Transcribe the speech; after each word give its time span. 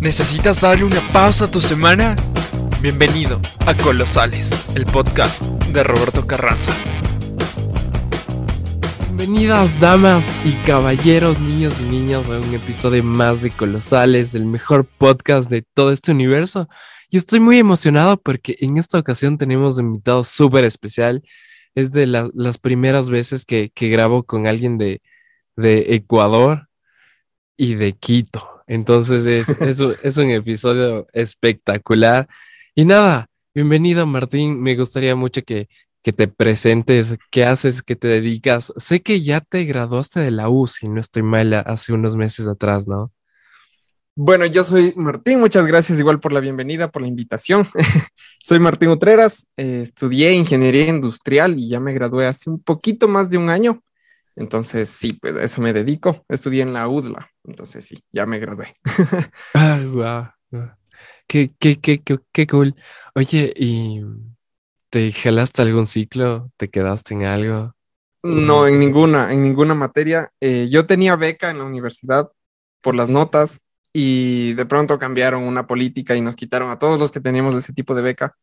¿Necesitas 0.00 0.62
darle 0.62 0.84
una 0.84 1.00
pausa 1.12 1.44
a 1.44 1.50
tu 1.50 1.60
semana? 1.60 2.16
Bienvenido 2.80 3.38
a 3.66 3.76
Colosales, 3.76 4.50
el 4.74 4.86
podcast 4.86 5.42
de 5.74 5.82
Roberto 5.82 6.26
Carranza. 6.26 6.72
Bienvenidas 9.08 9.78
damas 9.78 10.32
y 10.46 10.52
caballeros, 10.64 11.38
niños 11.40 11.78
y 11.82 11.90
niñas 11.90 12.26
a 12.30 12.38
un 12.38 12.54
episodio 12.54 13.04
más 13.04 13.42
de 13.42 13.50
Colosales, 13.50 14.34
el 14.34 14.46
mejor 14.46 14.86
podcast 14.86 15.50
de 15.50 15.60
todo 15.74 15.92
este 15.92 16.12
universo. 16.12 16.66
Y 17.10 17.18
estoy 17.18 17.40
muy 17.40 17.58
emocionado 17.58 18.16
porque 18.16 18.56
en 18.60 18.78
esta 18.78 18.98
ocasión 18.98 19.36
tenemos 19.36 19.76
un 19.76 19.88
invitado 19.88 20.24
súper 20.24 20.64
especial. 20.64 21.22
Es 21.74 21.92
de 21.92 22.06
las 22.06 22.56
primeras 22.56 23.10
veces 23.10 23.44
que, 23.44 23.70
grabo 23.76 24.22
con 24.22 24.46
alguien 24.46 24.78
de, 24.78 25.02
de 25.56 25.94
Ecuador 25.94 26.70
y 27.58 27.74
de 27.74 27.92
Quito. 27.92 28.59
Entonces 28.70 29.26
es, 29.26 30.16
un 30.16 30.30
episodio 30.30 31.08
espectacular. 31.12 32.28
Y 32.72 32.84
nada, 32.84 33.26
bienvenido 33.52 34.06
Martín. 34.06 34.62
Me 34.62 34.76
gustaría 34.76 35.16
mucho 35.16 35.42
que, 35.42 35.68
que 36.04 36.12
te 36.12 36.28
presentes, 36.28 37.18
qué 37.32 37.44
haces, 37.44 37.82
qué 37.82 37.96
te 37.96 38.06
dedicas. 38.06 38.72
Sé 38.76 39.02
que 39.02 39.22
ya 39.22 39.40
te 39.40 39.64
graduaste 39.64 40.20
de 40.20 40.30
la 40.30 40.48
U, 40.48 40.68
si 40.68 40.88
no 40.88 41.00
estoy 41.00 41.24
mal, 41.24 41.52
hace 41.52 41.92
unos 41.92 42.14
meses 42.14 42.46
atrás, 42.46 42.86
¿no? 42.86 43.10
Bueno, 44.14 44.46
yo 44.46 44.62
soy 44.62 44.94
Martín, 44.94 45.40
muchas 45.40 45.66
gracias 45.66 45.98
igual 45.98 46.20
por 46.20 46.32
la 46.32 46.38
bienvenida, 46.38 46.92
por 46.92 47.02
la 47.02 47.08
invitación. 47.08 47.66
soy 48.44 48.60
Martín 48.60 48.90
Utreras, 48.90 49.48
eh, 49.56 49.80
estudié 49.82 50.32
ingeniería 50.32 50.86
industrial 50.86 51.58
y 51.58 51.70
ya 51.70 51.80
me 51.80 51.92
gradué 51.92 52.28
hace 52.28 52.48
un 52.48 52.62
poquito 52.62 53.08
más 53.08 53.30
de 53.30 53.38
un 53.38 53.50
año. 53.50 53.82
Entonces, 54.40 54.88
sí, 54.88 55.12
pues 55.12 55.36
a 55.36 55.44
eso 55.44 55.60
me 55.60 55.74
dedico. 55.74 56.24
Estudié 56.26 56.62
en 56.62 56.72
la 56.72 56.88
UDLA, 56.88 57.30
entonces 57.44 57.84
sí, 57.84 58.02
ya 58.10 58.24
me 58.24 58.38
gradué. 58.38 58.74
ah, 59.54 59.80
wow. 59.92 60.70
Qué, 61.26 61.52
qué, 61.58 61.78
qué, 61.78 62.02
qué, 62.32 62.46
cool. 62.46 62.74
Oye, 63.14 63.52
¿y 63.54 64.00
te 64.88 65.12
jalaste 65.12 65.60
algún 65.60 65.86
ciclo? 65.86 66.50
¿Te 66.56 66.70
quedaste 66.70 67.12
en 67.12 67.24
algo? 67.24 67.74
No, 68.22 68.66
en 68.66 68.78
ninguna, 68.78 69.30
en 69.30 69.42
ninguna 69.42 69.74
materia. 69.74 70.32
Eh, 70.40 70.68
yo 70.70 70.86
tenía 70.86 71.16
beca 71.16 71.50
en 71.50 71.58
la 71.58 71.64
universidad 71.64 72.30
por 72.80 72.94
las 72.94 73.10
notas 73.10 73.60
y 73.92 74.54
de 74.54 74.64
pronto 74.64 74.98
cambiaron 74.98 75.42
una 75.42 75.66
política 75.66 76.16
y 76.16 76.22
nos 76.22 76.34
quitaron 76.34 76.70
a 76.70 76.78
todos 76.78 76.98
los 76.98 77.12
que 77.12 77.20
teníamos 77.20 77.54
ese 77.56 77.74
tipo 77.74 77.94
de 77.94 78.00
beca. 78.00 78.36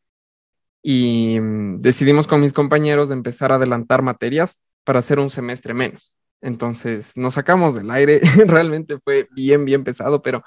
Y 0.83 1.39
mm, 1.41 1.81
decidimos 1.81 2.27
con 2.27 2.41
mis 2.41 2.53
compañeros 2.53 3.09
de 3.09 3.15
empezar 3.15 3.51
a 3.51 3.55
adelantar 3.55 4.03
materias 4.03 4.59
para 4.87 4.99
hacer 4.99 5.19
un 5.19 5.29
semestre 5.29 5.73
menos. 5.73 6.15
Entonces 6.39 7.11
nos 7.17 7.33
sacamos 7.33 7.75
del 7.75 7.91
aire, 7.91 8.21
realmente 8.47 8.97
fue 9.03 9.27
bien, 9.35 9.65
bien 9.65 9.83
pesado, 9.83 10.21
pero 10.21 10.45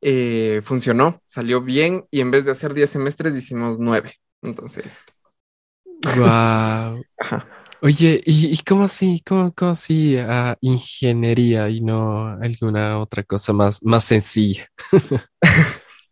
eh, 0.00 0.60
funcionó, 0.64 1.22
salió 1.28 1.62
bien 1.62 2.04
y 2.10 2.18
en 2.18 2.32
vez 2.32 2.44
de 2.44 2.50
hacer 2.50 2.74
10 2.74 2.90
semestres 2.90 3.36
hicimos 3.36 3.78
9. 3.78 4.14
Entonces... 4.42 5.04
¡Wow! 6.16 7.00
Oye, 7.80 8.20
¿y, 8.26 8.58
cómo 8.64 8.84
así? 8.84 9.22
¿Cómo, 9.24 9.54
cómo 9.54 9.70
así 9.70 10.16
a 10.16 10.58
ingeniería 10.62 11.68
y 11.68 11.80
no 11.80 12.26
alguna 12.26 12.98
otra 12.98 13.22
cosa 13.22 13.52
más, 13.52 13.80
más 13.84 14.02
sencilla? 14.02 14.68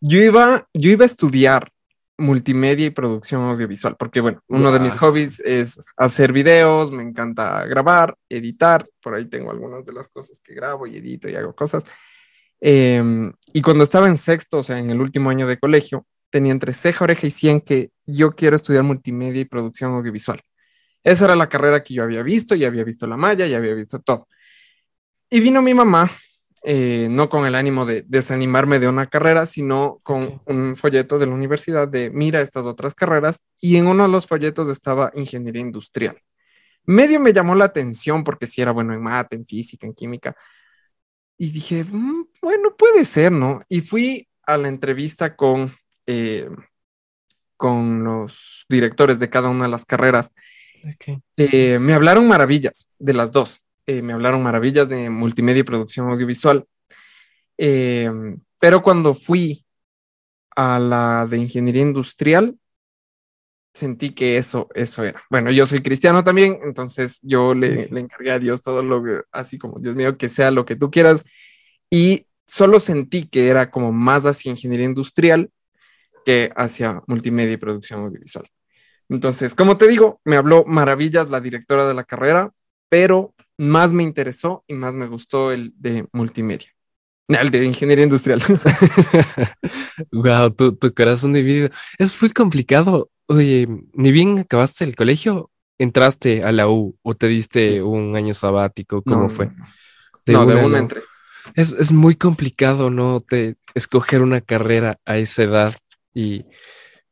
yo, 0.01 0.23
iba, 0.23 0.69
yo 0.73 0.91
iba 0.91 1.03
a 1.03 1.07
estudiar 1.07 1.73
multimedia 2.17 2.87
y 2.87 2.91
producción 2.91 3.43
audiovisual, 3.43 3.97
porque 3.97 4.21
bueno, 4.21 4.41
uno 4.49 4.71
de 4.73 4.79
mis 4.79 4.93
hobbies 4.93 5.41
es 5.41 5.81
hacer 5.97 6.33
videos, 6.33 6.93
me 6.93 7.03
encanta 7.03 7.65
grabar, 7.67 8.17
editar, 8.29 8.87
por 9.03 9.15
ahí 9.15 9.27
tengo 9.27 9.51
algunas 9.51 9.85
de 9.85 9.93
las 9.93 10.09
cosas 10.09 10.41
que 10.41 10.55
grabo 10.55 10.87
y 10.87 10.97
edito 10.97 11.29
y 11.29 11.35
hago 11.35 11.55
cosas. 11.55 11.85
Em, 12.61 13.33
y 13.53 13.63
cuando 13.63 13.85
estaba 13.85 14.09
en 14.09 14.17
sexto, 14.17 14.59
o 14.59 14.63
sea, 14.63 14.79
en 14.79 14.91
el 14.91 15.01
último 15.01 15.31
año 15.31 15.47
de 15.47 15.59
colegio, 15.59 16.07
tenía 16.31 16.53
entre 16.53 16.73
ceja, 16.73 17.05
oreja 17.05 17.27
y 17.27 17.31
cien 17.31 17.61
que 17.61 17.91
yo 18.07 18.33
quiero 18.35 18.57
estudiar 18.57 18.85
multimedia 18.85 19.41
y 19.41 19.45
producción 19.45 19.93
audiovisual. 19.95 20.41
Esa 21.03 21.27
era 21.27 21.37
la 21.37 21.49
carrera 21.49 21.83
que 21.83 21.95
yo 21.95 22.03
había 22.03 22.23
visto, 22.23 22.55
ya 22.55 22.69
había 22.69 22.85
visto 22.85 23.07
la 23.07 23.17
malla, 23.17 23.47
ya 23.47 23.59
había 23.59 23.75
visto 23.75 24.01
todo. 24.01 24.29
Y 25.31 25.41
vino 25.41 25.61
mi 25.63 25.75
mamá 25.75 26.11
eh, 26.67 27.09
no 27.11 27.29
con 27.29 27.45
el 27.45 27.55
ánimo 27.55 27.85
de 27.85 28.07
desanimarme 28.09 28.79
de 28.79 28.89
una 28.89 29.07
carrera, 29.07 29.45
sino 29.45 29.99
con 30.03 30.41
un 30.47 30.77
folleto 30.77 31.19
de 31.19 31.27
la 31.27 31.35
universidad 31.35 31.87
de 31.87 32.09
mira 32.09 32.41
estas 32.41 32.65
otras 32.65 32.95
carreras 32.95 33.39
y 33.61 33.77
en 33.77 33.87
uno 33.87 34.05
de 34.05 34.09
los 34.09 34.27
folletos 34.27 34.71
estaba 34.71 35.13
ingeniería 35.15 35.61
industrial. 35.61 36.19
Medio 36.87 37.21
me 37.21 37.35
llamó 37.35 37.55
la 37.55 37.67
atención 37.67 38.25
porque 38.25 38.47
si 38.47 38.63
era 38.63 38.73
bueno 38.73 38.95
en 38.95 39.03
mate, 39.03 39.37
en 39.37 39.45
física, 39.45 39.87
en 39.87 39.93
química. 39.93 40.35
Y 41.37 41.51
dije, 41.51 41.85
mm, 41.85 42.29
bueno, 42.41 42.75
puede 42.77 43.05
ser, 43.05 43.31
¿no? 43.31 43.63
Y 43.69 43.83
fui 43.83 44.27
a 44.47 44.57
la 44.57 44.69
entrevista 44.69 45.37
con, 45.37 45.75
eh, 46.07 46.49
con 47.59 48.05
los 48.05 48.65
directores 48.71 49.19
de 49.19 49.29
cada 49.29 49.51
una 49.51 49.65
de 49.65 49.71
las 49.71 49.85
carreras. 49.85 50.33
Eh, 51.37 51.79
me 51.79 51.93
hablaron 51.93 52.27
maravillas 52.27 52.87
de 52.99 53.13
las 53.13 53.33
dos. 53.33 53.64
Eh, 53.87 54.03
me 54.03 54.13
hablaron 54.13 54.43
maravillas 54.43 54.89
de 54.89 55.11
multimedia 55.11 55.61
y 55.61 55.65
producción 55.65 56.09
audiovisual. 56.09 56.67
Eh, 57.59 58.11
pero 58.59 58.83
cuando 58.83 59.15
fui 59.15 59.65
a 60.57 60.79
la 60.79 61.27
de 61.29 61.39
ingeniería 61.39 61.83
industrial, 61.83 62.57
sentí 63.75 64.11
que 64.11 64.39
eso, 64.39 64.69
eso 64.75 65.03
era. 65.03 65.23
Bueno, 65.31 65.51
yo 65.51 65.67
soy 65.67 65.83
cristiano 65.83 66.25
también, 66.25 66.61
entonces 66.63 67.19
yo 67.23 67.55
le, 67.55 67.89
le 67.89 68.01
encargué 68.01 68.31
a 68.31 68.39
Dios 68.39 68.63
todo 68.63 68.83
lo 68.83 69.03
que, 69.03 69.21
así 69.33 69.59
como 69.59 69.81
Dios 69.81 69.97
mío, 69.97 70.17
que 70.17 70.29
sea 70.29 70.51
lo 70.51 70.65
que 70.65 70.77
tú 70.77 70.91
quieras. 70.91 71.25
Y 71.91 72.27
solo 72.47 72.81
sentí 72.81 73.27
que 73.27 73.49
era 73.49 73.71
como 73.71 73.93
más 73.93 74.25
hacia 74.27 74.51
ingeniería 74.51 74.87
industrial 74.87 75.51
que 76.25 76.53
hacia 76.57 77.03
multimedia 77.07 77.55
y 77.55 77.59
producción 77.59 78.01
audiovisual. 78.01 78.49
Entonces, 79.09 79.55
como 79.55 79.77
te 79.77 79.89
digo, 79.89 80.21
me 80.25 80.37
habló 80.37 80.65
maravillas 80.65 81.29
la 81.29 81.41
directora 81.41 81.87
de 81.87 81.95
la 81.95 82.05
carrera, 82.05 82.53
pero 82.89 83.35
más 83.59 83.93
me 83.93 84.03
interesó 84.03 84.65
y 84.67 84.75
más 84.75 84.95
me 84.95 85.07
gustó 85.07 85.53
el 85.53 85.73
de 85.77 86.07
multimedia. 86.13 86.69
El 87.29 87.51
de 87.51 87.65
ingeniería 87.65 88.05
industrial. 88.05 88.43
wow, 90.13 90.51
tu, 90.51 90.77
tu, 90.77 90.93
corazón 90.93 91.33
dividido. 91.33 91.71
Es 91.99 92.21
muy 92.21 92.31
complicado. 92.31 93.11
Oye, 93.27 93.67
ni 93.95 94.13
bien 94.13 94.39
acabaste 94.39 94.85
el 94.85 94.95
colegio, 94.95 95.51
entraste 95.79 96.45
a 96.45 96.53
la 96.53 96.69
U 96.69 96.99
o 97.03 97.15
te 97.15 97.29
diste 97.29 97.83
un 97.83 98.15
año 98.17 98.35
sabático, 98.35 99.03
¿cómo 99.03 99.31
fue? 99.31 99.51
De 100.27 100.35
no, 100.35 100.45
de 100.45 100.57
una 100.65 100.79
entré. 100.79 101.03
Es, 101.55 101.73
es, 101.73 101.93
muy 101.93 102.17
complicado, 102.17 102.91
¿no? 102.91 103.21
Te, 103.21 103.57
escoger 103.75 104.23
una 104.23 104.41
carrera 104.41 104.99
a 105.05 105.19
esa 105.19 105.43
edad 105.43 105.75
y 106.15 106.45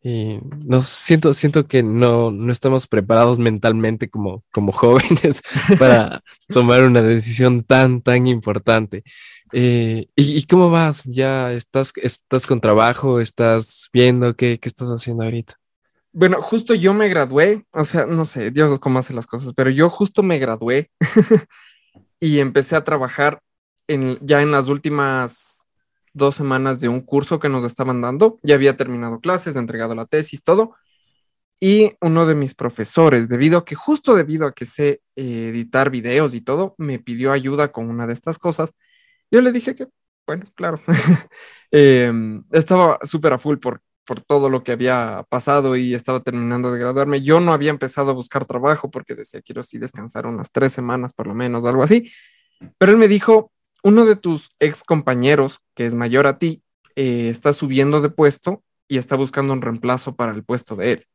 y 0.03 0.41
no 0.67 0.83
siento, 0.83 1.33
siento 1.33 1.69
que 1.69 1.83
no, 1.83 2.33
no 2.33 2.51
estamos 2.51 2.89
preparados 2.89 3.39
mentalmente 3.39 4.11
como, 4.11 4.45
como 4.53 4.73
jóvenes 4.73 5.43
para 5.79 6.23
tomar 6.49 6.83
una 6.83 7.03
decisión 7.03 7.63
tan, 7.63 8.03
tan 8.03 8.27
importante. 8.27 9.05
Eh, 9.53 10.07
¿y, 10.17 10.45
cómo 10.47 10.71
vas? 10.71 11.05
¿Ya 11.05 11.53
estás, 11.53 11.93
estás 11.97 12.47
con 12.47 12.61
trabajo? 12.61 13.21
¿Estás 13.21 13.89
viendo 13.93 14.35
qué, 14.35 14.59
qué 14.59 14.69
estás 14.69 14.89
haciendo 14.89 15.25
ahorita? 15.25 15.55
Bueno, 16.13 16.43
justo 16.43 16.75
yo 16.75 16.93
me 16.93 17.09
gradué, 17.09 17.65
o 17.71 17.85
sea, 17.85 18.07
no 18.07 18.25
sé, 18.25 18.51
Dios 18.51 18.79
cómo 18.81 18.99
hace 18.99 19.15
las 19.15 19.27
cosas, 19.27 19.53
pero 19.55 19.71
yo 19.71 19.89
justo 19.89 20.23
me 20.23 20.39
gradué 20.39 20.91
y 22.21 22.41
empecé 22.41 22.77
a 22.77 22.85
trabajar 22.85 23.41
en, 23.89 24.19
ya 24.21 24.43
en 24.43 24.53
las 24.53 24.69
últimas 24.69 25.52
dos 26.13 26.35
semanas 26.35 26.81
de 26.81 26.89
un 26.89 27.01
curso 27.01 27.39
que 27.41 27.49
nos 27.49 27.65
estaban 27.65 28.01
dando. 28.01 28.39
Ya 28.43 28.55
había 28.55 28.77
terminado 28.77 29.21
clases, 29.21 29.57
entregado 29.57 29.95
la 29.95 30.07
tesis, 30.07 30.43
todo. 30.43 30.75
Y 31.61 31.93
uno 32.01 32.27
de 32.27 32.35
mis 32.35 32.55
profesores, 32.55 33.29
debido 33.29 33.59
a 33.59 33.65
que 33.65 33.77
justo 33.77 34.17
debido 34.17 34.47
a 34.47 34.53
que 34.53 34.67
sé 34.67 35.01
eh, 35.15 35.49
editar 35.51 35.91
videos 35.91 36.35
y 36.35 36.41
todo, 36.41 36.75
me 36.77 36.99
pidió 36.99 37.31
ayuda 37.33 37.71
con 37.71 37.89
una 37.89 38.07
de 38.07 38.15
estas 38.15 38.39
cosas. 38.39 38.73
Yo 39.31 39.41
le 39.41 39.53
dije 39.53 39.75
que, 39.75 39.87
bueno, 40.27 40.47
claro. 40.55 40.81
Em, 41.75 42.45
estaba 42.53 42.99
súper 43.05 43.33
a 43.33 43.39
full 43.39 43.57
por, 43.59 43.81
por 44.05 44.21
todo 44.21 44.51
lo 44.51 44.63
que 44.63 44.73
había 44.73 45.25
pasado 45.31 45.75
y 45.77 45.95
estaba 45.95 46.21
terminando 46.21 46.71
de 46.71 46.79
graduarme. 46.79 47.23
Yo 47.23 47.41
no 47.41 47.53
había 47.55 47.71
empezado 47.71 48.11
a 48.11 48.15
buscar 48.15 48.45
trabajo 48.45 48.91
porque 48.91 49.15
decía, 49.15 49.41
quiero 49.41 49.63
sí 49.63 49.79
descansar 49.79 50.27
unas 50.27 50.53
tres 50.53 50.73
semanas 50.73 51.15
por 51.15 51.27
lo 51.29 51.35
menos, 51.35 51.65
o 51.65 51.69
algo 51.69 51.83
así. 51.83 52.13
Pero 52.79 52.93
él 52.93 52.99
me 52.99 53.09
dijo, 53.09 53.53
uno 53.83 54.05
de 54.05 54.17
tus 54.17 54.51
ex 54.61 54.85
compañeros, 54.85 55.61
que 55.75 55.87
es 55.87 55.95
mayor 55.95 56.27
a 56.27 56.39
ti, 56.39 56.63
eh, 56.97 57.29
está 57.29 57.53
subiendo 57.53 58.01
de 58.01 58.11
puesto 58.11 58.63
y 58.89 58.99
está 58.99 59.17
buscando 59.17 59.53
un 59.53 59.63
reemplazo 59.63 60.15
para 60.15 60.33
el 60.33 60.45
puesto 60.45 60.77
de 60.77 60.93
él. 60.93 61.07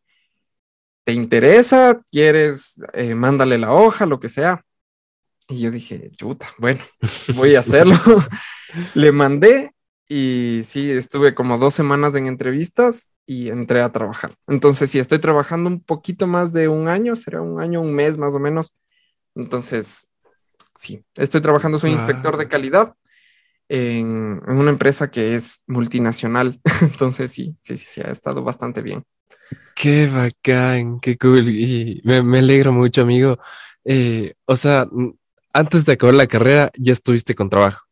¿Te 1.03 1.13
interesa? 1.13 2.01
¿Quieres? 2.11 2.73
Eh, 2.93 3.15
mándale 3.15 3.57
la 3.57 3.71
hoja, 3.73 4.05
lo 4.05 4.19
que 4.19 4.29
sea. 4.29 4.63
Y 5.47 5.61
yo 5.61 5.71
dije, 5.71 6.11
chuta, 6.11 6.53
bueno, 6.57 6.83
voy 7.35 7.55
a 7.55 7.61
hacerlo. 7.61 7.95
Le 8.95 9.11
mandé 9.11 9.71
y 10.09 10.61
sí, 10.63 10.91
estuve 10.91 11.33
como 11.33 11.57
dos 11.57 11.73
semanas 11.73 12.15
en 12.15 12.27
entrevistas 12.27 13.09
y 13.25 13.49
entré 13.49 13.81
a 13.81 13.91
trabajar. 13.91 14.35
Entonces, 14.47 14.89
sí, 14.89 14.99
estoy 14.99 15.19
trabajando 15.19 15.69
un 15.69 15.81
poquito 15.81 16.27
más 16.27 16.53
de 16.53 16.67
un 16.67 16.87
año, 16.87 17.15
será 17.15 17.41
un 17.41 17.61
año, 17.61 17.81
un 17.81 17.93
mes 17.93 18.17
más 18.17 18.33
o 18.33 18.39
menos. 18.39 18.73
Entonces, 19.35 20.07
sí, 20.77 21.03
estoy 21.15 21.41
trabajando, 21.41 21.79
soy 21.79 21.91
inspector 21.91 22.37
de 22.37 22.47
calidad 22.47 22.93
en, 23.69 24.41
en, 24.47 24.57
una 24.57 24.71
empresa 24.71 25.11
que 25.11 25.35
es 25.35 25.61
multinacional. 25.67 26.61
Entonces 26.81 27.31
sí, 27.31 27.55
sí, 27.61 27.77
sí, 27.77 27.85
sí, 27.89 28.01
ha 28.01 28.11
estado 28.11 28.43
bastante 28.43 28.81
bien. 28.81 29.03
Qué 29.75 30.07
bacán, 30.07 30.99
qué 30.99 31.17
cool. 31.17 31.49
Y 31.49 32.01
me, 32.03 32.39
alegro 32.39 32.73
mucho, 32.73 33.01
amigo. 33.01 33.37
Eh, 33.85 34.33
o 34.45 34.55
sea, 34.55 34.87
antes 35.53 35.85
de 35.85 35.93
acabar 35.93 36.15
la 36.15 36.27
carrera, 36.27 36.71
ya 36.77 36.93
estuviste 36.93 37.35
con 37.35 37.49
trabajo. 37.49 37.85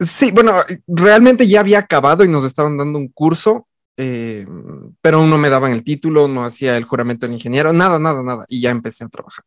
Sí, 0.00 0.30
bueno, 0.30 0.62
realmente 0.86 1.46
ya 1.46 1.60
había 1.60 1.78
acabado 1.80 2.24
y 2.24 2.28
nos 2.28 2.44
estaban 2.44 2.76
dando 2.76 2.98
un 2.98 3.08
curso, 3.08 3.68
eh, 3.96 4.46
pero 5.00 5.18
aún 5.18 5.30
no 5.30 5.38
me 5.38 5.50
daban 5.50 5.72
el 5.72 5.84
título, 5.84 6.26
no 6.28 6.44
hacía 6.44 6.76
el 6.76 6.84
juramento 6.84 7.26
del 7.26 7.34
ingeniero, 7.34 7.72
nada, 7.72 7.98
nada, 7.98 8.22
nada. 8.22 8.44
Y 8.48 8.60
ya 8.60 8.70
empecé 8.70 9.04
a 9.04 9.08
trabajar. 9.08 9.44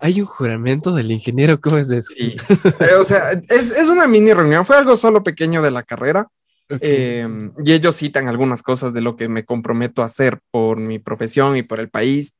Hay 0.00 0.20
un 0.20 0.26
juramento 0.26 0.94
del 0.94 1.10
ingeniero, 1.10 1.60
¿cómo 1.60 1.78
es 1.78 1.90
eso? 1.90 2.12
Sí. 2.16 2.36
o 2.98 3.04
sea, 3.04 3.32
es, 3.48 3.88
una 3.88 4.06
mini 4.06 4.32
reunión, 4.32 4.64
fue 4.64 4.76
algo 4.76 4.96
solo 4.96 5.22
pequeño 5.22 5.62
de 5.62 5.70
la 5.70 5.82
carrera. 5.82 6.28
Em, 6.80 7.52
y 7.64 7.72
ellos 7.72 7.96
citan 7.96 8.28
algunas 8.28 8.62
cosas 8.62 8.92
de 8.92 9.00
lo 9.00 9.16
que 9.16 9.28
me 9.28 9.46
comprometo 9.46 10.02
a 10.02 10.06
hacer 10.06 10.40
por 10.50 10.78
mi 10.78 10.98
profesión 10.98 11.56
y 11.56 11.62
por 11.62 11.80
el 11.80 11.88
país. 11.88 12.34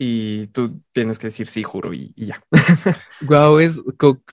Y 0.00 0.46
tú 0.48 0.80
tienes 0.92 1.18
que 1.18 1.26
decir 1.26 1.48
sí, 1.48 1.64
juro, 1.64 1.92
y, 1.92 2.14
ya. 2.16 2.40
Guau, 3.20 3.58
es 3.58 3.82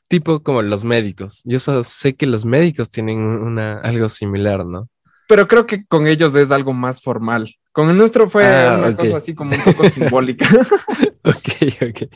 tipo 0.08 0.44
como 0.44 0.62
los 0.62 0.84
médicos. 0.84 1.42
Yo 1.44 1.58
sé 1.60 2.16
que 2.16 2.28
los 2.28 2.46
médicos 2.46 2.92
tienen 2.92 3.18
una, 3.20 3.80
algo 3.80 4.08
similar, 4.08 4.66
¿no? 4.66 4.90
Pero 5.28 5.48
creo 5.48 5.66
que 5.66 5.86
con 5.86 6.06
ellos 6.06 6.36
es 6.36 6.52
algo 6.52 6.72
más 6.72 7.02
formal. 7.02 7.56
Con 7.76 7.90
el 7.90 7.98
nuestro 7.98 8.30
fue 8.30 8.46
ah, 8.46 8.78
una 8.78 8.96
cosa 8.96 9.18
así 9.18 9.36
como 9.36 9.54
un 9.54 9.62
poco 9.62 9.90
simbólica. 9.90 10.48
ok, 11.26 11.50
ok. 11.82 12.10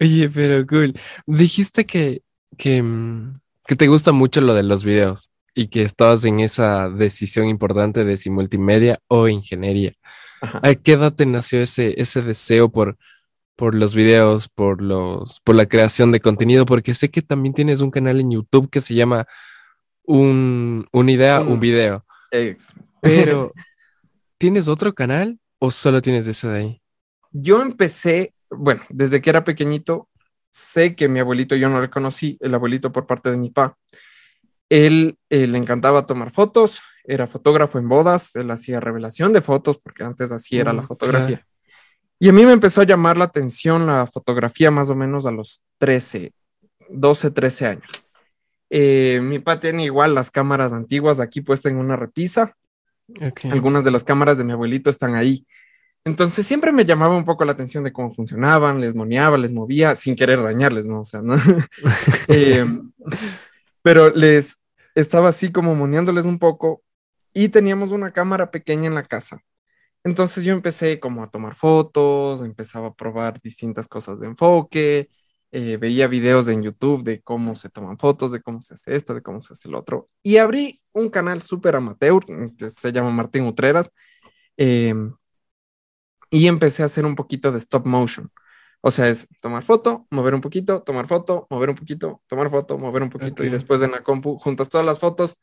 Oye, 0.00 0.30
pero 0.30 0.66
cool. 0.66 0.98
Dijiste 1.26 1.84
que, 1.84 2.22
que, 2.56 2.82
mm, 2.82 3.38
que, 3.66 3.76
te 3.76 3.86
gusta 3.88 4.12
mucho 4.12 4.40
lo 4.40 4.54
de 4.54 4.62
los 4.62 4.82
videos 4.82 5.30
y 5.54 5.66
que 5.66 5.82
estabas 5.82 6.24
en 6.24 6.40
esa 6.40 6.88
decisión 6.88 7.48
importante 7.48 8.06
de 8.06 8.16
si 8.16 8.30
multimedia 8.30 8.98
o 9.08 9.28
ingeniería. 9.28 9.92
¿A 10.40 10.74
qué 10.74 10.92
edad 10.92 11.12
te 11.12 11.26
nació 11.26 11.60
ese, 11.60 12.00
ese 12.00 12.22
deseo 12.22 12.70
por, 12.70 12.96
por 13.56 13.74
los 13.74 13.94
videos, 13.94 14.48
por, 14.48 14.80
los, 14.80 15.40
por 15.40 15.54
la 15.54 15.66
creación 15.66 16.12
de 16.12 16.20
contenido? 16.20 16.64
Porque 16.64 16.94
sé 16.94 17.10
que 17.10 17.20
también 17.20 17.52
tienes 17.52 17.82
un 17.82 17.90
canal 17.90 18.20
en 18.20 18.30
YouTube 18.30 18.70
que 18.70 18.80
se 18.80 18.94
llama 18.94 19.26
un, 20.04 20.86
Una 20.92 21.12
idea, 21.12 21.42
un 21.42 21.60
video. 21.60 22.06
Pero 23.02 23.52
¿Tienes 24.42 24.66
otro 24.66 24.92
canal 24.92 25.38
o 25.60 25.70
solo 25.70 26.02
tienes 26.02 26.26
ese 26.26 26.48
de 26.48 26.58
ahí? 26.58 26.82
Yo 27.30 27.62
empecé, 27.62 28.34
bueno, 28.50 28.82
desde 28.88 29.22
que 29.22 29.30
era 29.30 29.44
pequeñito, 29.44 30.08
sé 30.50 30.96
que 30.96 31.06
mi 31.06 31.20
abuelito, 31.20 31.54
yo 31.54 31.68
no 31.68 31.80
le 31.80 31.88
conocí, 31.88 32.38
el 32.40 32.52
abuelito 32.52 32.90
por 32.90 33.06
parte 33.06 33.30
de 33.30 33.36
mi 33.36 33.50
papá. 33.50 33.78
Él, 34.68 35.16
eh, 35.30 35.46
le 35.46 35.58
encantaba 35.58 36.06
tomar 36.06 36.32
fotos, 36.32 36.80
era 37.04 37.28
fotógrafo 37.28 37.78
en 37.78 37.88
bodas, 37.88 38.34
él 38.34 38.50
hacía 38.50 38.80
revelación 38.80 39.32
de 39.32 39.42
fotos, 39.42 39.78
porque 39.78 40.02
antes 40.02 40.32
así 40.32 40.58
era 40.58 40.72
la 40.72 40.82
mm, 40.82 40.86
fotografía. 40.88 41.46
Y 42.18 42.28
a 42.28 42.32
mí 42.32 42.44
me 42.44 42.52
empezó 42.52 42.80
a 42.80 42.84
llamar 42.84 43.18
la 43.18 43.26
atención 43.26 43.86
la 43.86 44.08
fotografía 44.08 44.72
más 44.72 44.90
o 44.90 44.96
menos 44.96 45.24
a 45.24 45.30
los 45.30 45.62
13, 45.78 46.32
12, 46.88 47.30
13 47.30 47.66
años. 47.68 47.90
Eh, 48.70 49.20
mi 49.22 49.38
papá 49.38 49.60
tiene 49.60 49.84
igual 49.84 50.16
las 50.16 50.32
cámaras 50.32 50.72
antiguas 50.72 51.20
aquí 51.20 51.42
puestas 51.42 51.70
en 51.70 51.78
una 51.78 51.94
repisa 51.94 52.56
algunas 53.50 53.84
de 53.84 53.90
las 53.90 54.04
cámaras 54.04 54.38
de 54.38 54.44
mi 54.44 54.52
abuelito 54.52 54.90
están 54.90 55.14
ahí. 55.14 55.46
Entonces 56.04 56.46
siempre 56.46 56.72
me 56.72 56.84
llamaba 56.84 57.16
un 57.16 57.24
poco 57.24 57.44
la 57.44 57.52
atención 57.52 57.84
de 57.84 57.92
cómo 57.92 58.10
funcionaban, 58.10 58.80
les 58.80 58.94
moneaba, 58.94 59.38
les 59.38 59.52
movía, 59.52 59.94
sin 59.94 60.16
querer 60.16 60.42
dañarles, 60.42 60.84
¿no? 60.84 61.00
O 61.00 61.04
sea, 61.04 61.22
¿no? 61.22 61.36
Em, 62.28 62.92
pero 63.82 64.10
les 64.10 64.58
estaba 64.94 65.28
así 65.28 65.52
como 65.52 65.74
moneándoles 65.74 66.24
un 66.24 66.38
poco 66.38 66.82
y 67.32 67.48
teníamos 67.48 67.90
una 67.90 68.12
cámara 68.12 68.50
pequeña 68.50 68.88
en 68.88 68.94
la 68.94 69.04
casa. 69.04 69.42
Entonces 70.04 70.44
yo 70.44 70.52
empecé 70.52 70.98
como 70.98 71.22
a 71.22 71.30
tomar 71.30 71.54
fotos, 71.54 72.42
empezaba 72.42 72.88
a 72.88 72.94
probar 72.94 73.40
distintas 73.40 73.86
cosas 73.86 74.18
de 74.20 74.26
enfoque, 74.26 75.08
eh, 75.54 75.76
veía 75.76 76.06
videos 76.06 76.48
en 76.48 76.62
YouTube 76.62 77.04
de 77.04 77.20
cómo 77.20 77.54
se 77.56 77.68
toman 77.68 77.98
fotos, 77.98 78.32
de 78.32 78.40
cómo 78.40 78.62
se 78.62 78.72
hace 78.72 78.96
esto, 78.96 79.12
de 79.12 79.20
cómo 79.20 79.42
se 79.42 79.52
hace 79.52 79.68
el 79.68 79.74
otro. 79.74 80.08
Y 80.22 80.38
abrí 80.38 80.80
un 80.92 81.10
canal 81.10 81.42
súper 81.42 81.76
amateur, 81.76 82.24
que 82.56 82.70
se 82.70 82.90
llama 82.90 83.10
Martín 83.10 83.44
Utreras, 83.44 83.90
em, 84.56 85.14
y 86.30 86.46
empecé 86.46 86.82
a 86.82 86.86
hacer 86.86 87.04
un 87.04 87.14
poquito 87.14 87.52
de 87.52 87.58
stop 87.58 87.84
motion. 87.86 88.30
O 88.80 88.90
sea, 88.90 89.08
es 89.10 89.28
tomar 89.42 89.62
foto, 89.62 90.06
mover 90.10 90.34
un 90.34 90.40
poquito, 90.40 90.82
tomar 90.82 91.06
foto, 91.06 91.46
mover 91.50 91.68
un 91.68 91.76
poquito, 91.76 92.22
tomar 92.26 92.50
foto, 92.50 92.78
mover 92.78 93.02
un 93.02 93.10
poquito, 93.10 93.44
y 93.44 93.50
después 93.50 93.82
en 93.82 93.92
la 93.92 94.02
compu 94.02 94.38
juntas 94.38 94.70
todas 94.70 94.86
las 94.86 94.98
fotos 95.00 95.36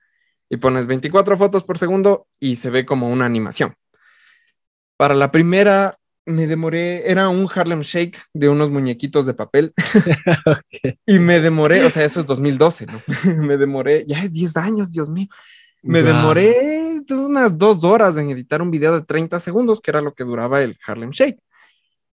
y 0.50 0.57
pones 0.57 0.88
24 0.88 1.38
fotos 1.38 1.63
por 1.63 1.77
segundo 1.77 2.27
y 2.39 2.56
se 2.56 2.71
ve 2.71 2.85
como 2.85 3.09
una 3.09 3.25
animación. 3.25 3.75
Para 4.97 5.13
la 5.13 5.31
primera 5.31 6.00
me 6.25 6.48
demoré, 6.48 7.10
era 7.10 7.30
un 7.30 7.48
Harlem 7.54 7.81
Shake 7.81 8.19
de 8.33 8.50
unos 8.50 8.69
muñequitos 8.69 9.25
de 9.25 9.33
papel. 9.33 9.74
Y 11.06 11.19
me 11.19 11.39
demoré, 11.39 11.83
o 11.83 11.89
sea, 11.89 12.06
eso 12.06 12.19
es 12.19 12.25
2012, 12.25 12.86
¿no? 12.86 13.01
me 13.44 13.57
demoré, 13.57 14.06
ya 14.07 14.24
es 14.24 14.31
10 14.31 14.57
años, 14.57 14.92
Dios 14.92 15.10
mío. 15.10 15.27
Me 15.81 16.04
demoré 16.04 17.01
unas 17.10 17.57
dos 17.57 17.83
horas 17.83 18.18
en 18.18 18.30
editar 18.30 18.62
un 18.62 18.69
video 18.69 18.94
de 19.00 19.06
30 19.06 19.39
segundos, 19.39 19.81
que 19.81 19.92
era 19.92 20.01
lo 20.01 20.13
que 20.13 20.25
duraba 20.25 20.62
el 20.62 20.77
Harlem 20.86 21.12
Shake. 21.12 21.39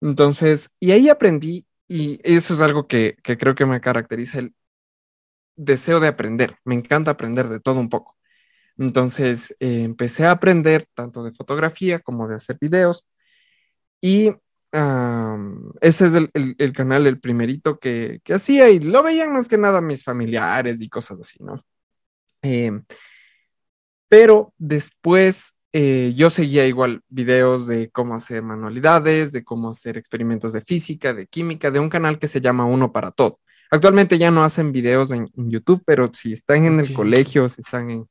Entonces, 0.01 0.69
y 0.79 0.91
ahí 0.91 1.09
aprendí, 1.09 1.65
y 1.87 2.19
eso 2.23 2.53
es 2.53 2.59
algo 2.59 2.87
que, 2.87 3.15
que 3.23 3.37
creo 3.37 3.55
que 3.55 3.65
me 3.65 3.81
caracteriza 3.81 4.39
el 4.39 4.53
deseo 5.55 5.99
de 5.99 6.07
aprender. 6.07 6.55
Me 6.65 6.75
encanta 6.75 7.11
aprender 7.11 7.49
de 7.49 7.59
todo 7.59 7.79
un 7.79 7.89
poco. 7.89 8.17
Entonces, 8.77 9.55
eh, 9.59 9.83
empecé 9.83 10.25
a 10.25 10.31
aprender 10.31 10.87
tanto 10.93 11.23
de 11.23 11.31
fotografía 11.31 11.99
como 11.99 12.27
de 12.27 12.35
hacer 12.35 12.57
videos 12.59 13.05
y 14.03 14.35
ese 15.79 16.05
es 16.07 16.13
el, 16.33 16.73
canal, 16.73 17.07
el 17.07 17.21
primerito 17.21 17.79
que, 17.79 18.19
hacía 18.27 18.69
y 18.69 18.79
lo 18.79 19.01
veían 19.01 19.31
más 19.31 19.47
que 19.47 19.57
nada 19.57 19.79
mis 19.79 20.03
familiares 20.03 20.81
y 20.81 20.89
cosas 20.89 21.19
así, 21.21 21.37
¿no? 21.41 21.63
Em, 22.41 22.83
pero 24.09 24.53
después 24.57 25.53
eh, 25.71 26.11
yo 26.17 26.29
seguía 26.29 26.67
igual 26.67 27.01
videos 27.07 27.65
de 27.65 27.91
cómo 27.91 28.15
hacer 28.15 28.43
manualidades, 28.43 29.31
de 29.31 29.45
cómo 29.45 29.69
hacer 29.69 29.97
experimentos 29.97 30.51
de 30.51 30.59
física, 30.59 31.13
de 31.13 31.27
química, 31.27 31.71
de 31.71 31.79
un 31.79 31.89
canal 31.89 32.19
que 32.19 32.27
se 32.27 32.41
llama 32.41 32.65
Uno 32.65 32.91
para 32.91 33.11
Todo. 33.11 33.39
Actualmente 33.71 34.17
ya 34.17 34.31
no 34.31 34.43
hacen 34.43 34.73
videos 34.73 35.11
en, 35.11 35.29
YouTube, 35.35 35.81
pero 35.85 36.11
si 36.13 36.33
están 36.33 36.65
en 36.65 36.81
el 36.81 36.93
colegio, 36.93 37.47
si 37.47 37.61
están 37.61 37.89
en, 37.89 38.09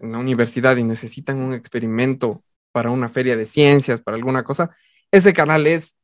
en 0.00 0.12
la 0.12 0.18
universidad 0.18 0.76
y 0.76 0.84
necesitan 0.84 1.38
un 1.38 1.54
experimento 1.54 2.44
para 2.72 2.90
una 2.90 3.08
feria 3.08 3.36
de 3.36 3.46
ciencias, 3.46 4.02
para 4.02 4.16
alguna 4.16 4.44
cosa, 4.44 4.70
ese 5.10 5.32
canal 5.32 5.66
es 5.66 5.96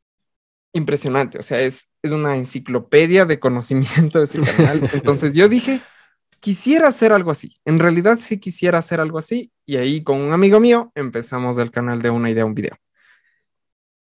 impresionante, 0.73 1.39
o 1.39 1.43
sea, 1.43 1.61
es, 1.61 1.89
es 2.03 2.13
una 2.13 2.37
enciclopedia 2.37 3.25
de 3.25 3.41
conocimiento 3.41 4.19
de 4.19 4.25
ese 4.25 4.41
canal. 4.41 4.89
Entonces 4.93 5.35
yo 5.35 5.49
dije, 5.49 5.81
quisiera 6.41 6.89
hacer 6.89 7.13
algo 7.13 7.31
así, 7.31 7.59
en 7.65 7.79
realidad 7.79 8.19
sí 8.21 8.39
quisiera 8.39 8.79
hacer 8.79 9.01
algo 9.01 9.19
así, 9.19 9.53
y 9.65 9.77
ahí 9.77 10.03
con 10.03 10.21
un 10.21 10.33
amigo 10.33 10.61
mío 10.61 10.93
empezamos 10.95 11.59
el 11.59 11.71
canal 11.71 12.03
de 12.03 12.11
una 12.11 12.31
idea, 12.31 12.45
un 12.45 12.55
video. 12.55 12.77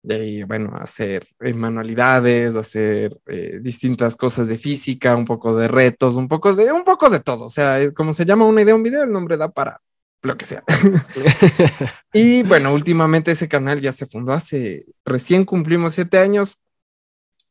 De 0.05 0.17
ahí, 0.17 0.43
bueno, 0.43 0.75
hacer 0.81 1.29
eh, 1.39 1.55
manualidades, 1.55 2.57
hacer 2.57 3.17
eh, 3.27 3.61
distintas 3.63 4.17
cosas 4.17 4.49
de 4.49 4.59
física, 4.59 5.15
un 5.15 5.25
poco 5.25 5.57
de 5.57 5.69
retos, 5.69 6.17
un 6.17 6.27
poco 6.27 6.57
de, 6.57 6.73
un 6.73 6.83
poco 6.83 7.09
de 7.09 7.21
todo. 7.21 7.47
O 7.47 7.51
sea, 7.51 7.93
como 7.93 8.13
se 8.13 8.25
llama 8.25 8.45
una 8.45 8.63
idea, 8.63 8.75
un 8.75 8.83
video, 8.83 9.05
el 9.05 9.13
nombre 9.13 9.37
da 9.37 9.49
para 9.53 9.79
lo 10.23 10.37
que 10.37 10.47
sea. 10.47 10.63
y 12.13 12.43
bueno, 12.45 12.73
últimamente 12.73 13.33
ese 13.33 13.49
canal 13.49 13.81
ya 13.81 13.93
se 13.93 14.07
fundó 14.07 14.33
hace, 14.33 14.87
recién 15.05 15.45
cumplimos 15.45 15.95
siete 15.95 16.19
años 16.19 16.59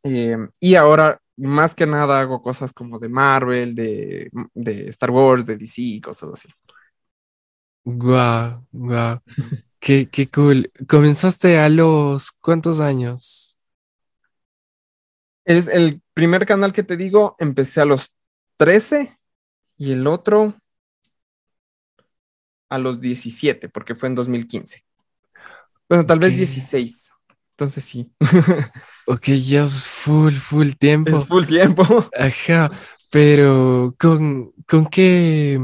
eh, 0.03 0.37
y 0.59 0.75
ahora 0.75 1.21
más 1.37 1.75
que 1.75 1.85
nada 1.85 2.19
hago 2.19 2.41
cosas 2.41 2.73
como 2.73 2.99
de 2.99 3.09
Marvel, 3.09 3.75
de, 3.75 4.29
Star 4.89 5.11
Wars, 5.11 5.45
de 5.45 5.57
DC 5.57 5.81
y 5.81 6.01
cosas 6.01 6.31
así. 6.33 6.49
Guau, 7.83 8.65
guau. 8.71 9.19
qué, 9.79 10.07
qué 10.09 10.29
cool. 10.29 10.71
¿Comenzaste 10.87 11.57
a 11.57 11.67
los 11.67 12.31
cuántos 12.31 12.79
años? 12.79 13.59
Es 15.43 15.67
el 15.67 16.01
primer 16.13 16.45
canal 16.45 16.71
que 16.71 16.83
te 16.83 16.95
digo, 16.95 17.35
empecé 17.39 17.81
a 17.81 17.85
los 17.85 18.11
13 18.57 19.17
y 19.77 19.91
el 19.93 20.05
otro 20.05 20.53
a 22.71 22.77
los 22.77 23.01
17, 23.01 23.67
porque 23.67 23.95
fue 23.95 24.07
en 24.07 24.15
2015. 24.15 24.85
Bueno, 25.89 26.05
tal 26.05 26.19
vez 26.19 26.37
16. 26.37 27.11
Entonces 27.51 27.83
sí. 27.83 28.09
ok, 29.07 29.25
ya 29.27 29.65
es 29.65 29.85
full, 29.85 30.33
full 30.33 30.71
tiempo. 30.79 31.19
Es 31.19 31.27
full 31.27 31.45
tiempo. 31.45 31.83
Ajá, 32.17 32.71
pero 33.11 33.93
¿con, 33.99 34.53
¿con 34.65 34.85
qué 34.85 35.59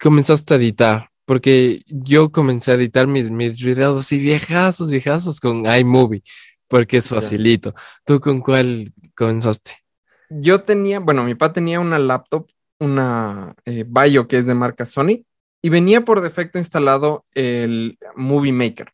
comenzaste 0.00 0.54
a 0.54 0.56
editar? 0.56 1.08
Porque 1.24 1.82
yo 1.86 2.32
comencé 2.32 2.72
a 2.72 2.74
editar 2.74 3.06
mis, 3.06 3.30
mis 3.30 3.62
videos 3.62 3.96
así 3.96 4.18
viejazos, 4.18 4.90
viejazos 4.90 5.38
con 5.38 5.64
iMovie, 5.64 6.24
porque 6.66 6.96
es 6.96 7.08
facilito. 7.08 7.74
¿Tú 8.04 8.18
con 8.18 8.40
cuál 8.40 8.92
comenzaste? 9.14 9.84
Yo 10.30 10.64
tenía, 10.64 10.98
bueno, 10.98 11.22
mi 11.22 11.36
papá 11.36 11.52
tenía 11.52 11.78
una 11.78 12.00
laptop 12.00 12.50
una 12.80 13.54
eh, 13.64 13.84
Bio 13.86 14.26
que 14.26 14.38
es 14.38 14.46
de 14.46 14.54
marca 14.54 14.84
Sony 14.84 15.24
y 15.64 15.70
venía 15.70 16.02
por 16.02 16.20
defecto 16.20 16.58
instalado 16.58 17.24
el 17.32 17.98
Movie 18.16 18.52
Maker. 18.52 18.92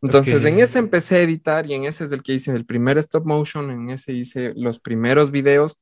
Entonces 0.00 0.44
en 0.44 0.60
ese 0.60 0.78
empecé 0.78 1.16
a 1.16 1.22
editar 1.22 1.68
y 1.68 1.74
en 1.74 1.86
ese 1.86 2.04
es 2.04 2.12
el 2.12 2.22
que 2.22 2.34
hice 2.34 2.52
el 2.52 2.64
primer 2.64 2.98
stop 2.98 3.26
motion, 3.26 3.68
en 3.72 3.90
ese 3.90 4.12
hice 4.12 4.52
los 4.54 4.78
primeros 4.78 5.32
videos 5.32 5.80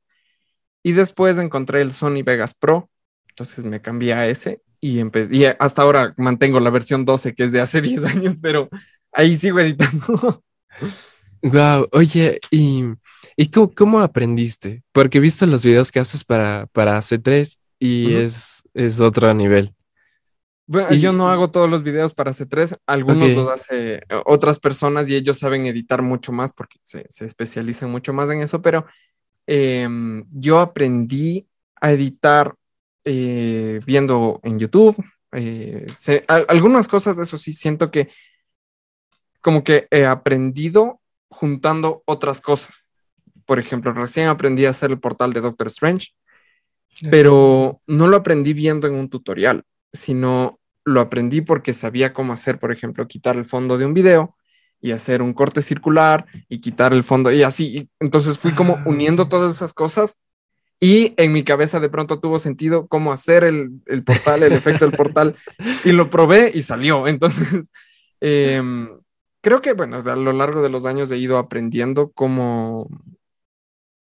y 0.81 0.93
después 0.93 1.37
encontré 1.37 1.83
el 1.83 1.91
Sony 1.91 2.23
Vegas 2.25 2.55
Pro, 2.55 2.89
entonces 3.29 3.63
me 3.63 3.79
cambié 3.79 4.15
a 4.15 4.27
ese 4.27 4.63
y, 4.79 5.01
y 5.01 5.45
hasta 5.59 5.83
ahora 5.83 6.15
mantengo 6.17 6.59
la 6.59 6.71
versión 6.71 7.05
12 7.05 7.35
que 7.35 7.43
es 7.43 7.51
de 7.51 7.61
hace 7.61 7.79
10 7.83 8.03
años, 8.05 8.37
pero 8.41 8.69
ahí 9.11 9.37
sigo 9.37 9.59
editando. 9.59 10.43
Wow, 11.43 11.89
oye, 11.91 12.39
¿y, 12.49 12.85
y 13.37 13.49
cómo, 13.49 13.99
aprendiste? 13.99 14.81
Porque 14.93 15.19
he 15.19 15.21
visto 15.21 15.45
los 15.45 15.63
videos 15.63 15.91
que 15.91 15.99
haces 15.99 16.23
para, 16.23 16.65
para 16.73 16.97
C3 17.01 17.55
y 17.77 18.15
es, 18.15 18.63
es 18.73 18.99
otro 18.99 19.31
nivel. 19.35 19.75
Bueno, 20.71 20.87
y, 20.89 21.01
yo 21.01 21.11
no 21.11 21.29
hago 21.29 21.51
todos 21.51 21.69
los 21.69 21.83
videos 21.83 22.13
para 22.13 22.31
C3, 22.31 22.77
algunos 22.85 23.29
los 23.31 23.49
hace 23.49 23.95
eh, 23.95 24.03
otras 24.23 24.57
personas 24.57 25.09
y 25.09 25.15
ellos 25.15 25.37
saben 25.37 25.65
editar 25.65 26.01
mucho 26.01 26.31
más 26.31 26.53
porque 26.53 26.79
se, 26.81 27.05
especializan 27.25 27.91
mucho 27.91 28.13
más 28.13 28.29
en 28.29 28.41
eso, 28.41 28.61
pero 28.61 28.85
em, 29.47 30.23
yo 30.31 30.59
aprendí 30.59 31.45
a 31.75 31.91
editar 31.91 32.55
eh, 33.03 33.81
viendo 33.85 34.39
en 34.43 34.59
YouTube. 34.59 34.95
Eh, 35.33 35.87
algunas 36.47 36.87
cosas 36.87 37.17
de 37.17 37.23
eso 37.23 37.37
sí 37.37 37.51
siento 37.51 37.91
que 37.91 38.07
como 39.41 39.65
que 39.65 39.89
he 39.91 40.05
aprendido 40.05 41.01
juntando 41.27 42.01
otras 42.05 42.39
cosas. 42.39 42.91
Por 43.45 43.59
ejemplo, 43.59 43.91
recién 43.91 44.29
aprendí 44.29 44.65
a 44.65 44.69
hacer 44.69 44.91
el 44.91 45.01
portal 45.01 45.33
de 45.33 45.41
Doctor 45.41 45.67
Strange, 45.67 46.11
pero 47.09 47.81
no 47.87 48.07
lo 48.07 48.15
aprendí 48.15 48.53
viendo 48.53 48.87
en 48.87 48.93
un 48.93 49.09
tutorial, 49.09 49.65
sino 49.91 50.60
lo 50.83 51.01
aprendí 51.01 51.41
porque 51.41 51.73
sabía 51.73 52.13
cómo 52.13 52.33
hacer, 52.33 52.59
por 52.59 52.71
ejemplo, 52.71 53.07
quitar 53.07 53.37
el 53.37 53.45
fondo 53.45 53.77
de 53.77 53.85
un 53.85 53.93
video 53.93 54.35
y 54.81 54.91
hacer 54.91 55.21
un 55.21 55.33
corte 55.33 55.61
circular 55.61 56.25
y 56.49 56.59
quitar 56.59 56.93
el 56.93 57.03
fondo 57.03 57.31
y 57.31 57.43
así. 57.43 57.89
Entonces 57.99 58.39
fui 58.39 58.51
como 58.53 58.75
ah. 58.75 58.83
uniendo 58.85 59.27
todas 59.27 59.55
esas 59.55 59.73
cosas 59.73 60.17
y 60.79 61.13
en 61.17 61.31
mi 61.31 61.43
cabeza 61.43 61.79
de 61.79 61.89
pronto 61.89 62.19
tuvo 62.19 62.39
sentido 62.39 62.87
cómo 62.87 63.13
hacer 63.13 63.43
el, 63.43 63.81
portal, 64.03 64.41
el 64.41 64.53
efecto 64.53 64.85
del 64.85 64.97
portal 64.97 65.35
y 65.85 65.91
lo 65.91 66.09
probé 66.09 66.51
y 66.55 66.63
salió. 66.63 67.07
Entonces, 67.07 67.69
em, 68.19 68.89
creo 69.41 69.61
que, 69.61 69.73
bueno, 69.73 69.97
a 69.97 70.15
lo 70.15 70.33
largo 70.33 70.63
de 70.63 70.69
los 70.69 70.87
años 70.87 71.11
he 71.11 71.17
ido 71.17 71.37
aprendiendo 71.37 72.11
cómo 72.11 72.89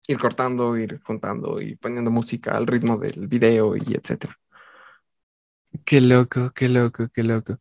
ir 0.06 0.18
cortando, 0.18 0.76
ir 0.76 1.00
juntando 1.02 1.62
y 1.62 1.76
poniendo 1.76 2.10
música 2.10 2.52
al 2.56 2.66
ritmo 2.66 2.98
del 2.98 3.26
video 3.26 3.74
y 3.76 3.94
etcétera. 3.94 4.38
Qué 5.84 6.00
loco, 6.00 6.50
qué 6.54 6.68
loco, 6.68 7.08
qué 7.12 7.22
loco. 7.22 7.58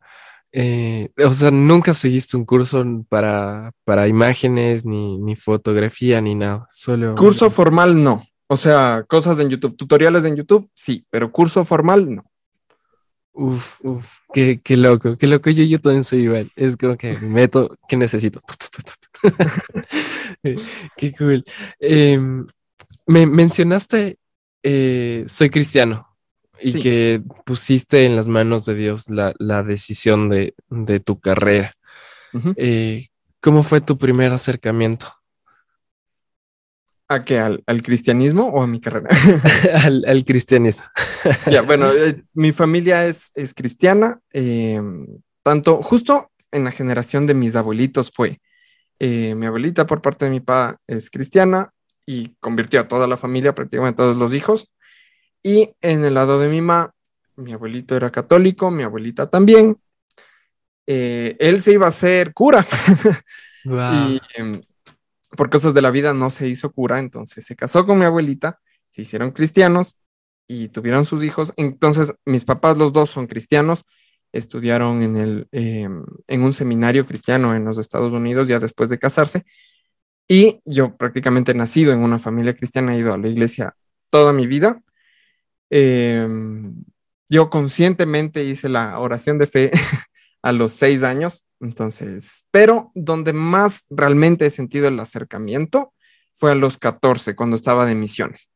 Eh, 0.51 1.09
o 1.25 1.33
sea, 1.33 1.51
nunca 1.51 1.93
seguiste 1.93 2.37
un 2.37 2.45
curso 2.45 2.85
para, 3.09 3.73
para 3.83 4.07
imágenes, 4.07 4.85
ni, 4.85 5.17
ni 5.17 5.35
fotografía, 5.35 6.21
ni 6.21 6.33
nada. 6.33 6.65
Solo. 6.69 7.15
Curso 7.15 7.49
formal 7.49 8.01
no. 8.01 8.25
O 8.47 8.55
sea, 8.55 9.03
cosas 9.07 9.37
en 9.39 9.49
YouTube, 9.49 9.75
tutoriales 9.75 10.23
en 10.23 10.37
YouTube, 10.37 10.69
sí, 10.73 11.05
pero 11.09 11.29
curso 11.31 11.65
formal 11.65 12.15
no. 12.15 12.23
Uf, 13.33 13.81
uf, 13.83 14.05
qué, 14.31 14.61
qué 14.63 14.77
loco, 14.77 15.17
qué 15.17 15.27
loco. 15.27 15.49
Yo, 15.49 15.65
yo 15.65 15.81
también 15.81 16.05
soy 16.05 16.21
igual. 16.21 16.49
Es 16.55 16.77
como 16.77 16.95
que 16.95 17.19
meto, 17.19 17.75
¿qué 17.89 17.97
necesito? 17.97 18.39
qué 20.95 21.13
cool. 21.17 21.43
Em, 21.79 22.47
me 23.07 23.25
mencionaste, 23.25 24.19
eh, 24.63 25.25
soy 25.27 25.49
cristiano 25.49 26.14
y 26.61 26.81
que 26.81 27.21
pusiste 27.45 28.05
en 28.05 28.15
las 28.15 28.27
manos 28.27 28.65
de 28.65 28.75
Dios 28.75 29.09
la, 29.09 29.63
decisión 29.63 30.29
de, 30.29 30.53
tu 31.03 31.19
carrera. 31.19 31.73
Eh, 32.55 33.07
¿Cómo 33.39 33.63
fue 33.63 33.81
tu 33.81 33.97
primer 33.97 34.31
acercamiento? 34.31 35.13
¿A 37.07 37.23
qué? 37.23 37.39
¿Al, 37.39 37.83
cristianismo 37.83 38.47
o 38.47 38.63
a 38.63 38.67
mi 38.67 38.81
carrera? 38.81 39.09
al, 39.83 40.25
cristianismo. 40.25 40.85
ya, 41.51 41.61
bueno, 41.61 41.91
eh, 41.91 42.23
mi 42.33 42.51
familia 42.51 43.05
es, 43.05 43.31
es 43.35 43.53
cristiana, 43.53 44.19
em, 44.31 45.05
tanto 45.43 45.83
justo 45.83 46.31
en 46.51 46.63
la 46.63 46.71
generación 46.71 47.27
de 47.27 47.35
mis 47.35 47.55
abuelitos 47.55 48.11
fue. 48.11 48.39
Eh, 48.97 49.35
mi 49.35 49.45
abuelita 49.45 49.85
por 49.85 50.01
parte 50.01 50.25
de 50.25 50.31
mi 50.31 50.39
papá 50.39 50.79
es 50.87 51.11
cristiana 51.11 51.71
y 52.05 52.35
convirtió 52.39 52.79
a 52.79 52.87
toda 52.87 53.07
la 53.07 53.17
familia, 53.17 53.53
prácticamente 53.53 53.97
todos 53.97 54.17
los 54.17 54.33
hijos. 54.33 54.71
Y 55.45 55.75
en 55.79 56.03
el 56.03 56.15
lado 56.15 56.39
de 56.39 56.49
mi 56.49 56.59
mamá, 56.59 56.91
mi 57.35 57.53
abuelito 57.53 57.95
era 57.95 58.11
católico, 58.11 58.71
mi 58.71 58.81
abuelita 58.81 59.29
también. 59.29 59.77
Eh, 60.87 61.37
él 61.39 61.61
se 61.61 61.73
iba 61.73 61.85
a 61.85 61.91
ser 61.91 62.33
cura. 62.33 62.65
y 63.63 64.19
em, 64.33 64.63
por 65.37 65.51
cosas 65.51 65.75
de 65.75 65.83
la 65.83 65.91
vida 65.91 66.15
no 66.15 66.31
se 66.31 66.47
hizo 66.47 66.71
cura, 66.71 66.97
entonces 66.97 67.45
se 67.45 67.55
casó 67.55 67.85
con 67.85 67.99
mi 67.99 68.05
abuelita, 68.05 68.59
se 68.89 69.03
hicieron 69.03 69.29
cristianos 69.29 69.99
y 70.47 70.69
tuvieron 70.69 71.05
sus 71.05 71.23
hijos. 71.23 71.53
Entonces 71.57 72.11
mis 72.25 72.43
papás, 72.43 72.75
los 72.75 72.91
dos 72.91 73.11
son 73.11 73.27
cristianos, 73.27 73.83
estudiaron 74.31 75.03
en, 75.03 75.15
el, 75.15 75.47
em, 75.51 76.05
en 76.25 76.41
un 76.41 76.53
seminario 76.53 77.05
cristiano 77.05 77.53
en 77.53 77.65
los 77.65 77.77
Estados 77.77 78.11
Unidos 78.11 78.47
ya 78.47 78.57
después 78.57 78.89
de 78.89 78.97
casarse. 78.97 79.45
Y 80.27 80.59
yo 80.65 80.97
prácticamente 80.97 81.53
nacido 81.53 81.93
en 81.93 81.99
una 81.99 82.17
familia 82.17 82.55
cristiana, 82.55 82.95
he 82.95 82.99
ido 82.99 83.13
a 83.13 83.19
la 83.19 83.27
iglesia 83.27 83.75
toda 84.09 84.33
mi 84.33 84.47
vida. 84.47 84.81
Em, 85.69 86.83
yo 87.29 87.49
conscientemente 87.49 88.43
hice 88.43 88.69
la 88.69 88.99
oración 88.99 89.37
de 89.39 89.47
fe 89.47 89.71
a 90.41 90.51
los 90.51 90.73
seis 90.73 91.03
años, 91.03 91.45
entonces, 91.59 92.45
pero 92.51 92.91
donde 92.93 93.33
más 93.33 93.85
realmente 93.89 94.45
he 94.45 94.49
sentido 94.49 94.87
el 94.87 94.99
acercamiento 94.99 95.93
fue 96.35 96.51
a 96.51 96.55
los 96.55 96.77
14, 96.77 97.35
cuando 97.35 97.55
estaba 97.55 97.85
de 97.85 97.95
misiones. 97.95 98.49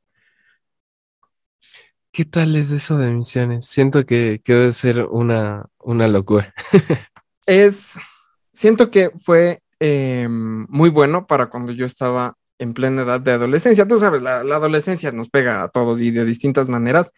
¿Qué 2.12 2.26
tal 2.26 2.56
es 2.56 2.72
eso 2.72 2.98
de 2.98 3.12
misiones? 3.12 3.66
Siento 3.66 4.06
que, 4.06 4.42
debe 4.46 4.72
ser 4.74 5.06
una, 5.06 5.66
una 5.80 6.08
locura. 6.08 6.54
es, 7.46 7.96
siento 8.52 8.92
que 8.92 9.12
fue 9.24 9.62
em, 9.80 10.66
muy 10.70 10.90
bueno 10.90 11.28
para 11.28 11.50
cuando 11.50 11.72
yo 11.72 11.86
estaba 11.86 12.36
en 12.60 12.74
plena 12.74 13.02
edad 13.02 13.22
de 13.22 13.32
adolescencia. 13.32 13.88
Tú 13.88 14.00
sabes, 14.00 14.22
la, 14.22 14.42
adolescencia 14.42 15.12
nos 15.12 15.30
pega 15.30 15.64
a 15.64 15.70
todos 15.70 16.02
y 16.02 16.12
de 16.12 16.26
distintas 16.26 16.70
maneras, 16.70 17.12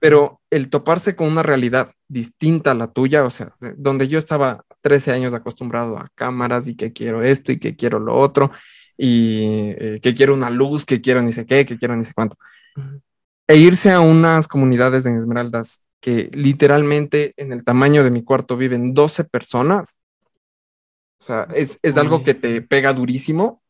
pero 0.00 0.40
el 0.50 0.68
toparse 0.68 1.16
con 1.16 1.28
una 1.28 1.42
realidad 1.42 1.92
distinta 2.08 2.72
a 2.72 2.74
la 2.74 2.88
tuya, 2.88 3.24
o 3.24 3.30
sea, 3.30 3.54
donde 3.76 4.08
yo 4.08 4.18
estaba 4.18 4.64
13 4.82 5.12
años 5.12 5.32
acostumbrado 5.32 5.96
a 5.96 6.10
cámaras 6.14 6.68
y 6.68 6.74
que 6.74 6.92
quiero 6.92 7.22
esto 7.22 7.52
y 7.52 7.58
que 7.58 7.76
quiero 7.76 8.00
lo 8.00 8.18
otro 8.18 8.50
y 8.98 9.70
eh, 9.78 10.00
que 10.02 10.14
quiero 10.14 10.34
una 10.34 10.50
luz, 10.50 10.84
que 10.84 11.00
quiero 11.00 11.22
ni 11.22 11.32
sé 11.32 11.46
qué, 11.46 11.64
que 11.64 11.78
quiero 11.78 11.96
ni 11.96 12.04
sé 12.04 12.12
cuánto. 12.12 12.36
E 13.46 13.56
irse 13.56 13.90
a 13.92 14.00
unas 14.00 14.48
comunidades 14.48 15.06
en 15.06 15.16
Esmeraldas 15.16 15.80
que 16.00 16.28
literalmente 16.32 17.32
en 17.36 17.52
el 17.52 17.62
tamaño 17.62 18.02
de 18.02 18.10
mi 18.10 18.24
cuarto 18.24 18.56
viven 18.56 18.92
12 18.92 19.22
personas. 19.24 19.96
O 21.20 21.24
sea, 21.24 21.46
es, 21.54 21.78
es 21.82 21.96
algo 21.96 22.24
que 22.24 22.34
te 22.34 22.60
pega 22.62 22.92
durísimo 22.92 23.62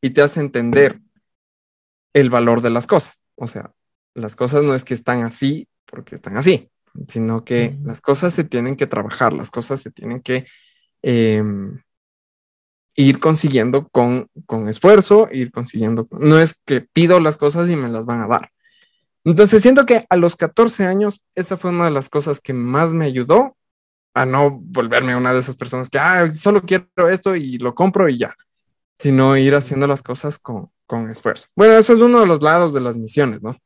y 0.00 0.10
te 0.10 0.22
hace 0.22 0.40
entender 0.40 1.00
el 2.12 2.30
valor 2.30 2.62
de 2.62 2.70
las 2.70 2.86
cosas. 2.86 3.20
O 3.36 3.48
sea, 3.48 3.72
las 4.14 4.36
cosas 4.36 4.62
no 4.64 4.74
es 4.74 4.84
que 4.84 4.94
están 4.94 5.24
así 5.24 5.68
porque 5.86 6.14
están 6.14 6.36
así, 6.36 6.70
sino 7.08 7.44
que 7.44 7.76
las 7.84 8.00
cosas 8.00 8.34
se 8.34 8.44
tienen 8.44 8.76
que 8.76 8.86
trabajar, 8.86 9.32
las 9.32 9.50
cosas 9.50 9.80
se 9.80 9.90
tienen 9.90 10.20
que 10.20 10.46
em, 11.02 11.80
ir 12.94 13.20
consiguiendo 13.20 13.88
con, 13.88 14.28
con 14.46 14.68
esfuerzo, 14.68 15.28
ir 15.32 15.50
consiguiendo. 15.52 16.08
No 16.10 16.38
es 16.38 16.54
que 16.66 16.80
pido 16.80 17.20
las 17.20 17.36
cosas 17.36 17.70
y 17.70 17.76
me 17.76 17.88
las 17.88 18.06
van 18.06 18.22
a 18.22 18.26
dar. 18.26 18.50
Entonces 19.24 19.62
siento 19.62 19.86
que 19.86 20.06
a 20.08 20.16
los 20.16 20.36
14 20.36 20.86
años 20.86 21.22
esa 21.34 21.56
fue 21.56 21.70
una 21.70 21.86
de 21.86 21.90
las 21.90 22.08
cosas 22.08 22.40
que 22.40 22.52
más 22.52 22.92
me 22.92 23.06
ayudó 23.06 23.56
a 24.14 24.26
no 24.26 24.50
volverme 24.50 25.16
una 25.16 25.32
de 25.32 25.40
esas 25.40 25.56
personas 25.56 25.90
que, 25.90 25.98
ah, 25.98 26.32
solo 26.32 26.62
quiero 26.62 27.08
esto 27.10 27.36
y 27.36 27.58
lo 27.58 27.74
compro 27.74 28.08
y 28.08 28.18
ya 28.18 28.34
sino 28.98 29.36
ir 29.36 29.54
haciendo 29.54 29.86
las 29.86 30.02
cosas 30.02 30.38
con, 30.38 30.70
esfuerzo. 31.10 31.48
Bueno, 31.54 31.74
eso 31.74 31.92
es 31.92 32.00
uno 32.00 32.20
de 32.20 32.26
los 32.26 32.42
lados 32.42 32.72
de 32.72 32.80
las 32.80 32.96
misiones, 32.96 33.42
¿no? 33.42 33.56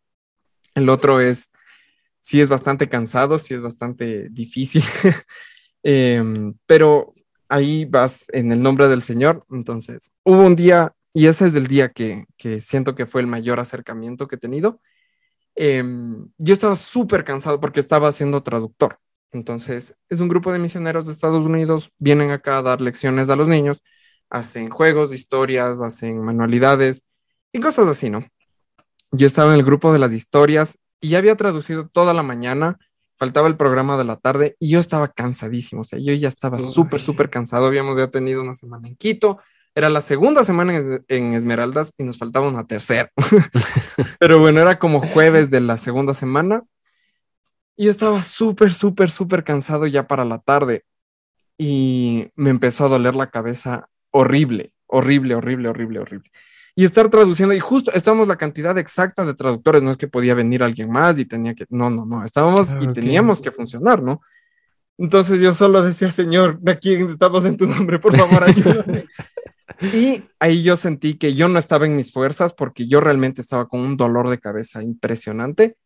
El 0.75 0.89
otro 0.89 1.21
es, 1.21 1.51
sí 2.21 2.41
es 2.41 2.49
bastante 2.49 2.89
cansado, 2.89 3.39
sí 3.39 3.55
es 3.55 3.63
bastante 3.63 4.29
difícil, 4.31 4.83
em, 5.85 6.55
pero 6.67 7.15
ahí 7.49 7.85
vas 7.85 8.25
en 8.33 8.51
el 8.51 8.63
nombre 8.63 8.89
del 8.89 9.03
Señor. 9.03 9.45
Entonces, 9.51 10.11
hubo 10.25 10.45
un 10.45 10.57
día, 10.57 10.95
y 11.15 11.27
ese 11.27 11.47
es 11.47 11.55
el 11.55 11.69
día 11.69 11.91
que, 11.91 12.27
siento 12.61 12.95
que 12.97 13.07
fue 13.07 13.21
el 13.21 13.29
mayor 13.29 13.61
acercamiento 13.61 14.27
que 14.27 14.37
he 14.37 14.39
tenido. 14.39 14.81
Em, 15.55 16.29
yo 16.39 16.55
estaba 16.55 16.77
súper 16.77 17.25
cansado 17.25 17.61
porque 17.61 17.81
estaba 17.81 18.11
siendo 18.13 18.43
traductor. 18.43 18.99
Entonces, 19.31 19.95
es 20.09 20.21
un 20.21 20.29
grupo 20.29 20.53
de 20.53 20.59
misioneros 20.59 21.07
de 21.07 21.13
Estados 21.13 21.47
Unidos, 21.47 21.91
vienen 21.99 22.31
acá 22.31 22.59
a 22.59 22.63
dar 22.63 22.81
lecciones 22.81 23.31
a 23.31 23.37
los 23.37 23.49
niños 23.49 23.83
hacen 24.33 24.71
juegos, 24.71 25.13
historias, 25.13 25.83
hacen 25.83 26.19
manualidades 26.25 27.03
y 27.53 27.61
cosas 27.61 27.87
así, 27.87 28.09
¿no? 28.09 28.27
Yo 29.13 29.27
estaba 29.27 29.53
en 29.53 29.61
el 29.61 29.65
grupo 29.65 29.93
de 29.93 29.99
las 29.99 30.15
historias 30.15 30.79
y 31.01 31.11
ya 31.11 31.19
había 31.19 31.37
traducido 31.37 31.89
toda 31.89 32.15
la 32.15 32.23
mañana, 32.23 32.79
faltaba 33.19 33.47
el 33.47 33.59
programa 33.59 33.99
de 33.99 34.05
la 34.05 34.17
tarde 34.17 34.57
y 34.59 34.71
yo 34.71 34.81
estaba 34.81 35.09
cansadísimo, 35.09 35.83
o 35.83 35.85
sea, 35.85 35.99
yo 35.99 36.15
ya 36.15 36.29
estaba 36.29 36.59
súper, 36.59 37.01
súper 37.01 37.29
cansado, 37.29 37.67
habíamos 37.67 37.99
ya 37.99 38.09
tenido 38.09 38.43
una 38.43 38.55
semana 38.55 38.89
en 38.89 38.97
Quito, 38.97 39.39
era 39.75 39.91
la 39.91 40.01
segunda 40.01 40.45
semana 40.45 41.03
en, 41.09 41.35
Esmeraldas 41.35 41.93
y 41.99 42.05
nos 42.05 42.19
faltaba 42.19 42.49
una 42.49 42.67
tercera. 42.67 43.11
Pero 44.19 44.39
bueno, 44.39 44.61
era 44.61 44.79
como 44.79 45.01
jueves 45.01 45.51
de 45.51 45.61
la 45.61 45.77
segunda 45.77 46.15
semana 46.15 46.63
y 47.77 47.89
estaba 47.89 48.23
súper, 48.23 48.73
súper, 48.73 49.11
súper 49.11 49.45
cansado 49.45 49.87
ya 49.87 50.07
para 50.07 50.25
la 50.25 50.39
tarde 50.39 50.85
y 51.59 52.31
me 52.35 52.51
empezó 52.51 52.87
a 52.87 52.89
doler 52.89 53.15
la 53.15 53.31
cabeza 53.31 53.89
horrible, 54.13 54.73
horrible, 54.87 55.35
horrible, 55.35 55.69
horrible, 55.69 55.99
horrible. 55.99 56.31
Y 56.75 56.85
estar 56.85 57.09
traduciendo, 57.11 57.55
y 57.55 57.61
justo 57.61 57.93
estábamos 57.93 58.29
la 58.29 58.37
cantidad 58.37 58.79
exacta 58.79 59.25
de 59.25 59.35
traductores, 59.35 59.83
no 59.83 59.91
es 59.91 59.99
que 59.99 60.09
podía 60.09 60.35
venir 60.35 60.63
alguien 60.63 60.91
más 60.91 61.19
y 61.19 61.27
tenía 61.27 61.55
que, 61.55 61.67
no, 61.69 61.91
no, 61.91 62.07
no, 62.07 62.25
estábamos 62.25 62.69
y 62.81 62.87
teníamos 62.95 63.43
que 63.43 63.51
funcionar, 63.51 64.03
¿no? 64.03 64.23
Entonces 64.97 65.41
yo 65.41 65.53
solo 65.53 65.83
decía, 65.83 66.11
Señor, 66.11 66.61
aquí 66.67 66.95
estamos 66.95 67.45
en 67.45 67.57
tu 67.57 67.67
nombre, 67.67 67.99
por 67.99 68.17
favor, 68.17 68.45
ayúdame. 68.45 69.05
y 69.93 70.23
ahí 70.39 70.63
yo 70.63 70.77
sentí 70.77 71.15
que 71.15 71.35
yo 71.35 71.49
no 71.49 71.59
estaba 71.59 71.87
en 71.87 71.97
mis 71.97 72.13
fuerzas 72.13 72.53
porque 72.53 72.87
yo 72.87 73.01
realmente 73.01 73.41
estaba 73.41 73.69
con 73.69 73.81
un 73.81 73.97
dolor 73.97 74.31
de 74.31 74.39
cabeza 74.39 74.83
impresionante 74.83 75.77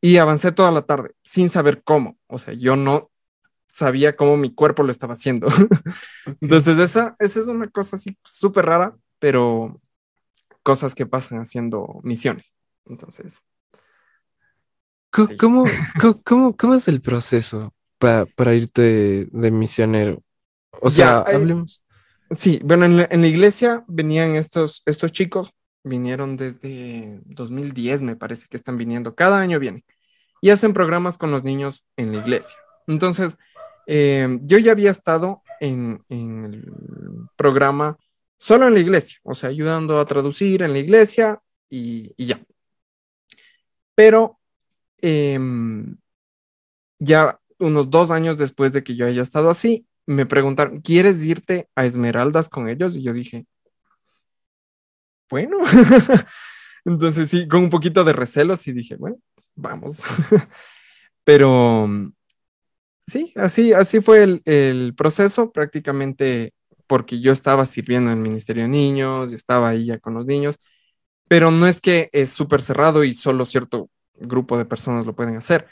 y 0.00 0.18
avancé 0.18 0.52
toda 0.52 0.70
la 0.70 0.82
tarde 0.82 1.12
sin 1.22 1.48
saber 1.48 1.82
cómo. 1.82 2.18
O 2.26 2.38
sea, 2.38 2.54
yo 2.54 2.76
no 2.76 3.10
sabía 3.76 4.16
cómo 4.16 4.38
mi 4.38 4.54
cuerpo 4.54 4.82
lo 4.82 4.90
estaba 4.90 5.12
haciendo. 5.12 5.48
Entonces, 6.40 6.78
esa, 6.78 7.14
esa 7.18 7.40
es 7.40 7.46
una 7.46 7.68
cosa 7.68 7.96
así 7.96 8.16
súper 8.24 8.64
rara, 8.64 8.96
pero 9.18 9.78
cosas 10.62 10.94
que 10.94 11.04
pasan 11.04 11.40
haciendo 11.40 12.00
misiones. 12.02 12.54
Entonces. 12.86 13.42
¿Cómo, 15.10 15.64
cómo, 16.24 16.74
es 16.74 16.88
el 16.88 17.02
proceso 17.02 17.74
para, 17.98 18.54
irte 18.54 19.28
de, 19.30 19.50
misionero? 19.50 20.22
O 20.80 20.88
sea, 20.88 21.24
eh, 21.28 21.36
hablemos. 21.36 21.84
Sí, 22.34 22.60
bueno, 22.64 22.86
en 22.86 23.20
la, 23.20 23.26
iglesia 23.28 23.84
venían 23.88 24.36
estos, 24.36 24.82
estos 24.86 25.12
chicos, 25.12 25.52
vinieron 25.84 26.36
desde 26.36 27.20
2010, 27.26 28.02
me 28.02 28.16
parece 28.16 28.46
que 28.48 28.56
están 28.56 28.76
viniendo, 28.78 29.14
cada 29.14 29.38
año 29.38 29.58
vienen 29.58 29.84
y 30.40 30.50
hacen 30.50 30.72
programas 30.72 31.18
con 31.18 31.30
los 31.30 31.44
niños 31.44 31.84
en 31.96 32.12
la 32.12 32.18
iglesia. 32.18 32.56
Entonces, 32.86 33.36
eh, 33.86 34.38
yo 34.42 34.58
ya 34.58 34.72
había 34.72 34.90
estado 34.90 35.42
en, 35.60 36.04
el 36.08 36.64
programa 37.36 37.96
solo 38.38 38.66
en 38.68 38.74
la 38.74 38.80
iglesia, 38.80 39.18
o 39.22 39.34
sea, 39.34 39.48
ayudando 39.50 39.98
a 40.00 40.06
traducir 40.06 40.62
en 40.62 40.72
la 40.72 40.78
iglesia 40.78 41.40
y, 41.70 42.12
ya. 42.22 42.40
Pero 43.94 44.38
em, 44.98 45.96
ya 46.98 47.38
unos 47.58 47.90
dos 47.90 48.10
años 48.10 48.38
después 48.38 48.72
de 48.72 48.84
que 48.84 48.96
yo 48.96 49.06
haya 49.06 49.22
estado 49.22 49.50
así, 49.50 49.86
me 50.06 50.26
preguntaron, 50.26 50.80
¿quieres 50.80 51.22
irte 51.24 51.68
a 51.74 51.86
Esmeraldas 51.86 52.48
con 52.48 52.68
ellos? 52.68 52.94
Y 52.96 53.02
yo 53.02 53.12
dije, 53.12 53.46
bueno, 55.30 55.58
entonces 56.84 57.30
sí, 57.30 57.48
con 57.48 57.64
un 57.64 57.70
poquito 57.70 58.04
de 58.04 58.12
recelos 58.12 58.66
y 58.68 58.72
dije, 58.72 58.96
bueno, 58.96 59.16
vamos. 59.54 60.02
Pero 61.24 61.88
sí, 63.06 63.32
así, 63.36 63.72
así 63.72 64.00
fue 64.00 64.22
el, 64.22 64.42
el, 64.44 64.94
proceso, 64.94 65.52
prácticamente 65.52 66.52
porque 66.86 67.20
yo 67.20 67.32
estaba 67.32 67.66
sirviendo 67.66 68.10
en 68.10 68.18
el 68.18 68.22
Ministerio 68.22 68.64
de 68.64 68.68
Niños, 68.68 69.32
estaba 69.32 69.70
ahí 69.70 69.86
ya 69.86 69.98
con 69.98 70.14
los 70.14 70.26
niños, 70.26 70.56
pero 71.28 71.50
no 71.50 71.66
es 71.66 71.80
que 71.80 72.08
es 72.12 72.30
súper 72.30 72.62
cerrado 72.62 73.04
y 73.04 73.12
solo 73.14 73.46
cierto 73.46 73.90
grupo 74.14 74.56
de 74.56 74.64
personas 74.64 75.06
lo 75.06 75.14
pueden 75.14 75.36
hacer, 75.36 75.66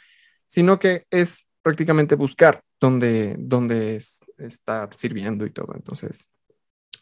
sino 0.46 0.78
que 0.78 1.06
es 1.10 1.46
prácticamente 1.62 2.14
buscar 2.14 2.62
dónde, 2.80 3.36
dónde 3.38 3.96
estar 4.38 4.94
sirviendo 4.94 5.46
y 5.46 5.50
todo. 5.50 5.72
Entonces, 5.74 6.28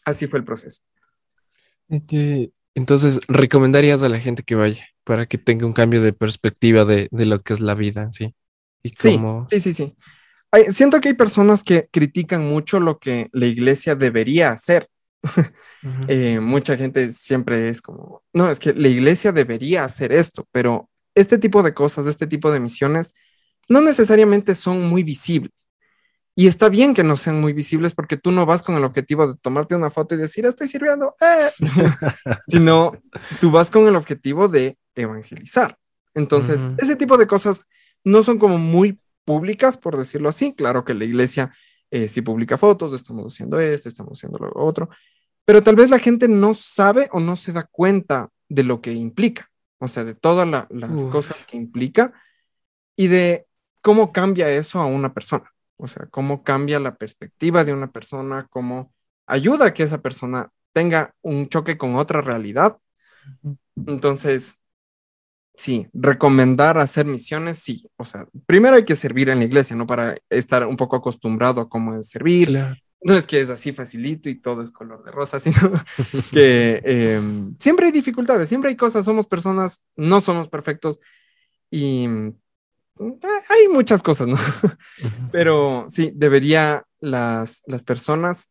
así 0.05 0.27
fue 0.27 0.39
el 0.39 0.45
proceso. 0.45 0.81
Este, 1.89 2.51
entonces, 2.75 3.19
¿recomendarías 3.27 4.03
a 4.03 4.09
la 4.09 4.19
gente 4.19 4.43
que 4.43 4.55
vaya 4.55 4.87
para 5.03 5.25
que 5.25 5.37
tenga 5.37 5.65
un 5.65 5.73
cambio 5.73 6.01
de 6.01 6.13
perspectiva 6.13 6.85
de, 6.85 7.09
lo 7.11 7.41
que 7.41 7.53
es 7.53 7.59
la 7.59 7.75
vida, 7.75 8.11
sí? 8.11 8.33
Y 8.81 8.89
sí, 8.89 9.19
sí, 9.49 9.59
sí, 9.59 9.73
sí. 9.73 9.95
Siento 10.71 11.01
que 11.01 11.09
hay 11.09 11.13
personas 11.15 11.63
que 11.63 11.87
critican 11.91 12.47
mucho 12.47 12.79
lo 12.79 12.99
que 12.99 13.29
la 13.31 13.45
iglesia 13.45 13.95
debería 13.95 14.51
hacer. 14.51 14.87
Eh, 16.07 16.39
mucha 16.39 16.77
gente 16.77 17.11
siempre 17.11 17.67
es 17.67 17.81
como, 17.81 18.23
no, 18.31 18.49
es 18.49 18.57
que 18.57 18.73
la 18.73 18.87
iglesia 18.87 19.33
debería 19.33 19.83
hacer 19.83 20.13
esto, 20.13 20.47
pero 20.53 20.89
este 21.13 21.37
tipo 21.37 21.61
de 21.61 21.73
cosas, 21.73 22.05
este 22.05 22.25
tipo 22.25 22.51
de 22.51 22.61
misiones, 22.61 23.13
no 23.67 23.81
necesariamente 23.81 24.55
son 24.55 24.81
muy 24.81 25.03
visibles. 25.03 25.67
Y 26.35 26.47
está 26.47 26.69
bien 26.69 26.93
que 26.93 27.03
no 27.03 27.17
sean 27.17 27.41
muy 27.41 27.51
visibles 27.51 27.93
porque 27.93 28.15
tú 28.15 28.31
no 28.31 28.45
vas 28.45 28.63
con 28.63 28.75
el 28.75 28.83
objetivo 28.85 29.27
de 29.27 29.37
tomarte 29.37 29.75
una 29.75 29.91
foto 29.91 30.15
y 30.15 30.19
decir, 30.19 30.45
estoy 30.45 30.69
sirviendo, 30.69 31.15
eh", 31.19 31.51
sino 32.47 32.93
tú 33.41 33.51
vas 33.51 33.69
con 33.69 33.85
el 33.87 33.97
objetivo 33.97 34.47
de 34.47 34.77
evangelizar. 34.95 35.77
Entonces, 36.15 36.65
ese 36.77 36.95
tipo 36.95 37.17
de 37.17 37.27
cosas 37.27 37.65
no 38.03 38.23
son 38.23 38.39
como 38.39 38.57
muy 38.57 38.99
públicas, 39.25 39.77
por 39.77 39.97
decirlo 39.97 40.29
así. 40.29 40.53
Claro 40.53 40.83
que 40.83 40.93
la 40.93 41.05
iglesia 41.05 41.53
eh, 41.91 42.07
sí 42.07 42.21
publica 42.21 42.57
fotos, 42.57 42.93
estamos 42.93 43.33
haciendo 43.33 43.59
esto, 43.59 43.89
estamos 43.89 44.17
haciendo 44.17 44.39
lo 44.39 44.51
otro, 44.55 44.89
pero 45.45 45.61
tal 45.61 45.75
vez 45.75 45.89
la 45.89 45.99
gente 45.99 46.27
no 46.27 46.53
sabe 46.53 47.09
o 47.11 47.19
no 47.19 47.35
se 47.35 47.51
da 47.51 47.63
cuenta 47.63 48.29
de 48.49 48.63
lo 48.63 48.81
que 48.81 48.93
implica, 48.93 49.49
o 49.79 49.87
sea, 49.87 50.03
de 50.03 50.15
todas 50.15 50.47
las 50.47 51.05
cosas 51.07 51.45
que 51.45 51.57
implica 51.57 52.13
y 52.95 53.07
de 53.07 53.45
cómo 53.81 54.11
cambia 54.11 54.49
eso 54.49 54.79
a 54.79 54.85
una 54.85 55.13
persona. 55.13 55.51
O 55.77 55.87
sea, 55.87 56.07
cómo 56.09 56.43
cambia 56.43 56.79
la 56.79 56.95
perspectiva 56.95 57.63
de 57.63 57.73
una 57.73 57.91
persona, 57.91 58.47
cómo 58.49 58.93
ayuda 59.27 59.67
a 59.67 59.73
que 59.73 59.83
esa 59.83 60.01
persona 60.01 60.49
tenga 60.71 61.13
un 61.21 61.49
choque 61.49 61.77
con 61.77 61.95
otra 61.95 62.21
realidad. 62.21 62.77
Entonces, 63.75 64.57
sí, 65.55 65.87
recomendar 65.93 66.77
hacer 66.77 67.05
misiones, 67.05 67.59
sí. 67.59 67.87
O 67.97 68.05
sea, 68.05 68.27
primero 68.45 68.75
hay 68.75 68.85
que 68.85 68.95
servir 68.95 69.29
en 69.29 69.39
la 69.39 69.45
iglesia, 69.45 69.75
¿no? 69.75 69.85
Para 69.87 70.17
estar 70.29 70.65
un 70.65 70.77
poco 70.77 70.95
acostumbrado 70.95 71.61
a 71.61 71.69
cómo 71.69 71.97
es 71.97 72.09
servir. 72.09 72.57
No 73.01 73.15
es 73.15 73.27
que 73.27 73.41
es 73.41 73.49
así 73.49 73.73
facilito 73.73 74.29
y 74.29 74.35
todo 74.35 74.61
es 74.61 74.71
color 74.71 75.03
de 75.03 75.11
rosa, 75.11 75.39
sino 75.39 75.73
que 76.31 76.81
em, 76.85 77.55
siempre 77.59 77.87
hay 77.87 77.91
dificultades, 77.91 78.47
siempre 78.47 78.69
hay 78.69 78.77
cosas, 78.77 79.05
somos 79.05 79.27
personas, 79.27 79.83
no 79.95 80.21
somos 80.21 80.47
perfectos 80.47 80.99
y 81.69 82.07
eh, 82.99 83.19
hay 83.49 83.67
muchas 83.67 84.01
cosas, 84.01 84.27
¿no? 84.27 84.37
Pero 85.31 85.87
sí, 85.89 86.11
debería 86.15 86.85
las, 86.99 87.61
las 87.65 87.83
personas. 87.83 88.47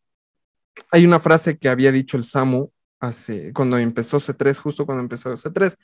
Hay 0.91 1.07
una 1.07 1.21
frase 1.21 1.59
que 1.59 1.69
había 1.69 1.93
dicho 1.93 2.17
el 2.17 2.25
Samu 2.25 2.71
hace, 3.01 3.53
cuando 3.53 3.79
empezó 3.79 4.19
C3, 4.19 4.59
justo 4.59 4.87
cuando 4.87 5.03
empezó 5.03 5.31
C3. 5.33 5.77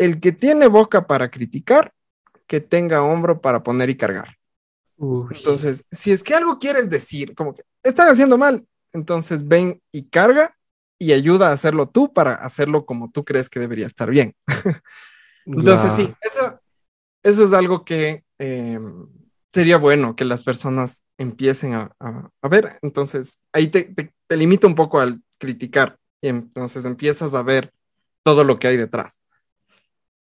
El 0.00 0.18
que 0.18 0.32
tiene 0.32 0.66
boca 0.66 1.06
para 1.06 1.30
criticar, 1.30 1.92
que 2.46 2.60
tenga 2.60 3.02
hombro 3.02 3.42
para 3.42 3.62
poner 3.62 3.90
y 3.90 3.96
cargar. 3.98 4.38
Entonces, 4.98 5.84
si 5.90 6.10
es 6.10 6.22
que 6.22 6.34
algo 6.34 6.58
quieres 6.58 6.88
decir, 6.88 7.34
como 7.34 7.54
que 7.54 7.62
están 7.82 8.08
haciendo 8.08 8.38
mal, 8.38 8.66
entonces 8.92 9.46
ven 9.46 9.82
y 9.92 10.08
carga 10.08 10.56
y 10.98 11.12
ayuda 11.12 11.48
a 11.48 11.52
hacerlo 11.52 11.88
tú 11.88 12.12
para 12.12 12.34
hacerlo 12.34 12.86
como 12.86 13.10
tú 13.10 13.24
crees 13.24 13.50
que 13.50 13.60
debería 13.60 13.86
estar 13.86 14.10
bien. 14.10 14.34
entonces, 15.46 15.92
sí, 15.92 16.14
eso, 16.22 16.60
eso 17.22 17.44
es 17.44 17.52
algo 17.52 17.84
que 17.84 18.24
eh, 18.38 18.80
sería 19.52 19.76
bueno 19.76 20.16
que 20.16 20.24
las 20.24 20.42
personas 20.42 21.02
empiecen 21.18 21.74
a, 21.74 21.92
ver. 22.48 22.78
Entonces, 22.80 23.38
ahí 23.52 23.68
te, 23.68 23.84
te, 23.84 24.36
limita 24.36 24.66
un 24.66 24.74
poco 24.74 24.98
al 24.98 25.22
criticar 25.38 25.98
y 26.22 26.28
entonces 26.28 26.84
empiezas 26.86 27.34
a 27.34 27.42
ver 27.42 27.72
todo 28.22 28.44
lo 28.44 28.58
que 28.58 28.68
hay 28.68 28.76
detrás. 28.76 29.20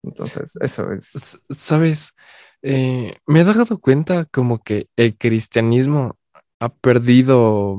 Entonces, 0.07 0.53
eso 0.61 0.93
es. 0.93 1.39
Sabes, 1.51 2.13
eh, 2.63 3.17
me 3.27 3.41
he 3.41 3.45
dado 3.45 3.79
cuenta 3.79 4.25
como 4.25 4.63
que 4.63 4.89
el 4.97 5.19
cristianismo 5.19 6.17
ha 6.61 6.69
perdido, 6.69 7.77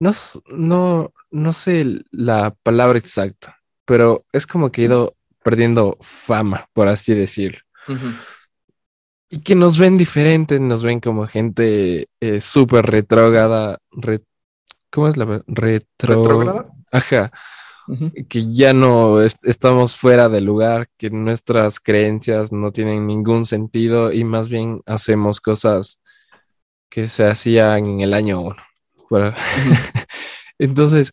no, 0.00 0.12
no, 0.48 1.12
no 1.30 1.52
sé 1.52 2.02
la 2.10 2.54
palabra 2.62 2.98
exacta, 2.98 3.60
pero 3.84 4.26
es 4.32 4.46
como 4.46 4.72
que 4.72 4.82
ha 4.82 4.84
ido 4.86 5.16
perdiendo 5.44 5.96
fama, 6.00 6.68
por 6.72 6.88
así 6.88 7.14
decirlo. 7.14 7.60
Y 9.30 9.40
que 9.40 9.54
nos 9.54 9.78
ven 9.78 9.96
diferentes, 9.96 10.60
nos 10.60 10.82
ven 10.82 11.00
como 11.00 11.26
gente 11.26 12.08
eh, 12.20 12.40
súper 12.40 12.86
retrógrada. 12.86 13.78
¿Cómo 14.90 15.08
es 15.08 15.16
la 15.16 15.42
retro... 15.46 16.66
Ajá. 16.90 17.32
Que 18.28 18.52
ya 18.52 18.72
no 18.72 19.22
estamos 19.22 19.96
fuera 19.96 20.28
del 20.28 20.44
lugar, 20.44 20.88
que 20.96 21.10
nuestras 21.10 21.80
creencias 21.80 22.52
no 22.52 22.72
tienen 22.72 23.06
ningún 23.06 23.44
sentido 23.44 24.12
y 24.12 24.24
más 24.24 24.48
bien 24.48 24.80
hacemos 24.86 25.40
cosas 25.40 26.00
que 26.88 27.08
se 27.08 27.26
hacían 27.26 27.86
en 27.86 28.00
el 28.00 28.14
año 28.14 28.40
uno. 28.40 28.56
Entonces, 30.58 31.12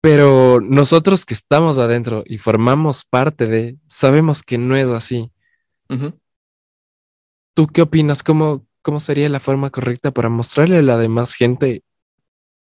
Pero 0.00 0.60
nosotros 0.60 1.24
que 1.24 1.34
estamos 1.34 1.78
adentro 1.78 2.22
y 2.26 2.38
formamos 2.38 3.04
parte 3.04 3.46
de, 3.46 3.78
sabemos 3.88 4.42
que 4.42 4.56
no 4.58 4.76
es 4.76 4.88
así. 4.88 5.30
¿Tú 7.54 7.66
qué 7.66 7.82
opinas? 7.82 8.22
¿Cómo, 8.22 8.66
¿Cómo 8.82 9.00
sería 9.00 9.28
la 9.28 9.40
forma 9.40 9.70
correcta 9.70 10.12
para 10.12 10.28
mostrarle 10.28 10.78
a 10.78 10.82
la 10.82 10.98
demás 10.98 11.34
gente 11.34 11.82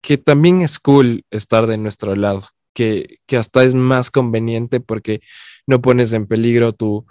que 0.01 0.17
también 0.17 0.61
es 0.61 0.79
cool 0.79 1.25
estar 1.31 1.67
de 1.67 1.77
nuestro 1.77 2.15
lado? 2.15 2.43
Que, 2.75 3.19
que 3.25 3.38
hasta 3.38 3.63
es 3.63 3.73
más 3.73 4.11
conveniente 4.11 4.81
porque 4.81 5.21
no 5.65 5.81
pones 5.81 6.11
en 6.11 6.27
peligro 6.27 6.73
tu, 6.73 7.05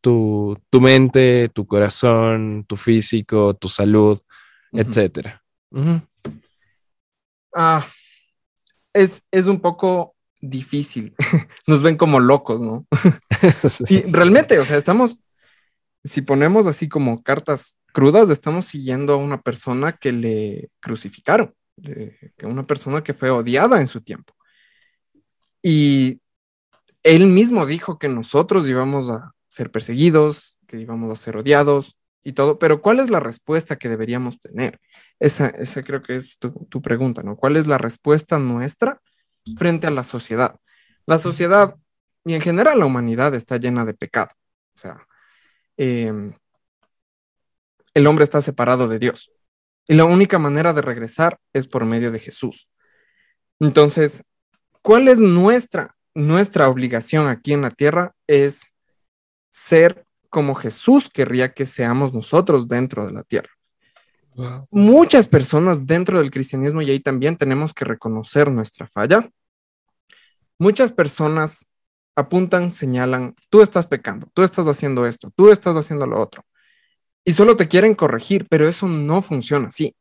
tu, 0.00 0.58
tu 0.70 0.80
mente, 0.80 1.48
tu 1.48 1.66
corazón, 1.66 2.64
tu 2.66 2.76
físico, 2.76 3.54
tu 3.54 3.68
salud, 3.68 4.20
etcétera. 4.72 5.42
Ah, 7.54 7.86
es, 8.92 9.22
es 9.30 9.46
un 9.46 9.60
poco 9.60 10.14
difícil. 10.40 11.14
Nos 11.66 11.82
ven 11.82 11.96
como 11.96 12.20
locos, 12.20 12.60
¿no? 12.60 12.86
sí, 13.68 14.04
realmente, 14.08 14.58
o 14.58 14.64
sea, 14.64 14.76
estamos, 14.76 15.18
si 16.04 16.22
ponemos 16.22 16.66
así 16.66 16.88
como 16.88 17.22
cartas 17.22 17.76
crudas, 17.92 18.28
estamos 18.30 18.66
siguiendo 18.66 19.14
a 19.14 19.16
una 19.16 19.40
persona 19.40 19.92
que 19.92 20.12
le 20.12 20.70
crucificaron, 20.80 21.54
que 21.82 22.46
una 22.46 22.66
persona 22.66 23.02
que 23.02 23.14
fue 23.14 23.30
odiada 23.30 23.80
en 23.80 23.88
su 23.88 24.00
tiempo. 24.00 24.34
Y 25.66 26.20
él 27.02 27.26
mismo 27.26 27.64
dijo 27.64 27.98
que 27.98 28.06
nosotros 28.08 28.68
íbamos 28.68 29.08
a 29.08 29.32
ser 29.48 29.70
perseguidos, 29.70 30.58
que 30.66 30.78
íbamos 30.78 31.10
a 31.10 31.22
ser 31.22 31.38
odiados 31.38 31.96
y 32.22 32.34
todo, 32.34 32.58
pero 32.58 32.82
¿cuál 32.82 33.00
es 33.00 33.08
la 33.08 33.18
respuesta 33.18 33.76
que 33.76 33.88
deberíamos 33.88 34.38
tener? 34.40 34.78
Esa, 35.18 35.46
esa 35.46 35.82
creo 35.82 36.02
que 36.02 36.16
es 36.16 36.38
tu, 36.38 36.82
pregunta, 36.82 37.22
¿no? 37.22 37.36
¿Cuál 37.36 37.56
es 37.56 37.66
la 37.66 37.78
respuesta 37.78 38.38
nuestra 38.38 39.00
frente 39.56 39.86
a 39.86 39.90
la 39.90 40.04
sociedad? 40.04 40.56
La 41.06 41.18
sociedad 41.18 41.76
y 42.26 42.34
en 42.34 42.42
general 42.42 42.78
la 42.78 42.86
humanidad 42.86 43.34
está 43.34 43.56
llena 43.56 43.86
de 43.86 43.94
pecado. 43.94 44.32
O 44.76 44.78
sea, 44.78 45.06
em, 45.78 46.34
el 47.94 48.06
hombre 48.06 48.24
está 48.24 48.42
separado 48.42 48.86
de 48.86 48.98
Dios. 48.98 49.32
Y 49.88 49.94
la 49.94 50.04
única 50.04 50.38
manera 50.38 50.74
de 50.74 50.82
regresar 50.82 51.38
es 51.54 51.66
por 51.66 51.86
medio 51.86 52.12
de 52.12 52.18
Jesús. 52.18 52.68
Entonces, 53.60 54.22
¿cuál 54.84 55.08
es 55.08 55.18
nuestra, 55.18 55.96
nuestra 56.14 56.68
obligación 56.68 57.26
aquí 57.26 57.54
en 57.54 57.62
la 57.62 57.70
tierra? 57.70 58.14
Es 58.26 58.70
ser 59.50 60.04
como 60.28 60.54
Jesús 60.54 61.08
querría 61.08 61.54
que 61.54 61.64
seamos 61.64 62.12
nosotros 62.12 62.68
dentro 62.68 63.06
de 63.06 63.12
la 63.12 63.22
tierra. 63.22 63.48
Muchas 64.70 65.26
personas 65.26 65.86
dentro 65.86 66.18
del 66.18 66.30
cristianismo, 66.30 66.82
y 66.82 66.90
ahí 66.90 67.00
también 67.00 67.36
tenemos 67.36 67.72
que 67.72 67.84
reconocer 67.84 68.50
nuestra 68.50 68.86
falla, 68.86 69.30
muchas 70.58 70.92
personas 70.92 71.66
apuntan, 72.16 72.70
señalan, 72.70 73.34
tú 73.48 73.62
estás 73.62 73.86
pecando, 73.86 74.28
tú 74.34 74.42
estás 74.42 74.66
haciendo 74.66 75.06
esto, 75.06 75.32
tú 75.34 75.50
estás 75.50 75.76
haciendo 75.76 76.06
lo 76.06 76.20
otro. 76.20 76.44
Y 77.24 77.32
solo 77.32 77.56
te 77.56 77.68
quieren 77.68 77.94
corregir, 77.94 78.46
pero 78.50 78.68
eso 78.68 78.86
no 78.86 79.22
funciona 79.22 79.68
así. 79.68 79.96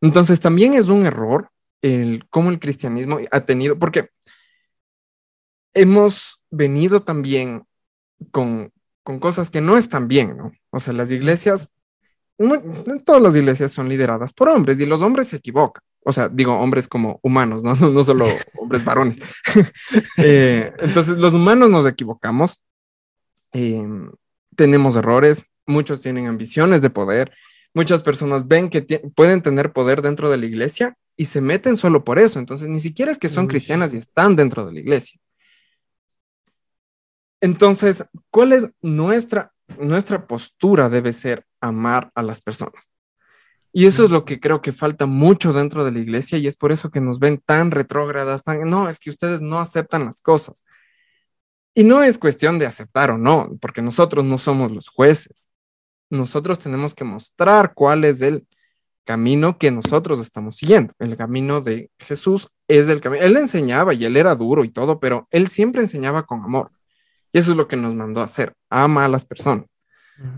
Entonces 0.00 0.38
también 0.38 0.74
es 0.74 0.88
un 0.88 1.06
error 1.06 1.51
el 1.82 2.26
cómo 2.30 2.50
el 2.50 2.60
cristianismo 2.60 3.18
ha 3.30 3.44
tenido, 3.44 3.78
porque 3.78 4.10
hemos 5.74 6.40
venido 6.50 7.02
también 7.02 7.64
con, 8.30 8.72
con 9.02 9.18
cosas 9.18 9.50
que 9.50 9.60
no 9.60 9.76
están 9.76 10.08
bien, 10.08 10.36
¿no? 10.36 10.52
O 10.70 10.80
sea, 10.80 10.92
las 10.92 11.10
iglesias 11.10 11.70
todas 13.04 13.22
las 13.22 13.36
iglesias 13.36 13.72
son 13.72 13.88
lideradas 13.88 14.32
por 14.32 14.48
hombres 14.48 14.80
y 14.80 14.86
los 14.86 15.02
hombres 15.02 15.28
se 15.28 15.36
equivocan. 15.36 15.82
O 16.04 16.12
sea, 16.12 16.28
digo 16.28 16.58
hombres 16.58 16.88
como 16.88 17.20
humanos, 17.22 17.62
no, 17.62 17.74
no, 17.90 18.04
solo 18.04 18.26
hombres 18.58 18.84
varones. 18.84 19.18
Eh, 20.18 20.72
entonces, 20.78 21.18
los 21.18 21.34
humanos 21.34 21.70
nos 21.70 21.86
equivocamos, 21.86 22.60
em, 23.52 24.10
tenemos 24.56 24.96
errores, 24.96 25.44
muchos 25.66 26.00
tienen 26.00 26.26
ambiciones 26.26 26.82
de 26.82 26.90
poder, 26.90 27.32
muchas 27.74 28.02
personas 28.02 28.46
ven 28.48 28.70
que 28.70 28.82
pueden 29.14 29.42
tener 29.42 29.72
poder 29.72 30.02
dentro 30.02 30.30
de 30.30 30.38
la 30.38 30.46
iglesia 30.46 30.96
y 31.16 31.26
se 31.26 31.40
meten 31.40 31.76
solo 31.76 32.04
por 32.04 32.18
eso. 32.18 32.38
Entonces, 32.38 32.68
ni 32.68 32.80
siquiera 32.80 33.12
es 33.12 33.18
que 33.18 33.28
son 33.28 33.46
cristianas 33.46 33.94
y 33.94 33.98
están 33.98 34.36
dentro 34.36 34.66
de 34.66 34.72
la 34.72 34.80
iglesia. 34.80 35.20
Entonces, 37.40 38.04
¿cuál 38.30 38.52
es 38.52 38.72
nuestra 38.80 39.52
nuestra 39.78 40.26
postura 40.26 40.88
debe 40.88 41.12
ser 41.12 41.46
amar 41.60 42.10
a 42.14 42.22
las 42.22 42.40
personas. 42.40 42.90
Y 43.72 43.86
eso 43.86 44.04
es 44.04 44.10
lo 44.10 44.24
que 44.24 44.38
creo 44.38 44.60
que 44.60 44.72
falta 44.72 45.06
mucho 45.06 45.52
dentro 45.52 45.84
de 45.84 45.92
la 45.92 45.98
iglesia 45.98 46.36
y 46.36 46.46
es 46.46 46.56
por 46.56 46.72
eso 46.72 46.90
que 46.90 47.00
nos 47.00 47.18
ven 47.18 47.38
tan 47.44 47.70
retrógradas, 47.70 48.42
tan, 48.42 48.68
no, 48.68 48.88
es 48.88 48.98
que 48.98 49.10
ustedes 49.10 49.40
no 49.40 49.60
aceptan 49.60 50.04
las 50.04 50.20
cosas. 50.20 50.64
Y 51.74 51.84
no 51.84 52.02
es 52.02 52.18
cuestión 52.18 52.58
de 52.58 52.66
aceptar 52.66 53.10
o 53.10 53.18
no, 53.18 53.56
porque 53.60 53.80
nosotros 53.80 54.24
no 54.26 54.36
somos 54.36 54.72
los 54.72 54.88
jueces. 54.88 55.48
Nosotros 56.10 56.58
tenemos 56.58 56.94
que 56.94 57.04
mostrar 57.04 57.72
cuál 57.72 58.04
es 58.04 58.20
el 58.20 58.46
camino 59.04 59.58
que 59.58 59.70
nosotros 59.70 60.20
estamos 60.20 60.56
siguiendo. 60.56 60.92
El 60.98 61.16
camino 61.16 61.60
de 61.60 61.90
Jesús 61.98 62.48
es 62.68 62.88
el 62.88 63.00
camino. 63.00 63.24
Él 63.24 63.36
enseñaba 63.36 63.94
y 63.94 64.04
él 64.04 64.16
era 64.16 64.34
duro 64.34 64.64
y 64.64 64.70
todo, 64.70 65.00
pero 65.00 65.28
él 65.30 65.48
siempre 65.48 65.82
enseñaba 65.82 66.24
con 66.24 66.42
amor. 66.42 66.70
Y 67.32 67.38
eso 67.38 67.52
es 67.52 67.56
lo 67.56 67.68
que 67.68 67.76
nos 67.76 67.94
mandó 67.94 68.20
a 68.20 68.24
hacer. 68.24 68.54
Ama 68.70 69.04
a 69.04 69.08
las 69.08 69.24
personas. 69.24 69.66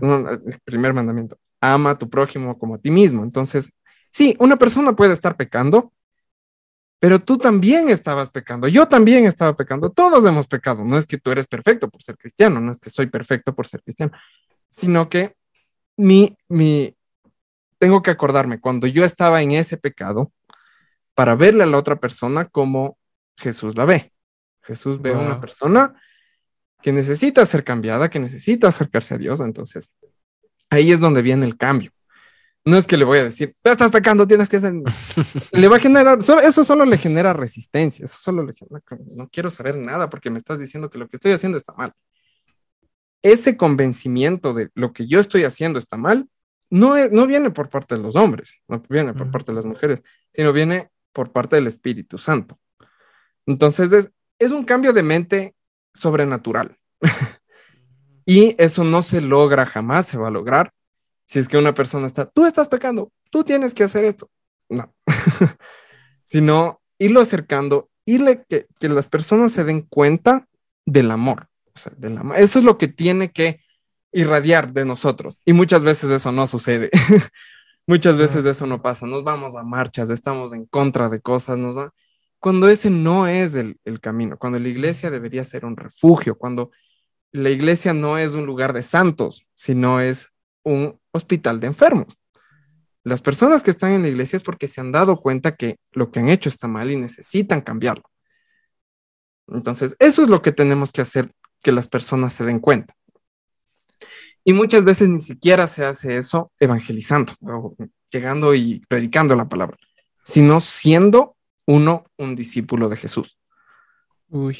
El 0.01 0.59
primer 0.63 0.93
mandamiento. 0.93 1.37
Ama 1.61 1.91
a 1.91 1.97
tu 1.97 2.09
prójimo 2.09 2.57
como 2.57 2.75
a 2.75 2.77
ti 2.79 2.91
mismo. 2.91 3.23
Entonces, 3.23 3.71
sí, 4.11 4.35
una 4.39 4.57
persona 4.57 4.95
puede 4.95 5.13
estar 5.13 5.35
pecando, 5.35 5.91
pero 6.99 7.19
tú 7.19 7.37
también 7.37 7.89
estabas 7.89 8.29
pecando. 8.29 8.67
Yo 8.67 8.87
también 8.87 9.25
estaba 9.25 9.55
pecando. 9.55 9.91
Todos 9.91 10.25
hemos 10.25 10.47
pecado. 10.47 10.83
No 10.83 10.97
es 10.97 11.05
que 11.05 11.17
tú 11.17 11.31
eres 11.31 11.47
perfecto 11.47 11.89
por 11.89 12.01
ser 12.01 12.17
cristiano, 12.17 12.59
no 12.59 12.71
es 12.71 12.79
que 12.79 12.89
soy 12.89 13.07
perfecto 13.07 13.53
por 13.53 13.67
ser 13.67 13.83
cristiano, 13.83 14.13
sino 14.69 15.09
que 15.09 15.35
mi, 15.97 16.35
mi, 16.49 16.94
tengo 17.77 18.01
que 18.01 18.11
acordarme 18.11 18.59
cuando 18.59 18.87
yo 18.87 19.05
estaba 19.05 19.41
en 19.41 19.51
ese 19.51 19.77
pecado 19.77 20.31
para 21.13 21.35
verle 21.35 21.63
a 21.63 21.67
la 21.67 21.77
otra 21.77 21.95
persona 21.95 22.45
como 22.45 22.97
Jesús 23.37 23.75
la 23.75 23.85
ve. 23.85 24.13
Jesús 24.61 25.01
ve 25.01 25.13
a 25.13 25.17
una 25.17 25.39
persona 25.39 25.93
que 26.81 26.91
necesita 26.91 27.45
ser 27.45 27.63
cambiada, 27.63 28.09
que 28.09 28.19
necesita 28.19 28.67
acercarse 28.67 29.15
a 29.15 29.17
Dios. 29.17 29.39
Entonces, 29.39 29.91
ahí 30.69 30.91
es 30.91 30.99
donde 30.99 31.21
viene 31.21 31.45
el 31.45 31.57
cambio. 31.57 31.91
No 32.63 32.77
es 32.77 32.87
que 32.87 32.97
le 32.97 33.05
voy 33.05 33.19
a 33.19 33.23
decir, 33.23 33.55
tú 33.61 33.69
estás 33.69 33.91
pecando, 33.91 34.25
tienes 34.25 34.49
que 34.49 34.57
hacer. 34.57 34.73
le 35.51 35.67
va 35.67 35.77
a 35.77 35.79
generar, 35.79 36.17
eso 36.43 36.63
solo 36.63 36.83
le 36.83 36.97
genera 36.97 37.31
resistencia, 37.31 38.05
eso 38.05 38.17
solo 38.19 38.43
le 38.43 38.53
genera, 38.53 38.83
no 39.15 39.29
quiero 39.29 39.51
saber 39.51 39.77
nada 39.77 40.09
porque 40.09 40.31
me 40.31 40.39
estás 40.39 40.59
diciendo 40.59 40.89
que 40.89 40.97
lo 40.97 41.07
que 41.07 41.17
estoy 41.17 41.31
haciendo 41.31 41.59
está 41.59 41.73
mal. 41.73 41.93
Ese 43.21 43.55
convencimiento 43.55 44.55
de 44.55 44.69
lo 44.73 44.93
que 44.93 45.05
yo 45.05 45.19
estoy 45.19 45.43
haciendo 45.43 45.77
está 45.77 45.95
mal, 45.95 46.27
no, 46.69 46.95
no 47.09 47.27
viene 47.27 47.51
por 47.51 47.69
parte 47.69 47.95
de 47.95 48.01
los 48.01 48.15
hombres, 48.15 48.61
no 48.67 48.81
viene 48.89 49.13
por 49.13 49.31
parte 49.31 49.51
de 49.51 49.55
las 49.55 49.65
mujeres, 49.65 50.01
sino 50.33 50.51
viene 50.53 50.89
por 51.13 51.31
parte 51.31 51.55
del 51.55 51.67
Espíritu 51.67 52.17
Santo. 52.17 52.59
Entonces, 53.45 53.91
es, 53.93 54.11
es 54.39 54.51
un 54.51 54.65
cambio 54.65 54.91
de 54.93 55.03
mente 55.03 55.55
sobrenatural. 55.93 56.77
y 58.25 58.55
eso 58.57 58.83
no 58.83 59.01
se 59.01 59.21
logra, 59.21 59.65
jamás 59.65 60.07
se 60.07 60.17
va 60.17 60.27
a 60.27 60.31
lograr 60.31 60.73
si 61.27 61.39
es 61.39 61.47
que 61.47 61.57
una 61.57 61.73
persona 61.73 62.07
está, 62.07 62.29
tú 62.29 62.45
estás 62.45 62.69
pecando, 62.69 63.11
tú 63.31 63.43
tienes 63.43 63.73
que 63.73 63.83
hacer 63.83 64.05
esto. 64.05 64.29
No, 64.69 64.93
sino 66.23 66.81
irlo 66.97 67.21
acercando, 67.21 67.89
irle 68.05 68.43
que, 68.47 68.67
que 68.79 68.89
las 68.89 69.09
personas 69.09 69.51
se 69.51 69.63
den 69.63 69.81
cuenta 69.81 70.47
del 70.85 71.11
amor. 71.11 71.47
O 71.73 71.79
sea, 71.79 71.93
del 71.97 72.17
amor. 72.17 72.37
Eso 72.37 72.59
es 72.59 72.65
lo 72.65 72.77
que 72.77 72.87
tiene 72.87 73.31
que 73.31 73.59
irradiar 74.15 74.73
de 74.73 74.85
nosotros. 74.85 75.41
Y 75.45 75.53
muchas 75.53 75.83
veces 75.83 76.09
eso 76.09 76.31
no 76.31 76.47
sucede. 76.47 76.89
muchas 77.87 78.17
veces 78.17 78.45
eso 78.45 78.65
no 78.65 78.81
pasa. 78.81 79.05
Nos 79.05 79.23
vamos 79.23 79.55
a 79.55 79.63
marchas, 79.63 80.09
estamos 80.09 80.53
en 80.53 80.65
contra 80.65 81.09
de 81.09 81.21
cosas, 81.21 81.57
nos 81.57 81.77
va 81.77 81.93
cuando 82.45 82.67
ese 82.67 82.91
no 82.91 83.27
es 83.27 83.55
el, 83.55 83.79
camino, 84.01 84.37
cuando 84.37 84.59
la 84.59 84.67
iglesia 84.67 85.09
debería 85.09 85.43
ser 85.43 85.65
un 85.65 85.75
refugio, 85.75 86.37
cuando 86.37 86.69
la 87.31 87.49
iglesia 87.49 87.91
no 87.91 88.19
es 88.19 88.33
un 88.33 88.45
lugar 88.45 88.71
de 88.71 88.83
santos, 88.83 89.47
sino 89.55 89.99
es 89.99 90.29
un 90.61 90.99
hospital 91.11 91.59
de 91.59 91.65
enfermos. 91.65 92.15
Las 93.03 93.21
personas 93.21 93.63
que 93.63 93.71
están 93.71 93.93
en 93.93 94.03
la 94.03 94.09
iglesia 94.09 94.37
es 94.37 94.43
porque 94.43 94.67
se 94.67 94.79
han 94.79 94.91
dado 94.91 95.21
cuenta 95.21 95.55
que 95.55 95.77
lo 95.91 96.11
que 96.11 96.19
han 96.19 96.29
hecho 96.29 96.49
está 96.49 96.67
mal 96.67 96.91
y 96.91 96.97
necesitan 96.97 97.61
cambiarlo. 97.61 98.03
Entonces, 99.47 99.95
eso 99.97 100.21
es 100.21 100.29
lo 100.29 100.43
que 100.43 100.51
tenemos 100.51 100.91
que 100.91 101.01
hacer, 101.01 101.31
que 101.63 101.71
las 101.71 101.87
personas 101.87 102.33
se 102.33 102.45
den 102.45 102.59
cuenta. 102.59 102.95
Y 104.45 104.53
muchas 104.53 104.83
veces 104.83 105.09
ni 105.09 105.21
siquiera 105.21 105.67
se 105.67 105.83
hace 105.85 106.17
eso 106.17 106.51
evangelizando, 106.59 107.33
llegando 108.11 108.53
y 108.53 108.79
predicando 108.87 109.35
la 109.35 109.49
palabra, 109.49 109.77
sino 110.23 110.61
siendo 110.61 111.35
uno, 111.65 112.05
un 112.17 112.35
discípulo 112.35 112.87
de 112.87 112.97
Jesús. 112.97 113.39
Uy, 114.29 114.59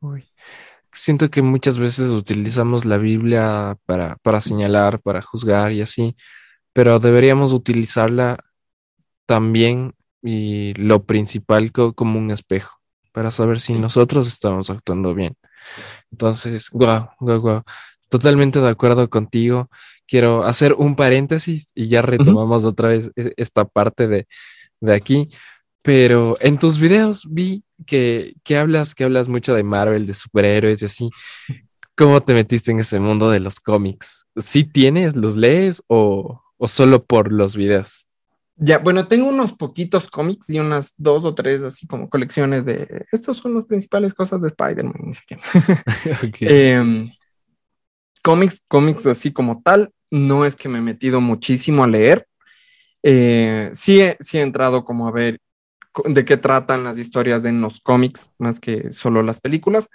uy. 0.00 0.24
Siento 0.92 1.28
que 1.30 1.42
muchas 1.42 1.78
veces 1.78 2.12
utilizamos 2.12 2.84
la 2.84 2.96
Biblia 2.96 3.76
para, 3.86 4.16
para 4.22 4.40
señalar, 4.40 5.00
para 5.00 5.20
juzgar 5.20 5.72
y 5.72 5.80
así, 5.82 6.16
pero 6.72 7.00
deberíamos 7.00 7.52
utilizarla 7.52 8.38
también 9.26 9.94
y 10.22 10.74
lo 10.74 11.04
principal 11.04 11.72
como 11.72 12.18
un 12.20 12.30
espejo. 12.30 12.78
para 13.12 13.30
saber 13.30 13.60
si 13.60 13.74
nosotros 13.74 14.26
estamos 14.28 14.70
actuando 14.70 15.14
bien. 15.14 15.36
Entonces, 16.10 16.68
guau, 16.70 17.10
guau, 17.20 17.40
guau. 17.40 17.62
Totalmente 18.14 18.60
de 18.60 18.68
acuerdo 18.68 19.10
contigo. 19.10 19.68
Quiero 20.06 20.44
hacer 20.44 20.74
un 20.74 20.94
paréntesis 20.94 21.72
y 21.74 21.88
ya 21.88 22.00
retomamos 22.00 22.64
otra 22.64 22.90
vez 22.90 23.10
e, 23.16 23.32
esta 23.36 23.64
parte 23.64 24.06
de, 24.06 24.28
de 24.80 24.94
aquí. 24.94 25.30
Pero 25.82 26.36
en 26.38 26.60
tus 26.60 26.78
videos 26.78 27.26
vi 27.28 27.64
que, 27.84 28.34
que, 28.44 28.56
hablas, 28.56 28.94
que 28.94 29.02
hablas 29.02 29.26
mucho 29.26 29.52
de 29.52 29.64
Marvel, 29.64 30.06
de 30.06 30.14
superhéroes 30.14 30.82
y 30.82 30.84
así. 30.84 31.10
¿Cómo 31.96 32.20
te 32.20 32.34
metiste 32.34 32.70
en 32.70 32.78
ese 32.78 33.00
mundo 33.00 33.30
de 33.30 33.40
los 33.40 33.58
cómics? 33.58 34.26
¿Sí 34.36 34.62
tienes, 34.62 35.16
los 35.16 35.34
lees 35.34 35.82
o, 35.88 36.40
o 36.56 36.68
solo 36.68 37.04
por 37.04 37.32
los 37.32 37.56
videos? 37.56 38.06
Ya, 38.54 38.78
bueno, 38.78 39.08
tengo 39.08 39.26
unos 39.26 39.54
poquitos 39.54 40.08
cómics 40.08 40.50
y 40.50 40.60
unas 40.60 40.94
dos 40.96 41.24
o 41.24 41.34
tres 41.34 41.64
así 41.64 41.88
como 41.88 42.08
colecciones 42.08 42.64
de 42.64 43.06
estos 43.10 43.38
son 43.38 43.56
las 43.56 43.64
principales 43.64 44.14
cosas 44.14 44.40
de 44.40 44.50
Spider-Man, 44.50 45.00
ni 45.02 45.14
siquiera. 45.14 45.42
Em, 46.40 47.10
cómics, 48.24 48.62
cómics 48.68 49.06
así 49.06 49.32
como 49.32 49.62
tal, 49.62 49.92
no 50.10 50.46
es 50.46 50.56
que 50.56 50.70
me 50.70 50.78
he 50.78 50.82
metido 50.82 51.20
muchísimo 51.20 51.84
a 51.84 51.88
leer. 51.88 52.26
Eh, 53.02 53.70
sí, 53.74 54.00
he, 54.00 54.16
sí 54.20 54.38
he 54.38 54.40
entrado 54.40 54.84
como 54.86 55.06
a 55.06 55.12
ver 55.12 55.38
de 56.06 56.24
qué 56.24 56.38
tratan 56.38 56.84
las 56.84 56.98
historias 56.98 57.44
en 57.44 57.60
los 57.60 57.80
cómics, 57.80 58.30
más 58.38 58.60
que 58.60 58.90
solo 58.92 59.22
las 59.22 59.40
películas. 59.40 59.90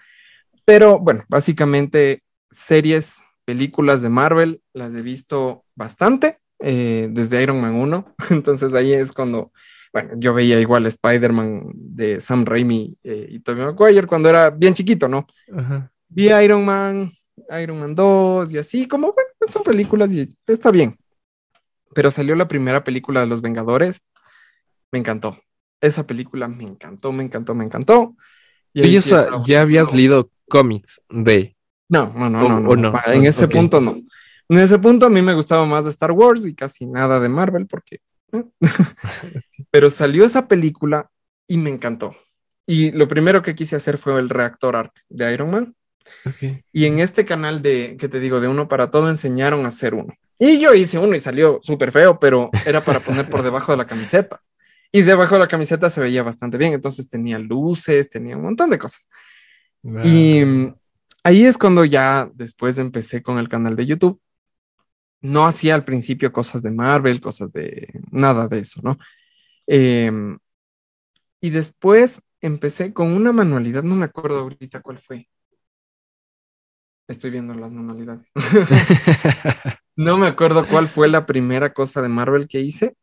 Pero 0.63 0.99
bueno, 0.99 1.25
básicamente 1.27 2.21
series, 2.51 3.23
películas 3.45 4.03
de 4.03 4.09
Marvel, 4.09 4.61
las 4.73 4.93
he 4.93 5.01
visto 5.01 5.65
bastante. 5.75 6.37
Eh, 6.59 7.07
desde 7.11 7.41
Iron 7.41 7.59
Man 7.59 7.75
1. 7.75 8.15
Entonces 8.29 8.73
ahí 8.75 8.93
es 8.93 9.11
cuando, 9.11 9.51
bueno, 9.91 10.11
yo 10.17 10.35
veía 10.35 10.59
igual 10.59 10.85
Spider-Man 10.85 11.71
de 11.73 12.19
Sam 12.19 12.45
Raimi 12.45 12.95
eh, 13.03 13.27
y 13.29 13.39
Tobey 13.39 13.65
Maguire 13.65 14.05
cuando 14.05 14.29
era 14.29 14.51
bien 14.51 14.75
chiquito, 14.75 15.07
¿no? 15.07 15.25
Vi 16.09 16.29
Iron 16.31 16.65
Man, 16.65 17.11
Iron 17.61 17.79
Man 17.79 17.95
2 17.95 18.51
y 18.51 18.57
así, 18.57 18.87
como, 18.87 19.13
bueno, 19.13 19.29
son 19.47 19.63
películas 19.63 20.11
y 20.13 20.35
está 20.47 20.71
bien. 20.71 20.97
Pero 21.93 22.11
salió 22.11 22.35
la 22.35 22.47
primera 22.47 22.83
película 22.83 23.21
de 23.21 23.27
Los 23.27 23.41
Vengadores, 23.41 24.01
me 24.91 24.99
encantó. 24.99 25.39
Esa 25.81 26.05
película 26.05 26.47
me 26.47 26.65
encantó, 26.65 27.11
me 27.11 27.23
encantó, 27.23 27.55
me 27.55 27.65
encantó. 27.65 28.15
Y 28.73 28.99
ya 28.99 29.61
habías 29.61 29.93
leído 29.93 30.29
cómics 30.47 31.01
de... 31.09 31.55
No, 31.87 32.13
no, 32.15 32.29
no, 32.29 32.59
no, 32.59 32.75
no, 32.75 33.01
En 33.07 33.25
ese 33.25 33.47
punto 33.47 33.81
no. 33.81 33.99
En 34.47 34.57
ese 34.57 34.77
punto 34.77 35.05
a 35.05 35.09
mí 35.09 35.21
me 35.21 35.33
gustaba 35.33 35.65
más 35.65 35.85
de 35.85 35.91
Star 35.91 36.11
Wars 36.11 36.45
y 36.45 36.53
casi 36.53 36.85
nada 36.85 37.19
de 37.19 37.29
Marvel 37.29 37.65
porque... 37.65 38.01
¿eh? 38.31 38.43
Pero 39.71 39.89
salió 39.89 40.25
esa 40.25 40.47
película 40.47 41.09
y 41.47 41.57
me 41.57 41.69
encantó. 41.69 42.15
Y 42.65 42.91
lo 42.91 43.07
primero 43.07 43.41
que 43.41 43.55
quise 43.55 43.75
hacer 43.75 43.97
fue 43.97 44.19
el 44.19 44.29
reactor 44.29 44.75
ARC 44.75 44.93
de 45.09 45.33
Iron 45.33 45.49
Man. 45.49 45.75
Y 46.71 46.85
en 46.85 46.99
este 46.99 47.25
canal 47.25 47.61
de, 47.61 47.97
que 47.99 48.09
te 48.09 48.19
digo, 48.19 48.39
de 48.39 48.47
uno 48.47 48.67
para 48.67 48.91
todo, 48.91 49.09
enseñaron 49.09 49.65
a 49.65 49.69
hacer 49.69 49.93
uno. 49.93 50.13
Y 50.37 50.59
yo 50.59 50.73
hice 50.73 50.97
uno 50.97 51.15
y 51.15 51.19
salió 51.19 51.59
súper 51.63 51.91
feo, 51.91 52.19
pero 52.19 52.49
era 52.65 52.81
para 52.81 52.99
poner 52.99 53.29
por 53.29 53.43
debajo 53.43 53.71
de 53.71 53.77
la 53.77 53.87
camiseta. 53.87 54.41
Y 54.91 55.01
debajo 55.01 55.35
de 55.35 55.41
la 55.41 55.47
camiseta 55.47 55.89
se 55.89 56.01
veía 56.01 56.23
bastante 56.23 56.57
bien, 56.57 56.73
entonces 56.73 57.09
tenía 57.09 57.37
luces, 57.37 58.09
tenía 58.09 58.37
un 58.37 58.43
montón 58.43 58.69
de 58.69 58.79
cosas. 58.79 59.07
Y 60.03 60.43
mm, 60.43 60.75
ahí 61.23 61.45
es 61.45 61.57
cuando 61.57 61.85
ya 61.85 62.29
después 62.33 62.77
empecé 62.77 63.21
con 63.21 63.37
el 63.37 63.49
canal 63.49 63.75
de 63.75 63.85
YouTube 63.85 64.19
no 65.21 65.45
hacía 65.45 65.75
al 65.75 65.85
principio 65.85 66.31
cosas 66.31 66.61
de 66.63 66.71
Marvel, 66.71 67.21
cosas 67.21 67.51
de 67.51 67.87
nada 68.11 68.47
de 68.47 68.59
eso, 68.59 68.81
¿no? 68.83 68.97
Em, 69.67 70.37
y 71.41 71.49
después 71.51 72.21
empecé 72.41 72.93
con 72.93 73.09
una 73.13 73.31
manualidad, 73.31 73.83
no 73.83 73.95
me 73.95 74.05
acuerdo 74.05 74.39
ahorita 74.39 74.81
cuál 74.81 74.99
fue. 74.99 75.29
Estoy 77.09 77.31
viendo 77.31 77.55
las 77.55 77.73
manualidades. 77.73 78.31
no 79.95 80.17
me 80.19 80.27
acuerdo 80.27 80.63
cuál 80.63 80.87
fue 80.87 81.07
la 81.07 81.25
primera 81.25 81.73
cosa 81.73 82.03
de 82.03 82.07
Marvel 82.07 82.47
que 82.47 82.61
hice, 82.61 82.95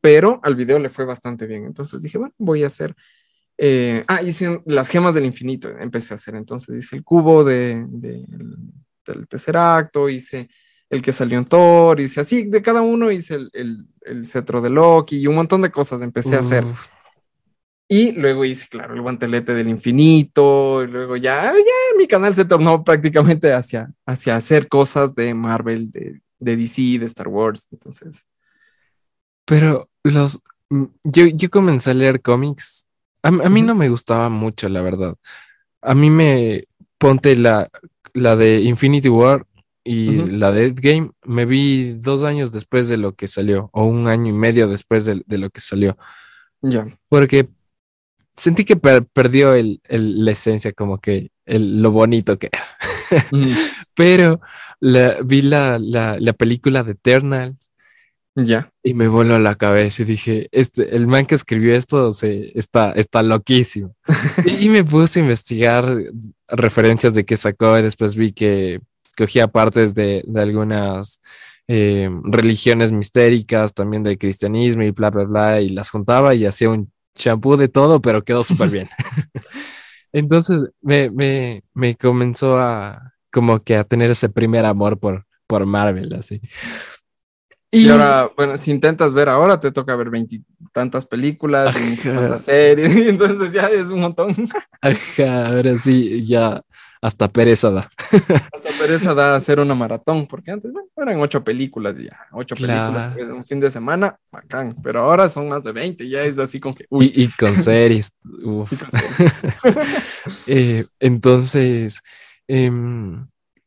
pero 0.00 0.38
al 0.44 0.54
video 0.54 0.78
le 0.78 0.88
fue 0.88 1.04
bastante 1.04 1.48
bien. 1.48 1.64
Entonces 1.64 2.00
dije, 2.00 2.16
bueno, 2.16 2.32
voy 2.38 2.62
a 2.62 2.68
hacer. 2.68 2.94
Eh, 3.58 4.04
ah, 4.06 4.22
hice 4.22 4.62
las 4.66 4.88
gemas 4.88 5.14
del 5.14 5.24
infinito, 5.24 5.68
empecé 5.68 6.14
a 6.14 6.16
hacer. 6.16 6.36
Entonces 6.36 6.84
hice 6.84 6.94
el 6.94 7.02
cubo 7.02 7.42
de, 7.42 7.84
del 7.88 9.26
tercer 9.26 9.56
acto, 9.56 10.08
hice 10.08 10.48
el 10.88 11.02
que 11.02 11.10
salió 11.10 11.36
en 11.36 11.44
Thor, 11.44 11.98
hice 11.98 12.20
así, 12.20 12.44
de 12.44 12.62
cada 12.62 12.82
uno 12.82 13.10
hice 13.10 13.36
el, 13.52 13.86
cetro 14.26 14.60
de 14.60 14.70
Loki 14.70 15.18
y 15.18 15.26
un 15.26 15.34
montón 15.34 15.62
de 15.62 15.72
cosas 15.72 16.02
empecé 16.02 16.36
a 16.36 16.40
hacer. 16.40 16.64
Y 17.92 18.12
luego 18.12 18.44
hice, 18.44 18.68
claro, 18.68 18.94
el 18.94 19.00
guantelete 19.00 19.52
del 19.52 19.68
infinito, 19.68 20.84
y 20.84 20.86
luego 20.86 21.16
ya, 21.16 21.52
ya 21.52 21.98
mi 21.98 22.06
canal 22.06 22.32
se 22.36 22.44
tornó 22.44 22.84
prácticamente 22.84 23.52
hacia, 23.52 23.92
hacia 24.06 24.36
hacer 24.36 24.68
cosas 24.68 25.12
de 25.16 25.34
Marvel, 25.34 25.90
de, 25.90 26.20
DC, 26.38 27.00
de 27.00 27.06
Star 27.06 27.26
Wars, 27.26 27.66
entonces. 27.72 28.24
Pero 29.44 29.90
los, 30.04 30.38
mm, 30.68 30.84
yo, 31.02 31.26
yo 31.34 31.50
comencé 31.50 31.90
a 31.90 31.94
leer 31.94 32.22
cómics, 32.22 32.86
a, 33.24 33.32
mí 33.32 33.60
no 33.60 33.74
me 33.74 33.88
gustaba 33.88 34.28
mucho, 34.28 34.68
la 34.68 34.82
verdad. 34.82 35.16
A 35.82 35.96
mí 35.96 36.10
me, 36.10 36.68
ponte 36.96 37.34
la, 37.34 37.68
la 38.14 38.36
de 38.36 38.60
Infinity 38.60 39.08
War, 39.08 39.44
y 39.82 40.26
la 40.26 40.52
Dead 40.52 40.74
Game 40.76 41.10
me 41.24 41.44
vi 41.44 41.94
dos 41.94 42.22
años 42.22 42.52
después 42.52 42.86
de 42.86 42.98
lo 42.98 43.16
que 43.16 43.26
salió, 43.26 43.68
o 43.72 43.84
un 43.86 44.06
año 44.06 44.28
y 44.28 44.32
medio 44.32 44.68
después 44.68 45.04
de, 45.04 45.24
lo 45.26 45.50
que 45.50 45.60
salió. 45.60 45.98
Ya. 46.62 46.86
Porque 47.08 47.48
sentí 48.40 48.64
que 48.64 48.76
perdió 48.76 49.54
el, 49.54 49.80
la 49.88 50.30
esencia, 50.30 50.72
como 50.72 50.98
que 50.98 51.30
el, 51.44 51.82
lo 51.82 51.90
bonito 51.90 52.38
que 52.38 52.48
era. 52.50 52.64
Pero 53.94 54.40
vi 55.24 55.42
la, 55.42 55.78
la, 55.78 56.32
película 56.32 56.82
de 56.82 56.92
Eternals. 56.92 57.70
Ya. 58.36 58.72
Y 58.82 58.94
me 58.94 59.08
voló 59.08 59.34
a 59.34 59.40
la 59.40 59.56
cabeza 59.56 60.02
y 60.02 60.06
dije, 60.06 60.48
este, 60.52 60.96
el 60.96 61.06
man 61.06 61.26
que 61.26 61.34
escribió 61.34 61.74
esto 61.74 62.12
se, 62.12 62.56
está, 62.58 62.92
está 62.92 63.22
loquísimo. 63.22 63.94
y, 64.46 64.66
y, 64.66 64.68
me 64.70 64.84
puse 64.84 65.20
a 65.20 65.22
investigar 65.22 65.98
referencias 66.48 67.12
de 67.12 67.24
que 67.24 67.36
sacó 67.36 67.78
y 67.78 67.82
después 67.82 68.14
vi 68.14 68.32
que 68.32 68.80
cogía 69.18 69.48
partes 69.48 69.92
de, 69.92 70.24
algunas 70.36 71.20
eh, 71.68 72.08
religiones 72.24 72.90
mistéricas, 72.90 73.74
también 73.74 74.02
del 74.02 74.16
cristianismo 74.16 74.82
y 74.84 74.92
bla, 74.92 75.10
bla, 75.10 75.24
bla, 75.24 75.60
y 75.60 75.68
las 75.68 75.90
juntaba 75.90 76.34
y 76.34 76.46
hacía 76.46 76.70
un 76.70 76.90
champú 77.20 77.56
de 77.56 77.68
todo, 77.68 78.00
pero 78.00 78.24
quedó 78.24 78.42
súper 78.42 78.70
bien. 78.70 78.88
Entonces 80.12 80.70
me, 80.80 81.10
me, 81.10 81.62
me, 81.72 81.94
comenzó 81.94 82.58
a 82.58 83.14
como 83.30 83.60
que 83.60 83.76
a 83.76 83.84
tener 83.84 84.10
ese 84.10 84.28
primer 84.28 84.64
amor 84.64 84.98
por, 84.98 85.26
por 85.46 85.64
Marvel, 85.66 86.12
así. 86.14 86.40
Y, 87.70 87.88
ahora, 87.88 88.32
bueno, 88.36 88.58
si 88.58 88.72
intentas 88.72 89.14
ver 89.14 89.28
ahora, 89.28 89.60
te 89.60 89.70
toca 89.70 89.94
ver 89.94 90.10
veintitantas 90.10 91.06
películas, 91.06 91.72
tantas 92.02 92.40
series, 92.40 92.96
y 92.96 93.08
entonces 93.08 93.52
ya 93.52 93.68
es 93.68 93.86
un 93.86 94.00
montón. 94.00 94.34
Ajá, 94.80 95.46
ahora 95.46 95.76
sí, 95.76 96.26
ya 96.26 96.64
hasta 97.00 97.28
pereza 97.28 97.70
da. 97.70 97.90
Hasta 98.52 98.70
pereza 98.78 99.14
da 99.14 99.36
hacer 99.36 99.58
una 99.58 99.74
maratón, 99.74 100.26
porque 100.26 100.50
antes 100.50 100.70
bueno, 100.72 100.88
eran 100.96 101.20
ocho 101.20 101.42
películas 101.42 101.96
ya, 101.96 102.26
ocho 102.32 102.54
películas 102.54 103.16
un 103.16 103.44
fin 103.44 103.60
de 103.60 103.70
semana, 103.70 104.18
bacán, 104.30 104.76
pero 104.82 105.00
ahora 105.00 105.28
son 105.28 105.48
más 105.48 105.64
de 105.64 105.72
20, 105.72 106.08
ya 106.08 106.22
es 106.24 106.38
así 106.38 106.60
con 106.60 106.74
que... 106.74 106.86
Y, 106.90 107.28
con 107.28 107.56
series. 107.56 108.12
Eh, 110.46 110.86
entonces, 110.98 112.00
em, 112.46 113.26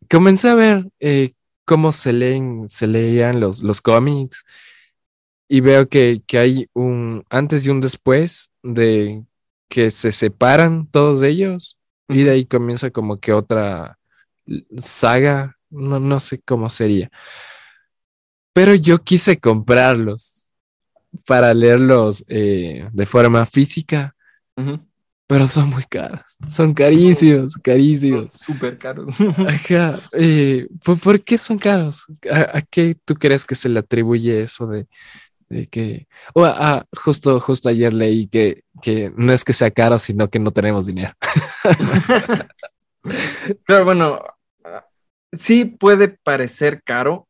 comencé 0.09 0.49
a 0.49 0.55
ver 0.55 0.89
eh, 0.99 1.31
cómo 1.65 1.91
se 1.91 2.13
leen, 2.13 2.67
se 2.69 2.87
leían 2.87 3.39
los, 3.39 3.63
los 3.63 3.81
cómics 3.81 4.43
y 5.47 5.61
veo 5.61 5.87
que, 5.87 6.21
que 6.27 6.37
hay 6.37 6.67
un 6.73 7.23
antes 7.29 7.65
y 7.65 7.69
un 7.69 7.81
después 7.81 8.51
de 8.61 9.23
que 9.69 9.91
se 9.91 10.11
separan 10.11 10.87
todos 10.87 11.23
ellos 11.23 11.77
y 12.07 12.23
de 12.23 12.31
ahí 12.31 12.45
comienza 12.45 12.91
como 12.91 13.19
que 13.19 13.33
otra 13.33 13.97
saga, 14.81 15.57
no, 15.69 15.99
no 15.99 16.19
sé 16.19 16.41
cómo 16.41 16.69
sería. 16.69 17.09
Pero 18.53 18.75
yo 18.75 18.99
quise 18.99 19.39
comprarlos 19.39 20.51
para 21.25 21.53
leerlos 21.53 22.23
eh, 22.27 22.87
de 22.91 23.05
forma 23.05 23.45
física, 23.45 24.15
pero 25.27 25.47
son 25.47 25.69
muy 25.69 25.83
caros, 25.83 26.21
son 26.47 26.73
carísimos, 26.73 27.55
carísimos. 27.55 28.31
Súper 28.31 28.77
caros. 28.77 29.15
Ajá, 29.47 30.01
eh, 30.11 30.67
¿por, 30.83 31.23
qué 31.23 31.37
son 31.37 31.57
caros? 31.57 32.05
¿A, 32.31 32.61
qué 32.61 32.95
tú 33.05 33.15
crees 33.15 33.45
que 33.45 33.55
se 33.55 33.69
le 33.69 33.79
atribuye 33.79 34.41
eso 34.41 34.67
de, 34.67 34.87
que... 35.67 36.07
ah, 36.35 36.85
justo, 36.95 37.39
justo 37.39 37.69
ayer 37.69 37.93
leí 37.93 38.27
que, 38.27 38.63
que 38.81 39.11
no 39.15 39.33
es 39.33 39.43
que 39.43 39.53
sea 39.53 39.71
caro, 39.71 39.99
sino 39.99 40.29
que 40.29 40.39
no 40.39 40.51
tenemos 40.51 40.85
dinero. 40.85 41.13
Pero 43.67 43.85
bueno, 43.85 44.21
sí 45.37 45.65
puede 45.65 46.07
parecer 46.07 46.81
caro, 46.83 47.27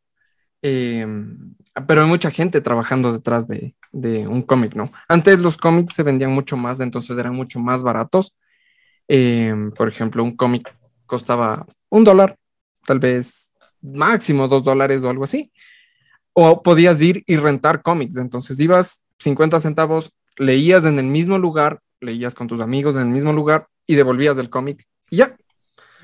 em, 0.61 1.55
pero 1.87 2.03
hay 2.03 2.07
mucha 2.07 2.29
gente 2.29 2.61
trabajando 2.61 3.11
detrás 3.11 3.47
de, 3.47 3.73
un 4.27 4.43
cómic, 4.43 4.75
¿no? 4.75 4.91
Antes 5.07 5.39
los 5.39 5.57
cómics 5.57 5.95
se 5.95 6.03
vendían 6.03 6.31
mucho 6.31 6.55
más, 6.55 6.79
entonces 6.79 7.17
eran 7.17 7.33
mucho 7.33 7.59
más 7.59 7.81
baratos 7.81 8.35
Em, 9.07 9.71
por 9.71 9.87
ejemplo, 9.89 10.23
un 10.23 10.35
cómic 10.35 10.75
costaba 11.05 11.65
un 11.89 12.03
dólar, 12.03 12.37
tal 12.85 12.99
vez 12.99 13.51
máximo 13.81 14.47
dos 14.47 14.63
dólares 14.63 15.03
o 15.03 15.09
algo 15.09 15.25
así. 15.25 15.51
O 16.33 16.63
podías 16.63 17.01
ir 17.01 17.23
y 17.27 17.37
rentar 17.37 17.81
cómics. 17.81 18.17
Entonces 18.17 18.59
ibas 18.59 19.03
50 19.19 19.59
centavos, 19.59 20.11
leías 20.37 20.83
en 20.83 20.99
el 20.99 21.05
mismo 21.05 21.37
lugar, 21.37 21.79
leías 22.01 22.35
con 22.35 22.47
tus 22.47 22.61
amigos 22.61 22.95
en 22.95 23.03
el 23.03 23.07
mismo 23.09 23.31
lugar 23.31 23.67
y 23.87 23.95
devolvías 23.95 24.37
el 24.37 24.49
cómic 24.49 24.85
y 25.09 25.17
ya. 25.17 25.35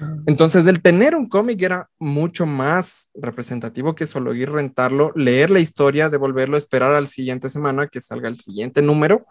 Ah. 0.01 0.15
Entonces, 0.27 0.65
el 0.67 0.81
tener 0.81 1.15
un 1.15 1.27
cómic 1.27 1.61
era 1.61 1.89
mucho 1.99 2.45
más 2.45 3.09
representativo 3.13 3.95
que 3.95 4.05
solo 4.05 4.33
ir 4.33 4.49
rentarlo, 4.49 5.11
leer 5.15 5.49
la 5.49 5.59
historia, 5.59 6.09
devolverlo, 6.09 6.57
esperar 6.57 6.93
al 6.93 7.07
siguiente 7.07 7.49
semana 7.49 7.87
que 7.87 7.99
salga 7.99 8.29
el 8.29 8.39
siguiente 8.39 8.81
número, 8.81 9.25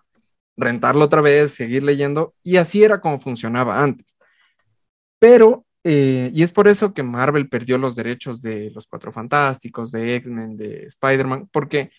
rentarlo 0.56 1.04
otra 1.04 1.20
vez, 1.20 1.52
seguir 1.52 1.82
leyendo, 1.82 2.34
y 2.42 2.56
así 2.56 2.82
era 2.82 3.00
como 3.00 3.18
funcionaba 3.18 3.82
antes. 3.82 4.16
Pero, 5.18 5.64
eh, 5.84 6.30
y 6.34 6.42
es 6.42 6.52
por 6.52 6.68
eso 6.68 6.92
que 6.92 7.02
Marvel 7.02 7.48
perdió 7.48 7.78
los 7.78 7.94
derechos 7.94 8.42
de 8.42 8.70
los 8.74 8.86
Cuatro 8.86 9.12
Fantásticos, 9.12 9.90
de 9.90 10.16
X-Men, 10.16 10.56
de 10.56 10.84
Spider-Man, 10.86 11.48
porque 11.52 11.90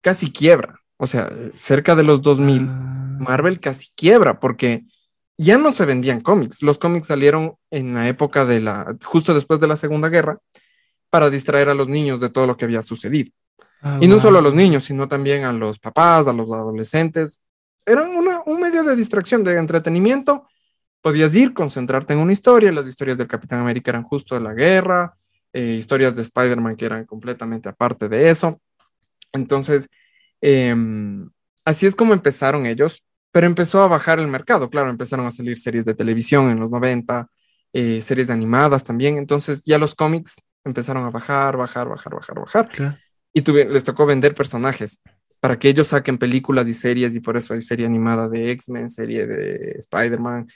casi 0.00 0.32
quiebra. 0.32 0.80
O 0.96 1.06
sea, 1.06 1.30
cerca 1.54 1.94
de 1.94 2.02
los 2.02 2.22
2000, 2.22 2.66
ah. 2.68 3.16
Marvel 3.20 3.60
casi 3.60 3.88
quiebra, 3.94 4.40
porque 4.40 4.84
ya 5.36 5.58
no 5.58 5.72
se 5.72 5.84
vendían 5.84 6.20
cómics. 6.20 6.62
Los 6.62 6.78
cómics 6.78 7.06
salieron 7.06 7.54
en 7.70 7.94
la 7.94 8.08
época 8.08 8.44
de 8.44 8.60
la, 8.60 8.96
justo 9.04 9.32
después 9.34 9.60
de 9.60 9.68
la 9.68 9.76
Segunda 9.76 10.08
Guerra, 10.08 10.38
para 11.10 11.30
distraer 11.30 11.68
a 11.68 11.74
los 11.74 11.88
niños 11.88 12.20
de 12.20 12.30
todo 12.30 12.46
lo 12.46 12.56
que 12.56 12.64
había 12.64 12.82
sucedido. 12.82 13.30
Ah, 13.80 13.98
y 14.00 14.08
no 14.08 14.18
solo 14.20 14.40
a 14.40 14.42
los 14.42 14.54
niños, 14.54 14.84
sino 14.84 15.06
también 15.06 15.44
a 15.44 15.52
los 15.52 15.78
papás, 15.78 16.26
a 16.26 16.32
los 16.32 16.50
adolescentes. 16.50 17.40
Eran 17.86 18.10
un 18.10 18.60
medio 18.60 18.82
de 18.82 18.96
distracción, 18.96 19.44
de 19.44 19.56
entretenimiento. 19.56 20.46
Podías 21.00 21.34
ir, 21.34 21.54
concentrarte 21.54 22.12
en 22.12 22.20
una 22.20 22.32
historia. 22.32 22.72
Las 22.72 22.88
historias 22.88 23.18
del 23.18 23.28
Capitán 23.28 23.60
América 23.60 23.90
eran 23.90 24.02
justo 24.02 24.34
de 24.34 24.40
la 24.40 24.54
guerra, 24.54 25.14
eh, 25.52 25.76
historias 25.78 26.14
de 26.14 26.22
Spider-Man 26.22 26.76
que 26.76 26.86
eran 26.86 27.04
completamente 27.04 27.68
aparte 27.68 28.08
de 28.08 28.30
eso. 28.30 28.60
Entonces, 29.32 29.88
em, 30.40 31.28
así 31.64 31.86
es 31.86 31.94
como 31.94 32.12
empezaron 32.12 32.66
ellos 32.66 33.02
pero 33.30 33.46
empezó 33.46 33.82
a 33.82 33.88
bajar 33.88 34.18
el 34.18 34.28
mercado, 34.28 34.70
claro, 34.70 34.90
empezaron 34.90 35.26
a 35.26 35.30
salir 35.30 35.58
series 35.58 35.84
de 35.84 35.94
televisión 35.94 36.50
en 36.50 36.60
los 36.60 36.70
90, 36.70 37.28
eh, 37.72 38.00
series 38.02 38.30
animadas 38.30 38.84
también, 38.84 39.16
entonces 39.16 39.62
ya 39.64 39.78
los 39.78 39.94
cómics 39.94 40.42
empezaron 40.64 41.04
a 41.04 41.10
bajar, 41.10 41.56
bajar, 41.56 41.88
bajar, 41.88 42.14
bajar, 42.14 42.40
bajar. 42.40 42.98
Y 43.32 43.42
les 43.42 43.84
tocó 43.84 44.06
vender 44.06 44.34
personajes 44.34 45.00
para 45.40 45.58
que 45.58 45.68
ellos 45.68 45.88
saquen 45.88 46.18
películas 46.18 46.68
y 46.68 46.74
series, 46.74 47.14
y 47.14 47.20
por 47.20 47.36
eso 47.36 47.54
hay 47.54 47.62
serie 47.62 47.86
animada 47.86 48.28
de 48.28 48.50
X-Men, 48.50 48.90
serie 48.90 49.26
de 49.26 49.76
Spider-Man, 49.78 50.48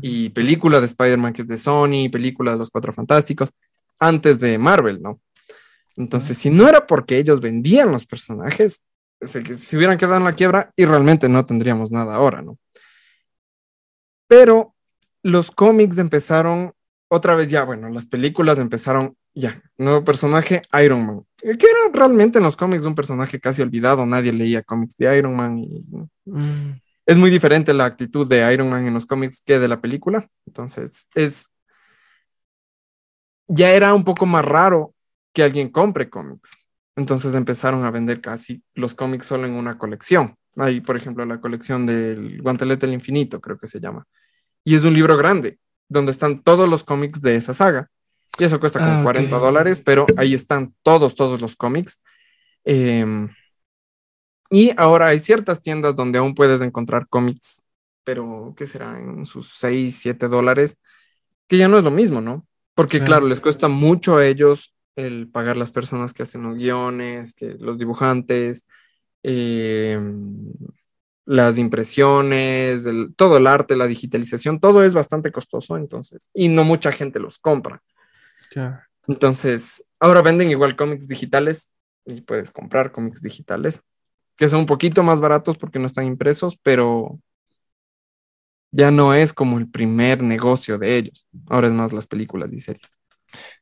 y 0.00 0.30
película 0.30 0.80
de 0.80 0.86
Spider-Man 0.86 1.32
que 1.32 1.42
es 1.42 1.48
de 1.48 1.56
Sony, 1.56 2.08
película 2.10 2.52
de 2.52 2.58
los 2.58 2.70
Cuatro 2.70 2.92
Fantásticos, 2.92 3.50
antes 3.98 4.38
de 4.38 4.58
Marvel, 4.58 5.00
¿no? 5.02 5.20
Entonces, 5.96 6.36
si 6.36 6.50
no 6.50 6.68
era 6.68 6.86
porque 6.86 7.18
ellos 7.18 7.40
vendían 7.40 7.90
los 7.90 8.06
personajes, 8.06 8.82
se, 9.20 9.40
hubieran 9.76 9.98
quedado 9.98 10.18
en 10.18 10.24
la 10.24 10.34
quiebra 10.34 10.72
y 10.76 10.84
realmente 10.84 11.28
no 11.28 11.46
tendríamos 11.46 11.90
nada 11.90 12.14
ahora, 12.14 12.42
¿no? 12.42 12.58
Pero 14.28 14.74
los 15.22 15.50
cómics 15.50 15.98
empezaron 15.98 16.72
otra 17.08 17.34
vez 17.34 17.50
ya, 17.50 17.64
bueno, 17.64 17.88
las 17.88 18.06
películas 18.06 18.58
empezaron 18.58 19.16
ya, 19.34 19.62
nuevo 19.78 20.04
personaje, 20.04 20.62
Iron 20.82 21.06
Man, 21.06 21.22
que 21.38 21.50
era 21.50 21.92
realmente 21.92 22.38
en 22.38 22.44
los 22.44 22.56
cómics 22.56 22.84
un 22.84 22.94
personaje 22.94 23.38
casi 23.38 23.62
olvidado, 23.62 24.04
nadie 24.06 24.32
leía 24.32 24.62
cómics 24.62 24.96
de 24.96 25.18
Iron 25.18 25.36
Man 25.36 25.58
y 25.58 25.84
mm. 26.24 26.80
Es 27.06 27.16
muy 27.16 27.30
diferente 27.30 27.72
la 27.72 27.86
actitud 27.86 28.26
de 28.26 28.52
Iron 28.52 28.68
Man 28.68 28.86
en 28.86 28.94
los 28.94 29.06
cómics 29.06 29.42
que 29.44 29.58
de 29.58 29.68
la 29.68 29.80
película, 29.80 30.28
entonces 30.44 31.06
es, 31.14 31.48
ya 33.46 33.70
era 33.70 33.94
un 33.94 34.04
poco 34.04 34.26
más 34.26 34.44
raro 34.44 34.94
que 35.32 35.42
alguien 35.42 35.68
compre 35.68 36.10
cómics. 36.10 36.56
Entonces 36.96 37.34
empezaron 37.34 37.84
a 37.84 37.90
vender 37.90 38.20
casi 38.20 38.62
los 38.74 38.94
cómics 38.94 39.26
solo 39.26 39.46
en 39.46 39.52
una 39.52 39.76
colección. 39.76 40.34
Hay, 40.56 40.80
por 40.80 40.96
ejemplo, 40.96 41.24
la 41.26 41.40
colección 41.40 41.84
del 41.84 42.40
Guantelete 42.40 42.86
del 42.86 42.94
Infinito, 42.94 43.40
creo 43.40 43.58
que 43.58 43.66
se 43.66 43.78
llama. 43.78 44.06
Y 44.64 44.74
es 44.74 44.82
un 44.82 44.94
libro 44.94 45.16
grande, 45.16 45.58
donde 45.88 46.12
están 46.12 46.42
todos 46.42 46.68
los 46.68 46.82
cómics 46.82 47.20
de 47.20 47.36
esa 47.36 47.52
saga. 47.52 47.90
Y 48.38 48.44
eso 48.44 48.58
cuesta 48.58 48.78
como 48.78 49.02
40 49.02 49.34
ah, 49.34 49.38
dólares, 49.38 49.80
pero 49.84 50.06
ahí 50.16 50.34
están 50.34 50.74
todos, 50.82 51.14
todos 51.14 51.40
los 51.40 51.54
cómics. 51.54 52.00
Em, 52.64 53.28
y 54.50 54.72
ahora 54.76 55.08
hay 55.08 55.20
ciertas 55.20 55.60
tiendas 55.60 55.96
donde 55.96 56.18
aún 56.18 56.34
puedes 56.34 56.62
encontrar 56.62 57.08
cómics, 57.08 57.62
pero 58.04 58.54
¿qué 58.56 58.66
será? 58.66 58.98
En 58.98 59.26
sus 59.26 59.54
6, 59.58 59.98
7 60.00 60.28
dólares, 60.28 60.76
que 61.48 61.58
ya 61.58 61.68
no 61.68 61.78
es 61.78 61.84
lo 61.84 61.90
mismo, 61.90 62.20
¿no? 62.20 62.46
Porque 62.74 63.02
claro, 63.02 63.26
les 63.26 63.40
cuesta 63.40 63.68
mucho 63.68 64.16
a 64.16 64.26
ellos 64.26 64.74
el 64.96 65.28
pagar 65.30 65.56
las 65.56 65.70
personas 65.72 66.12
que 66.14 66.22
hacen 66.24 66.42
los 66.42 66.56
guiones, 66.56 67.34
que 67.34 67.54
los 67.58 67.78
dibujantes, 67.78 68.66
em, 69.22 70.52
las 71.24 71.58
impresiones, 71.58 72.84
todo 73.16 73.36
el 73.38 73.46
arte, 73.46 73.76
la 73.76 73.86
digitalización, 73.88 74.60
todo 74.60 74.84
es 74.84 74.94
bastante 74.94 75.32
costoso, 75.32 75.76
entonces, 75.76 76.28
y 76.34 76.48
no 76.48 76.64
mucha 76.64 76.92
gente 76.92 77.18
los 77.20 77.38
compra. 77.38 77.82
Entonces, 79.06 79.84
ahora 80.00 80.22
venden 80.22 80.50
igual 80.50 80.76
cómics 80.76 81.08
digitales 81.08 81.70
y 82.04 82.22
puedes 82.22 82.50
comprar 82.50 82.92
cómics 82.92 83.20
digitales, 83.22 83.82
que 84.36 84.48
son 84.48 84.60
un 84.60 84.66
poquito 84.66 85.02
más 85.02 85.20
baratos 85.20 85.58
porque 85.58 85.78
no 85.78 85.86
están 85.86 86.06
impresos, 86.06 86.58
pero 86.62 87.20
ya 88.70 88.90
no 88.90 89.14
es 89.14 89.32
como 89.32 89.58
el 89.58 89.70
primer 89.70 90.22
negocio 90.22 90.78
de 90.78 90.96
ellos. 90.98 91.26
Ahora 91.48 91.68
es 91.68 91.72
más 91.72 91.92
las 91.92 92.06
películas 92.06 92.52
y 92.52 92.60
series. 92.60 92.86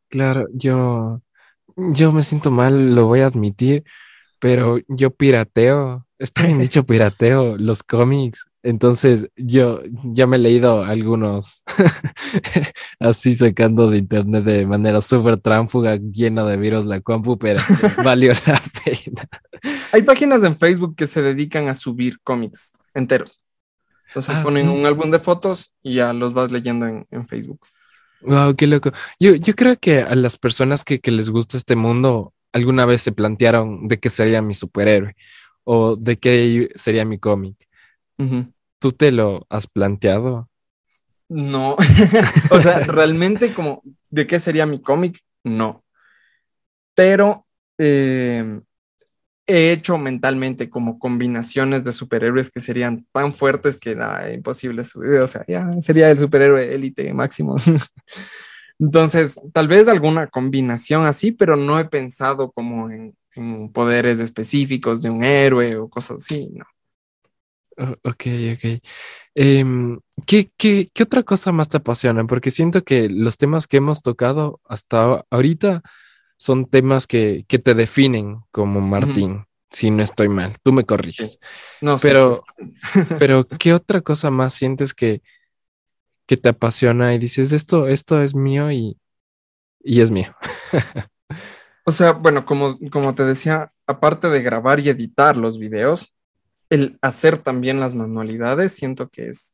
Claro, 0.09 0.47
yo, 0.53 1.23
yo 1.77 2.13
me 2.13 2.23
siento 2.23 2.51
mal, 2.51 2.95
lo 2.95 3.07
voy 3.07 3.21
a 3.21 3.27
admitir, 3.29 3.85
pero 4.41 4.79
yo 4.89 5.11
pirateo, 5.13 6.04
está 6.19 6.45
bien 6.45 6.59
dicho 6.59 6.85
pirateo, 6.85 7.57
los 7.57 7.83
cómics. 7.83 8.47
Entonces 8.63 9.29
yo 9.37 9.83
ya 10.05 10.27
me 10.27 10.37
he 10.37 10.39
leído 10.39 10.85
algunos 10.85 11.63
así 12.99 13.35
sacando 13.35 13.91
de 13.91 13.99
internet 13.99 14.45
de 14.45 14.67
manera 14.67 15.03
súper 15.03 15.39
tránfuga, 15.39 15.97
llena 15.97 16.45
de 16.45 16.57
virus 16.57 16.85
la 16.87 17.01
compu, 17.01 17.39
pero 17.39 17.61
valió 18.05 18.33
la 18.47 18.63
pena. 18.85 19.29
Hay 19.93 20.03
páginas 20.03 20.43
en 20.43 20.59
Facebook 20.59 20.97
que 20.97 21.07
se 21.07 21.21
dedican 21.21 21.69
a 21.69 21.75
subir 21.75 22.19
cómics 22.23 22.73
enteros. 22.95 23.41
Entonces 24.09 24.37
ah, 24.37 24.43
ponen 24.43 24.69
un 24.69 24.87
álbum 24.87 25.11
de 25.11 25.19
fotos 25.19 25.73
y 25.83 25.95
ya 25.95 26.13
los 26.13 26.33
vas 26.33 26.51
leyendo 26.51 26.87
en 26.87 27.27
Facebook. 27.27 27.61
Wow, 28.27 28.55
qué 28.57 28.67
loco. 28.67 28.93
Yo, 29.21 29.35
yo 29.35 29.55
creo 29.55 29.77
que 29.79 30.01
a 30.01 30.15
las 30.15 30.39
personas 30.39 30.85
que, 30.85 31.01
les 31.05 31.29
gusta 31.29 31.57
este 31.57 31.77
mundo 31.77 32.33
alguna 32.53 32.87
vez 32.87 33.03
se 33.03 33.13
plantearon 33.13 33.87
de 33.87 33.99
qué 33.99 34.09
sería 34.09 34.41
mi 34.41 34.55
superhéroe 34.55 35.15
o 35.65 35.97
de 35.97 36.19
qué 36.19 36.71
sería 36.75 37.05
mi 37.05 37.19
cómic. 37.19 37.69
¿Tú 38.79 38.93
te 38.93 39.11
lo 39.11 39.47
has 39.49 39.67
planteado? 39.67 40.49
No. 41.29 41.77
o 42.51 42.61
sea, 42.61 42.81
realmente 42.81 43.53
como 43.53 43.83
de 44.11 44.27
qué 44.27 44.39
sería 44.39 44.67
mi 44.67 44.81
cómic, 44.81 45.21
no. 45.43 45.85
Pero 46.95 47.47
eh, 47.79 48.61
he 49.47 49.73
hecho 49.73 49.99
mentalmente 49.99 50.71
como 50.71 50.99
combinaciones 50.99 51.85
de 51.85 51.93
superhéroes 51.93 52.51
que 52.51 52.61
serían 52.61 53.07
tan 53.13 53.33
fuertes 53.33 53.79
que 53.79 53.91
era 53.93 54.33
imposible 54.33 54.85
subir, 54.85 55.21
o 55.21 55.27
sea, 55.27 55.45
ya 55.47 55.71
sería 55.83 56.11
el 56.11 56.19
superhéroe 56.19 56.75
élite 56.75 57.13
máximo. 57.13 57.57
Entonces, 58.79 59.41
tal 59.53 59.69
vez 59.69 59.87
alguna 59.87 60.27
combinación 60.29 61.07
así, 61.07 61.31
pero 61.31 61.57
no 61.57 61.79
he 61.79 61.85
pensado 61.85 62.51
como 62.53 62.91
en, 62.91 63.15
poderes 63.73 64.19
específicos 64.19 65.03
de 65.03 65.11
un 65.11 65.25
héroe 65.25 65.77
o 65.77 65.89
cosas 65.89 66.23
así, 66.23 66.49
no. 66.53 66.65
Oh, 67.77 67.97
ok, 68.05 68.27
ok. 68.55 68.83
Em, 69.35 69.99
¿qué, 70.27 70.49
qué, 70.57 70.89
qué 70.95 71.03
otra 71.03 71.25
cosa 71.25 71.51
más 71.51 71.69
te 71.69 71.79
apasiona? 71.79 72.25
Porque 72.25 72.53
siento 72.53 72.85
que 72.85 73.09
los 73.09 73.37
temas 73.37 73.67
que 73.67 73.79
hemos 73.79 74.01
tocado 74.01 74.61
hasta 74.65 75.25
ahorita 75.31 75.83
son 76.37 76.67
temas 76.67 77.07
que, 77.07 77.45
te 77.49 77.75
definen 77.75 78.41
como 78.51 78.81
Martín, 78.81 79.47
si 79.71 79.91
no 79.91 80.03
estoy 80.03 80.29
mal. 80.29 80.57
Tú 80.63 80.73
me 80.73 80.85
corriges. 80.85 81.39
No, 81.81 81.99
pero, 81.99 82.43
pero 83.19 83.47
¿qué 83.47 83.73
otra 83.73 84.01
cosa 84.03 84.31
más 84.31 84.55
sientes 84.55 84.95
que, 84.95 85.23
que 86.27 86.37
te 86.37 86.51
apasiona 86.51 87.15
y 87.15 87.19
dices, 87.19 87.53
esto, 87.53 87.89
esto 87.89 88.23
es 88.23 88.35
mío 88.35 88.71
y, 88.71 88.99
es 89.83 90.11
mío? 90.11 90.35
o 91.85 91.93
sea, 91.93 92.13
bueno, 92.13 92.45
como, 92.47 92.79
como 92.91 93.15
te 93.15 93.25
decía, 93.25 93.73
aparte 93.87 94.29
de 94.29 94.43
grabar 94.43 94.81
y 94.81 94.89
editar 94.89 95.37
los 95.37 95.59
videos, 95.59 96.15
el 96.71 96.99
hacer 97.03 97.39
también 97.39 97.81
las 97.81 97.95
manualidades, 97.95 98.73
siento 98.73 99.09
que 99.09 99.29
es, 99.29 99.53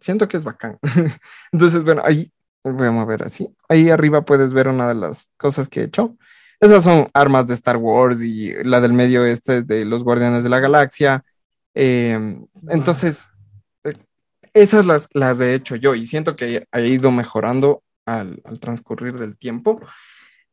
siento 0.00 0.28
que 0.28 0.36
es 0.36 0.44
bacán. 0.44 0.78
Entonces, 1.52 1.84
bueno, 1.84 2.02
ahí 2.04 2.32
Voy 2.72 2.86
a 2.86 2.90
mover 2.90 3.24
así. 3.24 3.48
Ahí 3.68 3.90
arriba 3.90 4.24
puedes 4.24 4.52
ver 4.52 4.68
una 4.68 4.88
de 4.88 4.94
las 4.94 5.30
cosas 5.36 5.68
que 5.68 5.80
he 5.80 5.84
hecho. 5.84 6.16
Esas 6.60 6.84
son 6.84 7.08
armas 7.14 7.46
de 7.46 7.54
Star 7.54 7.76
Wars 7.76 8.22
y 8.22 8.52
la 8.64 8.80
del 8.80 8.92
medio 8.92 9.24
este 9.24 9.58
es 9.58 9.66
de 9.66 9.84
los 9.84 10.02
Guardianes 10.02 10.42
de 10.42 10.48
la 10.48 10.58
Galaxia. 10.58 11.24
Em, 11.74 12.46
entonces, 12.68 13.28
eh, 13.84 13.94
esas 14.52 14.86
las, 14.86 15.08
las 15.12 15.40
he 15.40 15.54
hecho 15.54 15.76
yo 15.76 15.94
y 15.94 16.06
siento 16.06 16.34
que 16.36 16.66
ha 16.70 16.80
ido 16.80 17.10
mejorando 17.12 17.82
al, 18.04 18.40
al 18.44 18.58
transcurrir 18.58 19.18
del 19.18 19.36
tiempo. 19.36 19.80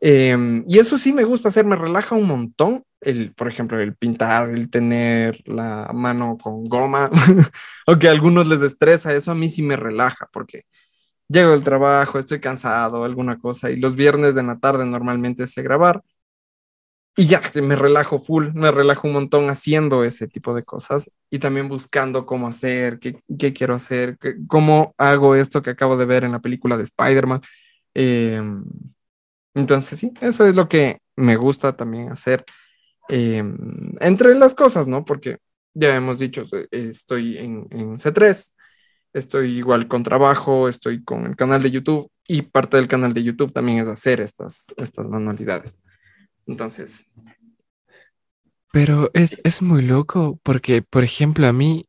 Em, 0.07 0.63
y 0.67 0.77
eso 0.77 0.99
sí 0.99 1.11
me 1.13 1.23
gusta 1.23 1.49
hacer, 1.49 1.65
me 1.65 1.75
relaja 1.75 2.13
un 2.15 2.27
montón. 2.27 2.83
El, 3.01 3.33
por 3.33 3.47
ejemplo, 3.47 3.79
el 3.79 3.95
pintar, 3.95 4.51
el 4.51 4.69
tener 4.69 5.41
la 5.47 5.89
mano 5.95 6.37
con 6.37 6.65
goma, 6.65 7.09
o 7.87 7.97
que 7.97 8.07
a 8.07 8.11
algunos 8.11 8.47
les 8.47 8.61
estresa, 8.61 9.13
eso 9.15 9.31
a 9.31 9.35
mí 9.35 9.49
sí 9.49 9.63
me 9.63 9.75
relaja, 9.75 10.29
porque 10.31 10.65
llego 11.27 11.51
del 11.51 11.63
trabajo, 11.63 12.19
estoy 12.19 12.39
cansado, 12.39 13.03
alguna 13.03 13.39
cosa, 13.39 13.71
y 13.71 13.77
los 13.77 13.95
viernes 13.95 14.35
de 14.35 14.43
la 14.43 14.59
tarde 14.59 14.85
normalmente 14.85 15.47
sé 15.47 15.63
grabar, 15.63 16.03
y 17.17 17.27
ya 17.27 17.41
me 17.63 17.75
relajo 17.75 18.19
full, 18.19 18.49
me 18.53 18.71
relajo 18.71 19.07
un 19.07 19.13
montón 19.15 19.49
haciendo 19.49 20.03
ese 20.03 20.27
tipo 20.27 20.53
de 20.53 20.63
cosas 20.63 21.09
y 21.31 21.39
también 21.39 21.69
buscando 21.69 22.25
cómo 22.25 22.47
hacer, 22.47 22.99
qué, 22.99 23.19
qué 23.39 23.53
quiero 23.53 23.73
hacer, 23.73 24.17
cómo 24.47 24.93
hago 24.97 25.35
esto 25.35 25.61
que 25.63 25.71
acabo 25.71 25.97
de 25.97 26.05
ver 26.05 26.25
en 26.25 26.33
la 26.33 26.41
película 26.41 26.77
de 26.77 26.83
Spider-Man. 26.83 27.41
Eh, 27.95 28.41
entonces, 29.55 29.99
sí, 29.99 30.11
eso 30.21 30.45
es 30.45 30.55
lo 30.55 30.69
que 30.69 30.99
me 31.15 31.37
gusta 31.37 31.75
también 31.75 32.11
hacer 32.11 32.45
eh, 33.09 33.43
entre 33.99 34.35
las 34.35 34.53
cosas, 34.53 34.87
¿no? 34.87 35.05
Porque 35.05 35.37
ya 35.73 35.95
hemos 35.95 36.19
dicho, 36.19 36.43
estoy 36.71 37.37
en, 37.37 37.67
en 37.71 37.97
C3, 37.97 38.51
estoy 39.13 39.57
igual 39.57 39.87
con 39.87 40.03
trabajo, 40.03 40.67
estoy 40.67 41.03
con 41.03 41.25
el 41.25 41.35
canal 41.35 41.63
de 41.63 41.71
YouTube 41.71 42.11
y 42.27 42.43
parte 42.43 42.77
del 42.77 42.87
canal 42.87 43.13
de 43.13 43.23
YouTube 43.23 43.53
también 43.53 43.79
es 43.79 43.87
hacer 43.87 44.21
estas, 44.21 44.65
estas 44.77 45.07
manualidades. 45.07 45.79
Entonces. 46.47 47.07
Pero 48.71 49.09
es, 49.13 49.39
es 49.43 49.61
muy 49.61 49.83
loco 49.83 50.39
porque, 50.43 50.81
por 50.81 51.03
ejemplo, 51.03 51.47
a 51.47 51.53
mí 51.53 51.87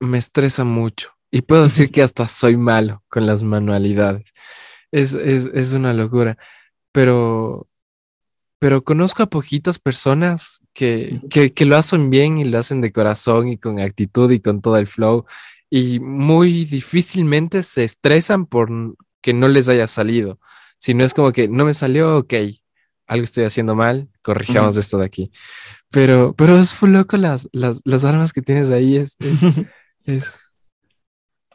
me 0.00 0.18
estresa 0.18 0.64
mucho 0.64 1.10
y 1.30 1.42
puedo 1.42 1.64
decir 1.64 1.90
que 1.90 2.02
hasta 2.02 2.28
soy 2.28 2.56
malo 2.56 3.02
con 3.08 3.26
las 3.26 3.42
manualidades. 3.42 4.32
Es, 4.90 5.12
es, 5.12 5.46
es 5.52 5.72
una 5.72 5.92
locura. 5.92 6.38
Pero, 6.94 7.68
pero 8.60 8.84
conozco 8.84 9.24
a 9.24 9.28
poquitas 9.28 9.80
personas 9.80 10.62
que, 10.72 11.20
que, 11.28 11.52
que, 11.52 11.64
lo 11.64 11.76
hacen 11.76 12.08
bien 12.08 12.38
y 12.38 12.44
lo 12.44 12.56
hacen 12.56 12.80
de 12.80 12.92
corazón 12.92 13.48
y 13.48 13.58
con 13.58 13.80
actitud 13.80 14.30
y 14.30 14.38
con 14.38 14.62
todo 14.62 14.76
el 14.76 14.86
flow. 14.86 15.24
Y 15.68 15.98
muy 15.98 16.64
difícilmente 16.64 17.64
se 17.64 17.82
estresan 17.82 18.46
por 18.46 18.70
que 19.20 19.32
no 19.32 19.48
les 19.48 19.68
haya 19.68 19.88
salido. 19.88 20.38
Si 20.78 20.94
no 20.94 21.04
es 21.04 21.14
como 21.14 21.32
que 21.32 21.48
no 21.48 21.64
me 21.64 21.74
salió, 21.74 22.18
ok, 22.18 22.34
algo 23.08 23.24
estoy 23.24 23.42
haciendo 23.42 23.74
mal, 23.74 24.08
corrijamos 24.22 24.76
esto 24.76 24.98
de 24.98 25.06
aquí. 25.06 25.32
Pero, 25.90 26.32
pero 26.36 26.56
es 26.58 26.74
full 26.74 26.90
loco 26.90 27.16
las, 27.16 27.48
las, 27.50 27.80
las 27.84 28.04
armas 28.04 28.32
que 28.32 28.42
tienes 28.42 28.70
ahí, 28.70 28.98
es, 28.98 29.16
es, 30.04 30.40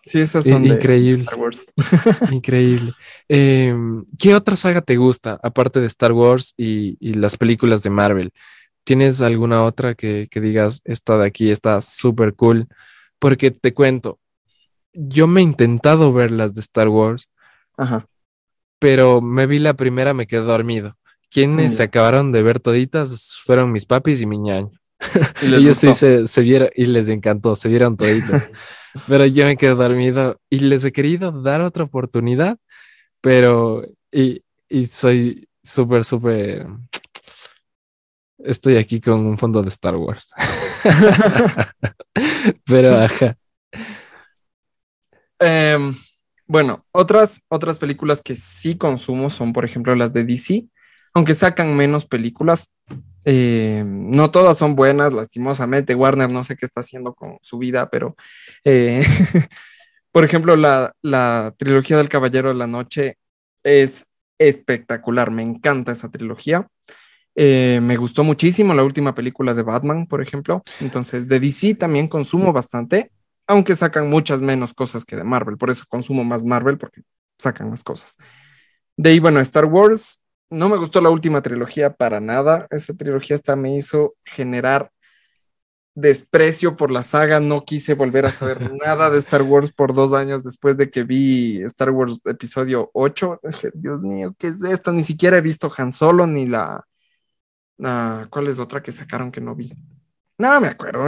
sí, 0.09 0.19
esas 0.21 0.45
son 0.45 0.65
increíble. 0.65 1.25
increíble. 2.31 2.93
Eh, 3.27 3.75
¿Qué 4.19 4.35
otra 4.35 4.55
saga 4.55 4.81
te 4.81 4.97
gusta, 4.97 5.39
aparte 5.43 5.79
de 5.79 5.87
Star 5.87 6.11
Wars 6.11 6.53
y, 6.57 6.97
y 6.99 7.13
las 7.13 7.37
películas 7.37 7.83
de 7.83 7.89
Marvel? 7.89 8.31
¿Tienes 8.83 9.21
alguna 9.21 9.63
otra 9.63 9.95
que, 9.95 10.27
que 10.31 10.41
digas, 10.41 10.81
esta 10.83 11.17
de 11.17 11.27
aquí 11.27 11.51
está 11.51 11.81
súper 11.81 12.33
cool? 12.33 12.67
Porque 13.19 13.51
te 13.51 13.73
cuento, 13.73 14.19
yo 14.93 15.27
me 15.27 15.41
he 15.41 15.43
intentado 15.43 16.11
ver 16.13 16.31
las 16.31 16.53
de 16.53 16.61
Star 16.61 16.87
Wars, 16.87 17.29
Ajá. 17.77 18.07
pero 18.79 19.21
me 19.21 19.45
vi 19.45 19.59
la 19.59 19.75
primera, 19.75 20.13
me 20.13 20.27
quedé 20.27 20.41
dormido. 20.41 20.97
Quienes 21.29 21.73
mm. 21.73 21.75
se 21.75 21.83
acabaron 21.83 22.31
de 22.31 22.41
ver 22.41 22.59
toditas 22.59 23.37
fueron 23.43 23.71
mis 23.71 23.85
papis 23.85 24.21
y 24.21 24.25
mi 24.25 24.39
ñaño. 24.39 24.71
¿Y 25.41 25.45
Ellos 25.55 25.77
sí 25.77 25.93
se, 25.93 26.27
se, 26.27 26.41
vieron 26.41 26.69
y 26.75 26.85
les 26.85 27.07
encantó, 27.09 27.55
se 27.55 27.69
vieron 27.69 27.97
toditas. 27.97 28.49
pero 29.07 29.25
yo 29.25 29.45
me 29.45 29.57
quedé 29.57 29.75
dormido 29.75 30.39
y 30.49 30.59
les 30.59 30.83
he 30.83 30.91
querido 30.91 31.31
dar 31.31 31.61
otra 31.61 31.83
oportunidad, 31.83 32.57
pero 33.21 33.83
y, 34.11 34.43
y 34.67 34.85
soy 34.87 35.47
súper, 35.63 36.05
súper... 36.05 36.67
Estoy 38.39 38.77
aquí 38.77 39.01
con 39.01 39.25
un 39.25 39.37
fondo 39.37 39.61
de 39.61 39.69
Star 39.69 39.95
Wars. 39.95 40.31
pero 42.65 42.95
ajá. 42.95 43.37
Um, 45.41 45.93
bueno, 46.47 46.85
otras, 46.91 47.41
otras 47.49 47.77
películas 47.77 48.21
que 48.21 48.37
sí 48.37 48.77
consumo 48.77 49.29
son, 49.29 49.51
por 49.51 49.65
ejemplo, 49.65 49.93
las 49.95 50.13
de 50.13 50.23
DC 50.23 50.69
aunque 51.13 51.33
sacan 51.33 51.75
menos 51.75 52.05
películas, 52.05 52.73
eh, 53.25 53.83
no 53.85 54.31
todas 54.31 54.57
son 54.57 54.75
buenas, 54.75 55.13
lastimosamente. 55.13 55.95
Warner 55.95 56.29
no 56.29 56.43
sé 56.43 56.55
qué 56.55 56.65
está 56.65 56.81
haciendo 56.81 57.13
con 57.13 57.37
su 57.41 57.57
vida, 57.57 57.89
pero 57.89 58.15
eh, 58.63 59.03
por 60.11 60.25
ejemplo, 60.25 60.55
la, 60.55 60.93
la, 61.01 61.53
trilogía 61.57 61.97
del 61.97 62.09
Caballero 62.09 62.49
de 62.49 62.55
la 62.55 62.67
Noche 62.67 63.17
es 63.63 64.05
espectacular, 64.37 65.31
me 65.31 65.43
encanta 65.43 65.91
esa 65.91 66.09
trilogía. 66.09 66.67
Eh, 67.35 67.79
me 67.81 67.97
gustó 67.97 68.23
muchísimo 68.23 68.73
la 68.73 68.83
última 68.83 69.15
película 69.15 69.53
de 69.53 69.63
Batman, 69.63 70.07
por 70.07 70.21
ejemplo. 70.21 70.63
Entonces, 70.79 71.27
de 71.27 71.39
DC 71.39 71.75
también 71.75 72.07
consumo 72.07 72.51
bastante, 72.51 73.11
aunque 73.47 73.75
sacan 73.75 74.09
muchas 74.09 74.41
menos 74.41 74.73
cosas 74.73 75.05
que 75.05 75.15
de 75.15 75.23
Marvel. 75.23 75.57
Por 75.57 75.69
eso 75.69 75.85
consumo 75.87 76.23
más 76.23 76.43
Marvel, 76.43 76.77
porque 76.77 77.01
sacan 77.37 77.69
más 77.69 77.83
cosas. 77.83 78.17
De 78.97 79.11
ahí, 79.11 79.19
bueno, 79.19 79.39
Star 79.39 79.65
Wars, 79.65 80.18
no 80.49 80.69
me 80.69 80.77
gustó 80.77 81.01
la 81.01 81.09
última 81.09 81.41
trilogía 81.41 81.93
para 81.93 82.19
nada. 82.19 82.67
Esa 82.69 82.93
trilogía 82.93 83.35
hasta 83.35 83.55
me 83.55 83.75
hizo 83.75 84.15
generar 84.25 84.91
desprecio 85.95 86.75
por 86.75 86.91
la 86.91 87.03
saga. 87.03 87.39
No 87.39 87.65
quise 87.65 87.93
volver 87.93 88.25
a 88.25 88.31
saber 88.31 88.71
nada 88.85 89.09
de 89.09 89.19
Star 89.19 89.43
Wars 89.43 89.71
por 89.71 89.93
dos 89.93 90.13
años 90.13 90.43
después 90.43 90.77
de 90.77 90.89
que 90.89 91.03
vi 91.03 91.61
Star 91.63 91.91
Wars 91.91 92.19
episodio 92.25 92.89
8. 92.93 93.41
Dios 93.73 94.01
mío, 94.01 94.35
¿qué 94.37 94.47
es 94.47 94.61
esto? 94.63 94.91
Ni 94.91 95.03
siquiera 95.03 95.37
he 95.37 95.41
visto 95.41 95.71
Han 95.77 95.91
Solo 95.91 96.25
ni 96.25 96.45
la... 96.47 96.83
¿Cuál 97.77 98.47
es 98.49 98.59
otra 98.59 98.83
que 98.83 98.91
sacaron 98.91 99.31
que 99.31 99.39
no 99.39 99.55
vi? 99.55 99.71
No 100.37 100.59
me 100.59 100.67
acuerdo. 100.67 101.05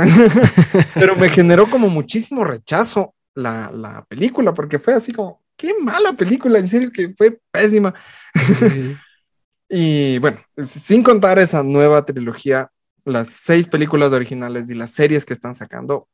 Pero 0.93 1.17
me 1.17 1.29
generó 1.29 1.65
como 1.65 1.89
muchísimo 1.89 2.45
rechazo 2.45 3.13
la, 3.33 3.69
la 3.71 4.05
película 4.05 4.53
porque 4.53 4.79
fue 4.79 4.93
así 4.93 5.11
como, 5.11 5.41
qué 5.57 5.73
mala 5.77 6.13
película, 6.13 6.59
en 6.59 6.69
serio 6.69 6.89
que 6.93 7.13
fue 7.17 7.39
pésima. 7.51 7.93
Sí. 8.57 8.95
Y 9.73 10.19
bueno, 10.19 10.37
sin 10.57 11.01
contar 11.01 11.39
esa 11.39 11.63
nueva 11.63 12.05
trilogía, 12.05 12.69
las 13.05 13.29
seis 13.29 13.69
películas 13.69 14.11
originales 14.11 14.69
y 14.69 14.75
las 14.75 14.91
series 14.91 15.25
que 15.25 15.33
están 15.33 15.55
sacando. 15.55 16.09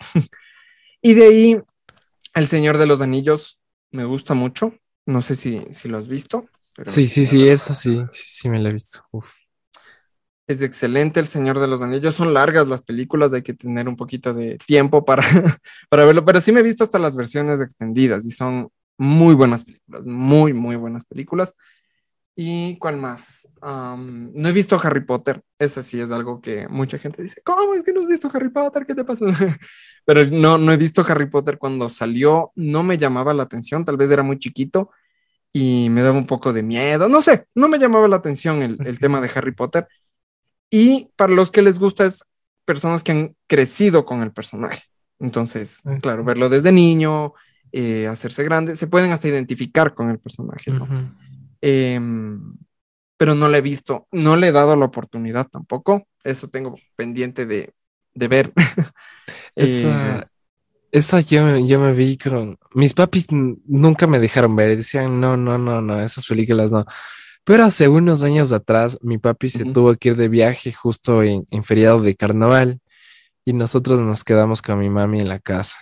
y 1.00 1.14
de 1.14 1.24
ahí, 1.24 1.62
El 2.34 2.46
Señor 2.46 2.76
de 2.76 2.84
los 2.84 3.00
Anillos 3.00 3.58
me 3.90 4.04
gusta 4.04 4.34
mucho. 4.34 4.74
No 5.06 5.22
sé 5.22 5.34
si, 5.34 5.64
si 5.70 5.88
lo 5.88 5.96
has 5.96 6.08
visto. 6.08 6.46
sí, 6.86 7.08
sí, 7.08 7.24
sí, 7.24 7.48
esa 7.48 7.72
sí, 7.72 8.02
sí, 8.10 8.22
sí 8.26 8.48
me 8.50 8.60
la 8.60 8.68
he 8.68 8.74
visto. 8.74 9.02
Uf. 9.12 9.32
Es 10.46 10.60
excelente 10.60 11.20
El 11.20 11.28
Señor 11.28 11.60
de 11.60 11.68
los 11.68 11.80
Anillos. 11.80 12.14
Son 12.16 12.34
largas 12.34 12.68
las 12.68 12.82
películas, 12.82 13.32
hay 13.32 13.42
que 13.42 13.54
tener 13.54 13.88
un 13.88 13.96
poquito 13.96 14.34
de 14.34 14.58
tiempo 14.66 15.06
para, 15.06 15.22
para 15.88 16.04
verlo, 16.04 16.22
pero 16.26 16.42
sí 16.42 16.52
me 16.52 16.60
he 16.60 16.64
visto 16.64 16.84
hasta 16.84 16.98
las 16.98 17.16
versiones 17.16 17.62
extendidas 17.62 18.26
y 18.26 18.30
son 18.30 18.68
muy 18.98 19.34
buenas 19.34 19.64
películas, 19.64 20.04
muy, 20.04 20.52
muy 20.52 20.76
buenas 20.76 21.06
películas. 21.06 21.54
¿Y 22.40 22.78
cuál 22.78 22.98
más? 22.98 23.48
Um, 23.60 24.32
no 24.32 24.48
he 24.48 24.52
visto 24.52 24.80
Harry 24.80 25.04
Potter. 25.04 25.42
Ese 25.58 25.82
sí 25.82 26.00
es 26.00 26.12
algo 26.12 26.40
que 26.40 26.68
mucha 26.68 26.96
gente 26.96 27.20
dice, 27.20 27.40
¿cómo 27.42 27.74
es 27.74 27.82
que 27.82 27.92
no 27.92 28.00
has 28.00 28.06
visto 28.06 28.30
Harry 28.32 28.48
Potter? 28.48 28.86
¿Qué 28.86 28.94
te 28.94 29.02
pasa? 29.02 29.24
Pero 30.04 30.24
no, 30.24 30.56
no 30.56 30.70
he 30.70 30.76
visto 30.76 31.04
Harry 31.08 31.26
Potter 31.26 31.58
cuando 31.58 31.88
salió. 31.88 32.52
No 32.54 32.84
me 32.84 32.96
llamaba 32.96 33.34
la 33.34 33.42
atención. 33.42 33.84
Tal 33.84 33.96
vez 33.96 34.08
era 34.12 34.22
muy 34.22 34.38
chiquito 34.38 34.92
y 35.52 35.88
me 35.90 36.00
daba 36.04 36.16
un 36.16 36.28
poco 36.28 36.52
de 36.52 36.62
miedo. 36.62 37.08
No 37.08 37.22
sé, 37.22 37.46
no 37.56 37.66
me 37.66 37.80
llamaba 37.80 38.06
la 38.06 38.14
atención 38.14 38.62
el, 38.62 38.78
el 38.86 39.00
tema 39.00 39.20
de 39.20 39.32
Harry 39.34 39.52
Potter. 39.52 39.88
Y 40.70 41.10
para 41.16 41.32
los 41.32 41.50
que 41.50 41.62
les 41.62 41.80
gusta 41.80 42.06
es 42.06 42.22
personas 42.64 43.02
que 43.02 43.10
han 43.10 43.36
crecido 43.48 44.04
con 44.04 44.22
el 44.22 44.30
personaje. 44.30 44.84
Entonces, 45.18 45.80
claro, 46.00 46.22
verlo 46.22 46.48
desde 46.48 46.70
niño, 46.70 47.34
eh, 47.72 48.06
hacerse 48.06 48.44
grande, 48.44 48.76
se 48.76 48.86
pueden 48.86 49.10
hasta 49.10 49.26
identificar 49.26 49.92
con 49.92 50.08
el 50.08 50.20
personaje, 50.20 50.70
¿no? 50.70 50.84
Uh 50.84 50.86
-huh. 50.86 51.27
Eh, 51.60 52.00
pero 53.18 53.34
no 53.34 53.48
la 53.48 53.58
he 53.58 53.60
visto, 53.60 54.06
no 54.12 54.36
le 54.36 54.48
he 54.48 54.52
dado 54.52 54.76
la 54.76 54.86
oportunidad 54.86 55.48
tampoco. 55.48 56.06
Eso 56.22 56.48
tengo 56.48 56.76
pendiente 56.96 57.46
de, 57.46 57.74
de 58.14 58.28
ver. 58.28 58.52
esa, 59.56 60.20
eh, 60.20 60.24
esa 60.92 61.20
yo, 61.20 61.58
yo, 61.58 61.80
me 61.80 61.92
vi 61.92 62.16
con. 62.16 62.58
Mis 62.74 62.94
papis 62.94 63.26
nunca 63.30 64.06
me 64.06 64.20
dejaron 64.20 64.54
ver. 64.54 64.76
Decían, 64.76 65.20
no, 65.20 65.36
no, 65.36 65.58
no, 65.58 65.82
no, 65.82 66.00
esas 66.00 66.26
películas 66.26 66.70
no. 66.70 66.86
Pero 67.42 67.64
hace 67.64 67.88
unos 67.88 68.22
años 68.22 68.52
atrás, 68.52 68.98
mi 69.02 69.18
papi 69.18 69.50
se 69.50 69.64
uh 69.64 69.66
-huh. 69.66 69.72
tuvo 69.72 69.94
que 69.96 70.10
ir 70.10 70.16
de 70.16 70.28
viaje 70.28 70.72
justo 70.72 71.22
en, 71.24 71.44
en 71.50 71.64
feriado 71.64 72.00
de 72.00 72.14
carnaval 72.14 72.80
y 73.44 73.52
nosotros 73.52 74.00
nos 74.00 74.22
quedamos 74.22 74.62
con 74.62 74.78
mi 74.78 74.90
mami 74.90 75.20
en 75.20 75.28
la 75.28 75.40
casa. 75.40 75.78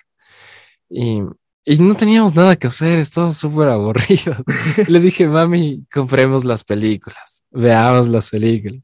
Y 0.89 1.23
y 1.67 1.79
no 1.79 1.97
teníamos 1.97 2.35
nada 2.37 2.55
que 2.57 2.69
hacer, 2.69 3.01
estábamos 3.01 3.37
súper 3.39 3.69
aburridos. 3.69 4.39
Le 4.89 5.01
dije, 5.01 5.27
mami, 5.27 5.85
compremos 5.93 6.45
las 6.45 6.63
películas, 6.63 7.45
veamos 7.51 8.09
las 8.09 8.31
películas. 8.31 8.83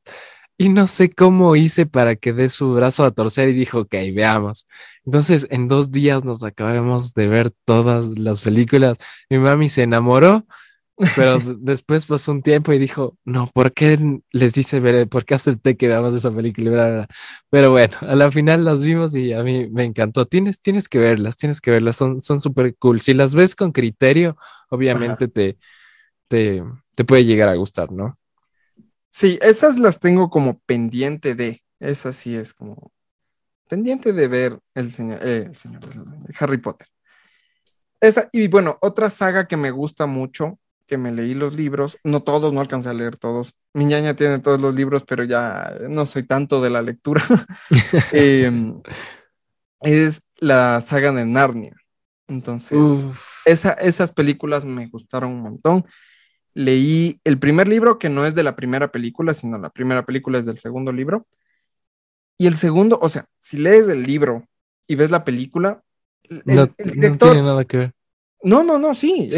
y 0.59 0.68
no 0.68 0.87
sé 0.89 1.11
cómo 1.11 1.57
hice 1.57 1.87
para 1.87 2.16
que 2.16 2.33
dé 2.33 2.49
su 2.49 2.74
brazo 2.74 3.05
a 3.05 3.12
torcer 3.12 3.49
y 3.51 3.55
dijo, 3.55 3.80
ok, 3.80 3.93
veamos. 4.14 4.66
Entonces, 5.07 5.47
en 5.51 5.68
dos 5.68 5.93
días 5.93 6.24
nos 6.24 6.45
acabamos 6.45 7.14
de 7.14 7.28
ver 7.28 7.53
todas 7.64 8.18
las 8.18 8.43
películas. 8.43 8.99
Mi 9.30 9.39
mami 9.39 9.68
se 9.68 9.83
enamoró, 9.83 10.47
pero 11.16 11.38
después 11.38 12.07
pasó 12.07 12.32
un 12.32 12.42
tiempo 12.42 12.72
y 12.72 12.78
dijo, 12.78 13.16
no, 13.24 13.48
¿por 13.53 13.72
qué 13.72 14.20
les 14.30 14.55
dice 14.55 14.80
ver, 14.80 15.09
por 15.09 15.24
qué 15.24 15.36
té 15.62 15.76
que 15.76 15.88
veamos 15.88 16.14
esa 16.14 16.30
película? 16.30 17.09
Pero 17.50 17.70
bueno, 17.70 17.96
a 18.00 18.14
la 18.14 18.30
final 18.30 18.64
las 18.64 18.84
vimos 18.84 19.14
y 19.14 19.32
a 19.32 19.42
mí 19.42 19.68
me 19.70 19.84
encantó. 19.84 20.26
Tienes, 20.26 20.61
tienes 20.61 20.88
que 20.88 20.98
verlas, 20.98 21.36
tienes 21.36 21.61
que 21.61 21.70
verlas, 21.70 21.96
son 21.96 22.20
súper 22.20 22.76
cool. 22.76 23.00
Si 23.00 23.14
las 23.14 23.34
ves 23.34 23.55
con 23.55 23.72
criterio, 23.72 24.36
obviamente 24.70 25.28
te, 25.28 25.59
te, 26.28 26.62
te 26.94 27.05
puede 27.05 27.24
llegar 27.24 27.48
a 27.48 27.57
gustar, 27.57 27.92
¿no? 27.92 28.18
Sí, 29.11 29.38
esas 29.42 29.78
las 29.78 30.00
tengo 30.00 30.30
como 30.30 30.59
pendiente 30.61 31.34
de. 31.34 31.62
Esa 31.80 32.12
sí 32.12 32.34
es 32.34 32.55
como 32.55 32.92
pendiente 33.68 34.12
de 34.12 34.28
ver 34.28 34.59
el 34.74 34.92
señor, 34.92 35.18
eh, 35.22 35.46
el 35.46 35.57
señor 35.57 35.80
Harry 36.38 36.59
Potter. 36.59 36.86
Esa, 38.00 38.28
y 38.32 38.48
bueno, 38.48 38.78
otra 38.80 39.11
saga 39.11 39.46
que 39.46 39.57
me 39.57 39.70
gusta 39.70 40.07
mucho, 40.07 40.59
que 40.87 40.99
me 40.99 41.12
leí 41.12 41.35
los 41.35 41.55
libros, 41.55 41.99
no 42.05 42.22
todos, 42.22 42.53
no 42.53 42.61
alcancé 42.61 42.89
a 42.89 42.95
leer 42.95 43.16
todos. 43.16 43.55
Mi 43.74 43.85
ñaña 43.85 44.14
tiene 44.14 44.39
todos 44.39 44.61
los 44.61 44.74
libros, 44.74 45.05
pero 45.07 45.24
ya 45.24 45.76
no 45.89 46.07
soy 46.07 46.24
tanto 46.24 46.61
de 46.61 46.70
la 46.70 46.83
lectura. 46.83 47.22
Em, 48.12 48.80
es 49.80 50.22
la 50.37 50.80
saga 50.80 51.12
de 51.12 51.24
Narnia. 51.24 51.76
Entonces, 52.28 52.78
esa, 53.45 53.72
esas 53.72 54.12
películas 54.12 54.64
me 54.64 54.87
gustaron 54.87 55.33
un 55.33 55.41
montón 55.41 55.85
leí 56.55 57.20
el 57.24 57.39
primer 57.39 57.68
libro, 57.68 57.99
que 57.99 58.09
no 58.09 58.26
es 58.26 58.35
de 58.35 58.43
la 58.43 58.57
primera 58.57 58.91
película, 58.91 59.35
sino 59.35 59.59
la 59.59 59.70
primera 59.70 60.05
película 60.05 60.39
es 60.39 60.45
del 60.45 60.59
segundo 60.59 60.93
libro. 60.93 61.26
Y 62.39 62.47
el 62.47 62.57
segundo, 62.57 62.99
o 63.01 63.09
sea, 63.09 63.26
si 63.39 63.57
lees 63.57 63.89
el 63.89 64.03
libro 64.03 64.47
y 64.87 64.97
ves 64.97 65.11
la 65.11 65.24
película, 65.24 65.83
no, 66.45 66.66
tiene 66.66 67.43
nada 67.43 67.64
que 67.64 67.76
ver. 67.76 67.95
No, 68.43 68.62
no, 68.62 68.78
no, 68.78 68.95
sí. 68.95 69.28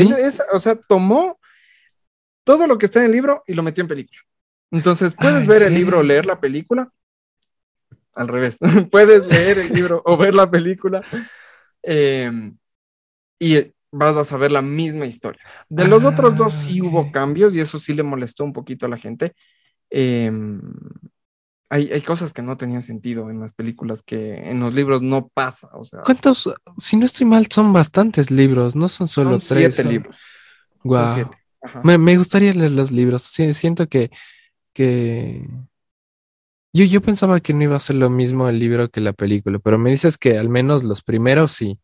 o 0.52 0.60
sea, 0.60 0.76
tomó 0.76 1.38
todo 2.44 2.66
lo 2.66 2.78
que 2.78 2.86
está 2.86 3.00
en 3.00 3.06
el 3.06 3.12
libro 3.12 3.42
y 3.46 3.54
lo 3.54 3.62
metió 3.62 3.82
en 3.82 3.88
película. 3.88 4.20
Entonces, 4.70 5.14
puedes 5.14 5.46
ver 5.46 5.62
el 5.62 5.74
libro 5.74 6.00
o 6.00 6.02
leer 6.02 6.26
la 6.26 6.40
película. 6.40 6.90
Al 8.12 8.28
revés, 8.28 8.58
puedes 8.90 9.26
leer 9.26 9.58
el 9.58 9.72
libro 9.72 10.02
o 10.04 10.16
ver 10.16 10.34
la 10.34 10.50
película. 10.50 11.02
Em, 11.82 12.56
y 13.38 13.72
vas 13.90 14.16
a 14.16 14.24
saber 14.24 14.50
la 14.50 14.62
misma 14.62 15.06
historia. 15.06 15.42
De 15.68 15.86
los 15.86 16.04
otros 16.04 16.36
dos 16.36 16.52
sí 16.52 16.80
ah, 16.82 16.86
hubo 16.86 17.12
cambios 17.12 17.54
y 17.54 17.60
eso 17.60 17.78
sí 17.78 17.94
le 17.94 18.02
molestó 18.02 18.44
un 18.44 18.52
poquito 18.52 18.86
a 18.86 18.88
la 18.88 18.96
gente. 18.96 19.34
Em, 19.90 20.60
hay, 21.74 22.00
cosas 22.02 22.32
que 22.32 22.42
no 22.42 22.56
tenían 22.56 22.82
sentido 22.82 23.30
en 23.30 23.40
las 23.40 23.52
películas 23.52 24.02
que 24.02 24.48
en 24.48 24.60
los 24.60 24.74
libros 24.74 25.02
no 25.02 25.28
pasa. 25.28 25.68
O 25.72 25.84
sea, 25.84 26.02
¿Cuántos? 26.02 26.48
Si 26.78 26.96
no 26.96 27.04
estoy 27.04 27.26
mal, 27.26 27.48
son 27.50 27.72
bastantes 27.72 28.30
libros, 28.30 28.76
no 28.76 28.88
son 28.88 29.08
solo 29.08 29.40
tres. 29.40 29.74
Siete 29.74 29.90
libros. 29.90 30.16
Wow. 30.84 31.30
Me, 31.82 32.16
gustaría 32.16 32.52
leer 32.52 32.70
los 32.70 32.92
libros. 32.92 33.22
siento 33.22 33.88
que, 33.88 34.10
que... 34.72 35.48
Yo, 36.72 36.84
yo 36.84 37.00
pensaba 37.00 37.40
que 37.40 37.54
no 37.54 37.62
iba 37.62 37.76
a 37.76 37.80
ser 37.80 37.96
lo 37.96 38.10
mismo 38.10 38.48
el 38.48 38.58
libro 38.58 38.88
que 38.90 39.00
la 39.00 39.12
película, 39.12 39.58
pero 39.58 39.78
me 39.78 39.90
dices 39.90 40.16
que 40.16 40.38
al 40.38 40.48
menos 40.48 40.84
los 40.84 41.02
primeros 41.02 41.52
sí. 41.52 41.78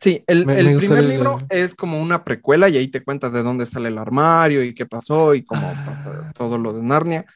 Sí, 0.00 0.24
el, 0.26 0.44
primer 0.44 1.04
libro 1.04 1.46
es 1.50 1.74
como 1.74 2.00
una 2.00 2.24
precuela 2.24 2.68
y 2.68 2.78
ahí 2.78 2.88
te 2.88 3.04
cuenta 3.04 3.28
de 3.28 3.42
dónde 3.42 3.66
sale 3.66 3.88
el 3.88 3.98
armario 3.98 4.64
y 4.64 4.74
qué 4.74 4.86
pasó 4.86 5.34
y 5.34 5.44
cómo 5.44 5.60
pasa 5.84 6.24
ah. 6.24 6.32
todo 6.34 6.58
lo 6.58 6.72
de 6.72 6.82
Narnia. 6.82 7.26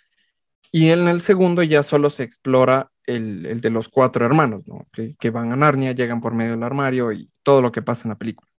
Y 0.77 0.91
en 0.91 1.07
el 1.07 1.21
segundo 1.21 1.63
ya 1.63 1.85
solo 1.85 2.11
se 2.11 2.25
explora 2.25 2.91
el, 3.07 3.61
de 3.61 3.71
los 3.71 3.89
cuatro 3.89 4.27
hermanos, 4.27 4.67
¿no? 4.67 4.89
Que, 4.93 5.31
van 5.31 5.53
a 5.53 5.57
Narnia, 5.57 5.93
llegan 5.93 6.21
por 6.21 6.35
medio 6.35 6.51
del 6.51 6.65
armario 6.65 7.13
y 7.13 7.31
todo 7.45 7.63
lo 7.63 7.71
que 7.71 7.81
pasa 7.81 8.03
en 8.03 8.09
la 8.09 8.19
película. 8.19 8.51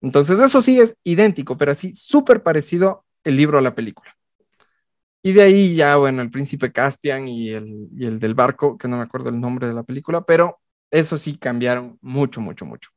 Entonces, 0.00 0.40
eso 0.40 0.60
sí 0.60 0.80
es 0.80 0.96
idéntico, 1.04 1.56
pero 1.56 1.70
así 1.70 1.94
súper 1.94 2.42
parecido 2.42 3.04
el 3.22 3.36
libro 3.36 3.56
a 3.56 3.62
la 3.62 3.76
película. 3.76 4.16
Y 5.22 5.32
de 5.32 5.42
ahí 5.42 5.76
ya, 5.76 5.94
bueno, 5.94 6.22
el 6.22 6.30
príncipe 6.32 6.72
Caspian 6.72 7.28
y 7.28 7.50
el, 7.50 7.86
y 7.96 8.06
el 8.06 8.18
del 8.18 8.34
barco, 8.34 8.76
que 8.76 8.88
no 8.88 8.96
me 8.96 9.04
acuerdo 9.04 9.28
el 9.28 9.40
nombre 9.40 9.68
de 9.68 9.74
la 9.74 9.84
película, 9.84 10.22
pero 10.22 10.58
eso 10.90 11.16
sí 11.16 11.38
cambiaron 11.38 12.00
mucho, 12.00 12.40
mucho, 12.40 12.66
mucho. 12.66 12.90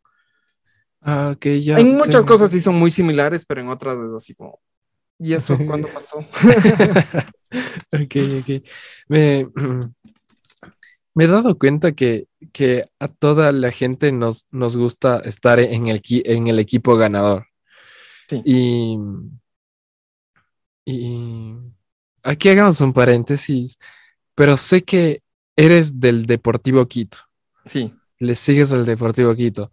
Ah, 1.02 1.36
ya. 1.40 1.78
En 1.78 1.96
muchas 1.96 2.26
cosas 2.26 2.50
sí 2.50 2.60
son 2.60 2.74
muy 2.74 2.90
similares, 2.90 3.46
pero 3.46 3.62
en 3.62 3.68
otras 3.68 4.00
es 4.00 4.12
así 4.16 4.34
como. 4.34 4.60
¿Y 5.20 5.34
eso 5.34 5.58
cuándo 5.66 5.88
pasó? 5.94 6.18
ok, 7.92 8.16
ok. 8.40 8.64
Me, 9.10 9.48
me, 11.14 11.24
he 11.24 11.28
dado 11.28 11.58
cuenta 11.58 11.92
que, 11.92 12.28
que, 12.54 12.86
a 13.00 13.10
toda 13.10 13.52
la 13.52 13.72
gente 13.72 14.12
nos, 14.12 14.46
nos 14.50 14.78
gusta 14.78 15.20
estar 15.20 15.60
en 15.60 15.88
el, 15.88 16.02
en 16.08 16.48
el 16.48 16.60
equipo 16.60 16.96
ganador. 16.96 17.48
Sí. 18.30 18.42
Y, 18.46 18.98
y 20.86 21.56
aquí 22.24 22.50
hagamos 22.50 22.80
un 22.82 22.94
paréntesis, 22.94 23.78
pero 24.36 24.56
sé 24.56 24.84
que 24.84 25.22
eres 25.56 26.00
del 26.00 26.26
Deportivo 26.26 26.88
Quito. 26.88 27.18
Sí. 27.66 27.94
Le 28.20 28.36
sigues 28.36 28.72
al 28.72 28.86
Deportivo 28.86 29.36
Quito. 29.36 29.70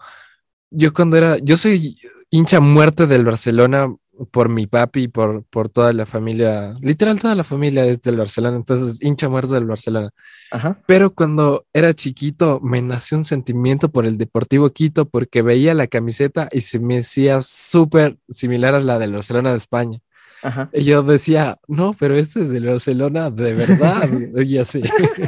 Yo 0.70 0.92
cuando 0.92 1.16
era, 1.16 1.38
yo 1.38 1.56
soy 1.56 1.98
hincha 2.30 2.58
muerte 2.60 3.06
del 3.06 3.24
Barcelona 3.24 3.94
por 4.30 4.48
mi 4.48 4.66
papi 4.66 5.08
por, 5.08 5.44
por 5.44 5.68
toda 5.68 5.92
la 5.92 6.06
familia, 6.06 6.74
literal 6.80 7.20
toda 7.20 7.34
la 7.34 7.44
familia 7.44 7.84
es 7.86 8.00
del 8.02 8.16
Barcelona, 8.16 8.56
entonces 8.56 9.02
hincha 9.02 9.28
muerte 9.28 9.54
del 9.54 9.66
Barcelona. 9.66 10.10
Ajá. 10.50 10.80
Pero 10.86 11.14
cuando 11.14 11.66
era 11.72 11.94
chiquito 11.94 12.60
me 12.60 12.82
nació 12.82 13.18
un 13.18 13.24
sentimiento 13.24 13.90
por 13.90 14.06
el 14.06 14.18
Deportivo 14.18 14.70
Quito 14.70 15.08
porque 15.08 15.42
veía 15.42 15.74
la 15.74 15.86
camiseta 15.86 16.48
y 16.52 16.62
se 16.62 16.78
me 16.78 16.98
hacía 16.98 17.42
súper 17.42 18.18
similar 18.28 18.74
a 18.74 18.80
la 18.80 18.98
del 18.98 19.12
Barcelona 19.12 19.52
de 19.52 19.58
España. 19.58 19.98
Ajá. 20.42 20.70
Y 20.72 20.84
yo 20.84 21.02
decía, 21.02 21.58
no, 21.66 21.94
pero 21.98 22.16
este 22.16 22.42
es 22.42 22.50
del 22.50 22.66
Barcelona 22.66 23.30
de 23.30 23.54
verdad. 23.54 24.08
y 24.42 24.58
así. 24.58 24.82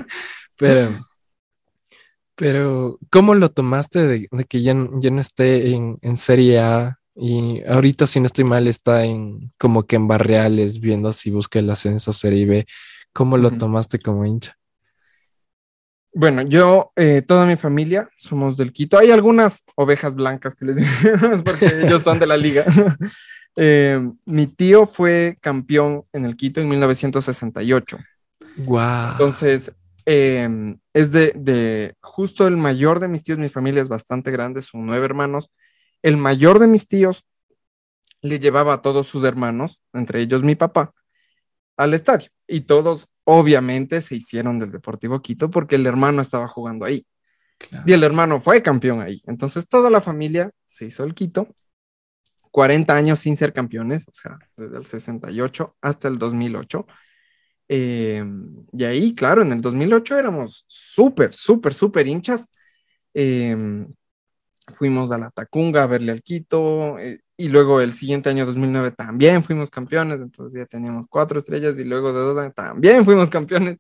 pero 0.57 1.09
pero, 2.39 3.01
¿cómo 3.11 3.35
lo 3.35 3.51
tomaste 3.51 4.07
de, 4.07 4.29
que 4.49 4.63
ya, 4.63 4.73
ya, 5.01 5.11
no 5.11 5.21
esté 5.21 5.73
en, 5.73 6.17
Serie 6.17 6.61
A? 6.61 6.98
Y 7.21 7.63
ahorita, 7.67 8.07
si 8.07 8.21
no 8.21 8.27
estoy 8.27 8.45
mal, 8.45 8.69
está 8.69 9.05
en 9.05 9.53
como 9.59 9.87
que 9.87 9.97
en 9.97 10.07
Barreales, 10.07 10.79
viendo 10.79 11.13
si 11.13 11.31
busca 11.31 11.59
el 11.59 11.69
ascenso 11.71 12.13
Serie 12.13 12.47
B. 12.47 12.67
¿Cómo 13.13 13.37
lo 13.37 13.51
tomaste 13.51 13.99
como 13.99 14.25
hincha? 14.25 14.57
Bueno, 16.15 16.43
yo, 16.43 16.93
eh, 16.95 17.23
toda 17.27 17.45
mi 17.45 17.57
familia 17.57 18.09
somos 18.17 18.57
del 18.57 18.73
Quito. 18.73 18.99
Hay 18.99 19.11
algunas 19.11 19.63
ovejas 19.75 20.15
blancas 20.15 20.55
que 20.55 20.67
les 20.67 20.77
digo, 20.77 21.43
porque 21.45 21.67
ellos 21.83 22.03
son 22.03 22.19
de 22.19 22.27
la 22.27 22.37
liga. 22.37 22.65
Eh, 23.61 23.99
mi 24.25 24.47
tío 24.47 24.87
fue 24.87 25.37
campeón 25.41 26.05
en 26.13 26.25
el 26.25 26.37
Quito 26.37 26.61
en 26.61 26.69
1968. 26.69 27.99
Wow. 28.59 29.11
Entonces, 29.11 29.73
Em, 30.11 30.79
es 30.95 31.13
de, 31.13 31.95
justo 32.01 32.47
el 32.49 32.57
mayor 32.57 32.99
de 32.99 33.09
mis 33.09 33.23
tíos, 33.23 33.39
mi 33.39 33.51
familia 33.51 33.83
es 33.83 33.91
bastante 33.91 34.31
grande, 34.31 34.63
son 34.63 34.87
nueve 34.87 35.05
hermanos. 35.05 35.51
El 36.03 36.17
mayor 36.17 36.59
de 36.59 36.67
mis 36.67 36.87
tíos 36.87 37.25
le 38.21 38.39
llevaba 38.39 38.75
a 38.75 38.83
todos 38.83 39.07
sus 39.07 39.25
hermanos, 39.25 39.81
entre 39.93 40.21
ellos 40.21 40.43
mi 40.43 40.55
papá, 40.55 40.93
al 41.77 41.95
estadio. 41.95 42.29
Y 42.47 42.63
todos 42.63 43.09
obviamente 43.25 44.01
se 44.01 44.17
hicieron 44.17 44.59
del 44.59 44.73
Deportivo 44.73 45.21
Quito 45.21 45.51
porque 45.51 45.77
el 45.77 45.87
hermano 45.87 46.23
estaba 46.23 46.49
jugando 46.49 46.85
ahí. 46.85 47.07
Y 47.87 47.93
el 47.93 48.05
hermano 48.05 48.41
fue 48.41 48.63
campeón 48.63 49.01
ahí. 49.01 49.23
Entonces 49.27 49.69
toda 49.69 49.91
la 49.91 50.01
familia 50.01 50.51
se 50.69 50.87
hizo 50.87 51.05
el 51.05 51.15
Quito. 51.15 51.49
40 52.51 52.95
años 52.95 53.21
sin 53.21 53.37
ser 53.37 53.53
campeones, 53.53 54.09
o 54.09 54.15
sea, 54.15 54.39
desde 54.57 54.79
el 54.79 54.87
68 54.87 55.77
hasta 55.81 56.09
el 56.09 56.19
2008. 56.19 56.87
Eh, 57.69 58.25
y 58.73 58.85
ahí, 58.85 59.15
claro, 59.15 59.43
en 59.43 59.53
el 59.53 59.61
2008 59.61 60.19
éramos 60.19 60.65
súper, 60.67 61.35
súper, 61.35 61.75
súper 61.75 62.07
hinchas. 62.07 62.49
Eh, 63.13 63.87
fuimos 64.77 65.13
a 65.13 65.19
la 65.19 65.31
Tacunga 65.31 65.83
a 65.83 65.87
verle 65.87 66.13
al 66.13 66.23
Quito 66.23 66.99
eh, 66.99 67.21
y 67.37 67.49
luego 67.49 67.81
el 67.81 67.93
siguiente 67.95 68.31
año 68.31 68.47
2009 68.47 68.93
también 68.93 69.43
fuimos 69.45 69.71
campeones, 69.71 70.21
entonces 70.21 70.59
ya 70.59 70.67
teníamos 70.67 71.07
cuatro 71.09 71.39
estrellas 71.39 71.79
y 71.79 71.85
luego 71.85 72.13
de 72.13 72.21
dos 72.21 72.39
años 72.39 72.55
también 72.55 73.05
fuimos 73.05 73.31
campeones. 73.31 73.79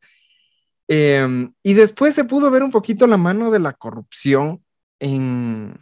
y 0.88 1.74
después 1.74 2.14
se 2.14 2.24
pudo 2.24 2.50
ver 2.50 2.62
un 2.62 2.70
poquito 2.70 3.06
la 3.06 3.16
mano 3.16 3.50
de 3.50 3.58
la 3.58 3.72
corrupción 3.74 4.62
en, 5.00 5.78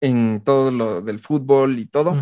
en 0.00 0.42
todo 0.44 0.70
lo 0.70 1.00
del 1.00 1.18
fútbol 1.18 1.78
y 1.78 1.86
todo. 1.86 2.14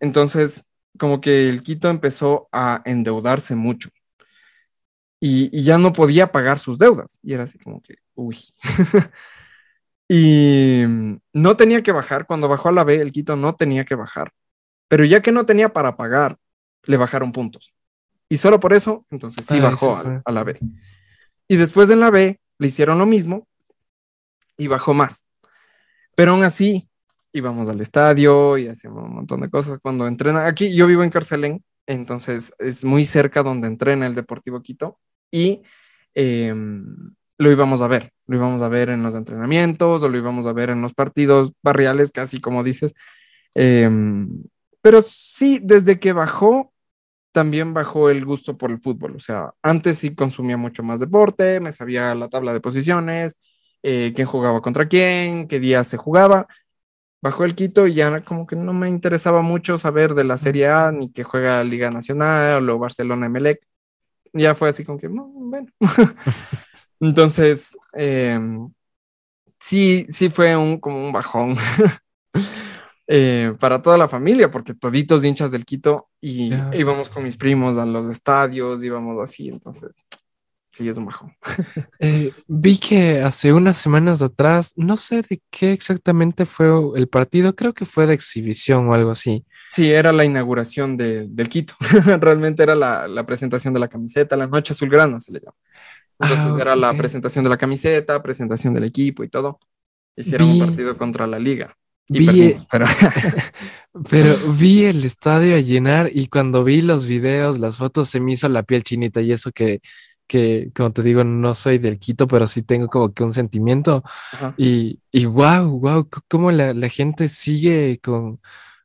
Entonces, 0.00 0.64
como 0.98 1.20
que 1.20 1.48
el 1.48 1.62
Quito 1.62 1.88
empezó 1.88 2.48
a 2.52 2.82
endeudarse 2.84 3.54
mucho 3.54 3.90
y, 5.26 5.62
ya 5.62 5.78
no 5.78 5.94
podía 5.94 6.30
pagar 6.30 6.58
sus 6.58 6.78
deudas. 6.78 7.18
Y 7.22 7.32
era 7.32 7.44
así 7.44 7.58
como 7.58 7.80
que, 7.80 7.96
uy. 8.14 8.38
y 10.08 10.82
no 11.32 11.56
tenía 11.56 11.82
que 11.82 11.92
bajar. 11.92 12.26
Cuando 12.26 12.48
bajó 12.48 12.68
a 12.68 12.72
la 12.72 12.84
B, 12.84 12.96
el 12.96 13.12
Quito 13.12 13.36
no 13.36 13.54
tenía 13.54 13.84
que 13.84 13.94
bajar. 13.94 14.32
Pero 14.88 15.04
ya 15.04 15.22
que 15.22 15.32
no 15.32 15.46
tenía 15.46 15.72
para 15.72 15.96
pagar, 15.96 16.36
le 16.84 16.96
bajaron 16.96 17.32
puntos. 17.32 17.74
Y 18.28 18.36
solo 18.36 18.60
por 18.60 18.72
eso, 18.72 19.06
entonces 19.10 19.44
sí 19.46 19.60
bajó 19.60 19.96
a, 20.24 20.32
la 20.32 20.44
B. 20.44 20.58
Y 21.48 21.56
después 21.56 21.90
en 21.90 22.00
la 22.00 22.10
B 22.10 22.40
le 22.58 22.66
hicieron 22.66 22.98
lo 22.98 23.06
mismo 23.06 23.46
y 24.56 24.66
bajó 24.66 24.94
más. 24.94 25.24
Pero 26.14 26.32
aún 26.32 26.44
así, 26.44 26.88
íbamos 27.32 27.68
al 27.68 27.80
estadio 27.80 28.56
y 28.58 28.68
hacíamos 28.68 29.04
un 29.04 29.14
montón 29.14 29.40
de 29.40 29.50
cosas. 29.50 29.78
Cuando 29.82 30.06
entrena, 30.06 30.46
aquí 30.46 30.74
yo 30.74 30.86
vivo 30.86 31.02
en 31.02 31.10
Carcelén, 31.10 31.64
entonces 31.86 32.54
es 32.58 32.84
muy 32.84 33.06
cerca 33.06 33.42
donde 33.42 33.66
entrena 33.66 34.06
el 34.06 34.14
Deportivo 34.14 34.62
Quito 34.62 34.98
y 35.30 35.62
em, 36.14 37.14
lo 37.38 37.50
íbamos 37.50 37.82
a 37.82 37.88
ver, 37.88 38.12
lo 38.26 38.36
íbamos 38.36 38.62
a 38.62 38.68
ver 38.68 38.90
en 38.90 39.02
los 39.02 39.14
entrenamientos 39.14 40.02
o 40.02 40.08
lo 40.08 40.16
íbamos 40.18 40.46
a 40.46 40.52
ver 40.52 40.70
en 40.70 40.82
los 40.82 40.94
partidos 40.94 41.52
barriales, 41.62 42.10
casi 42.12 42.40
como 42.40 42.62
dices. 42.62 42.94
Em, 43.54 44.44
pero 44.82 45.02
sí, 45.02 45.60
desde 45.62 45.98
que 46.00 46.12
bajó, 46.12 46.72
también 47.32 47.74
bajó 47.74 48.10
el 48.10 48.24
gusto 48.24 48.56
por 48.58 48.70
el 48.70 48.80
fútbol. 48.80 49.16
O 49.16 49.20
sea, 49.20 49.52
antes 49.62 49.98
sí 49.98 50.14
consumía 50.14 50.56
mucho 50.56 50.82
más 50.82 51.00
deporte, 51.00 51.60
me 51.60 51.72
sabía 51.72 52.14
la 52.14 52.28
tabla 52.28 52.52
de 52.52 52.60
posiciones, 52.60 53.36
eh, 53.82 54.12
quién 54.14 54.26
jugaba 54.28 54.62
contra 54.62 54.88
quién, 54.88 55.48
qué 55.48 55.60
día 55.60 55.84
se 55.84 55.96
jugaba. 55.96 56.46
Bajó 57.22 57.44
el 57.44 57.54
Quito 57.54 57.86
y 57.86 57.94
ya 57.94 58.24
como 58.24 58.46
que 58.46 58.56
no 58.56 58.72
me 58.74 58.88
interesaba 58.88 59.42
mucho 59.42 59.78
saber 59.78 60.14
de 60.14 60.24
la 60.24 60.36
Serie 60.38 60.68
A, 60.68 60.92
ni 60.92 61.10
que 61.12 61.24
juega 61.24 61.64
Liga 61.64 61.90
Nacional 61.90 62.68
o 62.70 62.78
Barcelona 62.78 63.26
Emelec. 63.26 63.60
Ya 64.32 64.54
fue 64.54 64.68
así 64.70 64.84
como 64.84 64.98
que, 64.98 65.08
bueno. 65.08 65.68
Entonces, 67.00 67.76
em, 67.92 68.70
sí, 69.58 70.06
sí 70.10 70.30
fue 70.30 70.56
un, 70.56 70.78
como 70.78 71.04
un 71.04 71.12
bajón. 71.12 71.56
Eh, 73.06 73.52
para 73.60 73.82
toda 73.82 73.98
la 73.98 74.08
familia, 74.08 74.50
porque 74.50 74.72
toditos 74.72 75.22
hinchas 75.22 75.50
del 75.50 75.66
Quito 75.66 76.08
y 76.22 76.50
íbamos 76.72 77.10
con 77.10 77.22
mis 77.22 77.36
primos 77.36 77.76
a 77.76 77.84
los 77.84 78.06
estadios, 78.06 78.82
íbamos 78.82 79.22
así, 79.22 79.48
entonces 79.48 79.94
sí 80.74 80.88
es 80.88 80.96
un 80.96 81.06
bajón. 81.06 81.32
Eh, 82.00 82.32
vi 82.46 82.76
que 82.78 83.22
hace 83.22 83.52
unas 83.52 83.78
semanas 83.78 84.20
atrás, 84.20 84.72
no 84.76 84.96
sé 84.96 85.22
de 85.22 85.40
qué 85.50 85.72
exactamente 85.72 86.44
fue 86.44 86.68
el 86.96 87.08
partido, 87.08 87.54
creo 87.54 87.72
que 87.72 87.86
fue 87.86 88.06
de 88.06 88.14
exhibición 88.14 88.88
o 88.88 88.94
algo 88.94 89.10
así. 89.10 89.44
Sí, 89.70 89.90
era 89.90 90.12
la 90.12 90.24
inauguración 90.24 90.96
del 90.96 91.48
Quito, 91.48 91.74
realmente 92.20 92.62
era 92.62 92.74
la, 92.74 93.08
la, 93.08 93.24
presentación 93.24 93.72
de 93.72 93.80
la 93.80 93.88
camiseta, 93.88 94.36
la 94.36 94.46
noche 94.46 94.74
azulgrana 94.74 95.18
se 95.20 95.32
le 95.32 95.40
llama. 95.40 95.56
Entonces 96.18 96.52
ah, 96.56 96.60
era 96.60 96.76
la 96.76 96.92
presentación 96.92 97.44
de 97.44 97.50
la 97.50 97.58
camiseta, 97.58 98.22
presentación 98.22 98.74
del 98.74 98.84
equipo 98.84 99.24
y 99.24 99.28
todo. 99.28 99.58
Hicieron 100.16 100.48
un 100.48 100.58
partido 100.60 100.96
contra 100.96 101.26
la 101.26 101.38
liga. 101.38 101.76
Vi, 102.08 102.56
pero... 104.10 104.36
vi 104.58 104.84
el 104.84 105.04
estadio 105.04 105.56
a 105.56 105.60
llenar 105.60 106.10
y 106.12 106.28
cuando 106.28 106.62
vi 106.62 106.82
los 106.82 107.06
videos, 107.06 107.58
las 107.58 107.78
fotos, 107.78 108.10
se 108.10 108.20
me 108.20 108.32
hizo 108.32 108.48
la 108.48 108.62
piel 108.62 108.82
chinita 108.82 109.22
y 109.22 109.32
eso 109.32 109.50
que, 109.52 109.80
que 110.26 110.70
como 110.74 110.92
te 110.92 111.02
digo, 111.02 111.24
no 111.24 111.54
soy 111.54 111.78
del 111.78 111.98
Quito, 111.98 112.28
pero 112.28 112.46
sí 112.46 112.62
tengo 112.62 112.88
como 112.88 113.12
que 113.12 113.24
un 113.24 113.32
sentimiento. 113.32 114.02
Y, 114.56 115.00
y 115.10 115.24
wow, 115.24 115.80
wow, 115.80 116.08
cómo 116.28 116.52
la, 116.52 116.74
la 116.74 116.88
gente 116.88 117.28
sigue 117.28 117.98
con, 118.02 118.40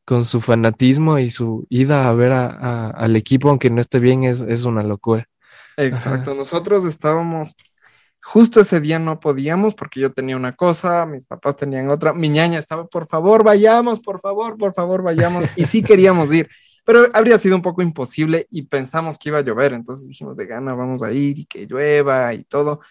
con, 0.05 0.23
su 0.25 0.41
fanatismo 0.41 1.19
y 1.19 1.29
su 1.29 1.67
ida 1.69 2.07
a 2.09 2.13
ver 2.13 2.31
a, 2.31 2.89
al 2.91 3.15
equipo, 3.15 3.49
aunque 3.49 3.69
no 3.69 3.81
esté 3.81 3.99
bien, 3.99 4.23
es, 4.23 4.41
es 4.41 4.63
una 4.63 4.83
locura. 4.83 5.27
Exacto, 5.79 6.35
nosotros 6.35 6.85
estábamos 6.85 7.55
Justo 8.21 8.61
ese 8.61 8.79
día 8.81 8.99
no 8.99 9.19
podíamos 9.19 9.73
porque 9.75 10.01
yo 10.01 10.11
tenía 10.11 10.35
una 10.35 10.55
cosa, 10.55 11.05
mis 11.05 11.25
papás 11.25 11.55
tenían 11.57 11.89
otra, 11.89 12.13
mi 12.13 12.29
ñaña 12.29 12.59
estaba, 12.59 12.85
por 12.85 13.07
favor, 13.07 13.43
vayamos, 13.43 13.99
por 14.01 14.19
favor, 14.19 14.57
por 14.57 14.73
favor, 14.73 15.01
vayamos. 15.01 15.45
Y 15.55 15.65
sí 15.65 15.81
queríamos 15.81 16.31
ir, 16.33 16.49
pero 16.85 17.07
habría 17.13 17.37
sido 17.37 17.55
un 17.55 17.61
poco 17.61 17.81
imposible 17.81 18.45
y 18.51 18.63
pensamos 18.63 19.17
que 19.17 19.29
iba 19.29 19.39
a 19.39 19.41
llover, 19.41 19.73
entonces 19.73 20.07
dijimos 20.07 20.35
de 20.37 20.45
gana, 20.45 20.75
vamos 20.75 21.01
a 21.01 21.11
ir 21.11 21.39
y 21.39 21.45
que 21.45 21.65
llueva 21.65 22.33
y 22.33 22.43
todo. 22.43 22.81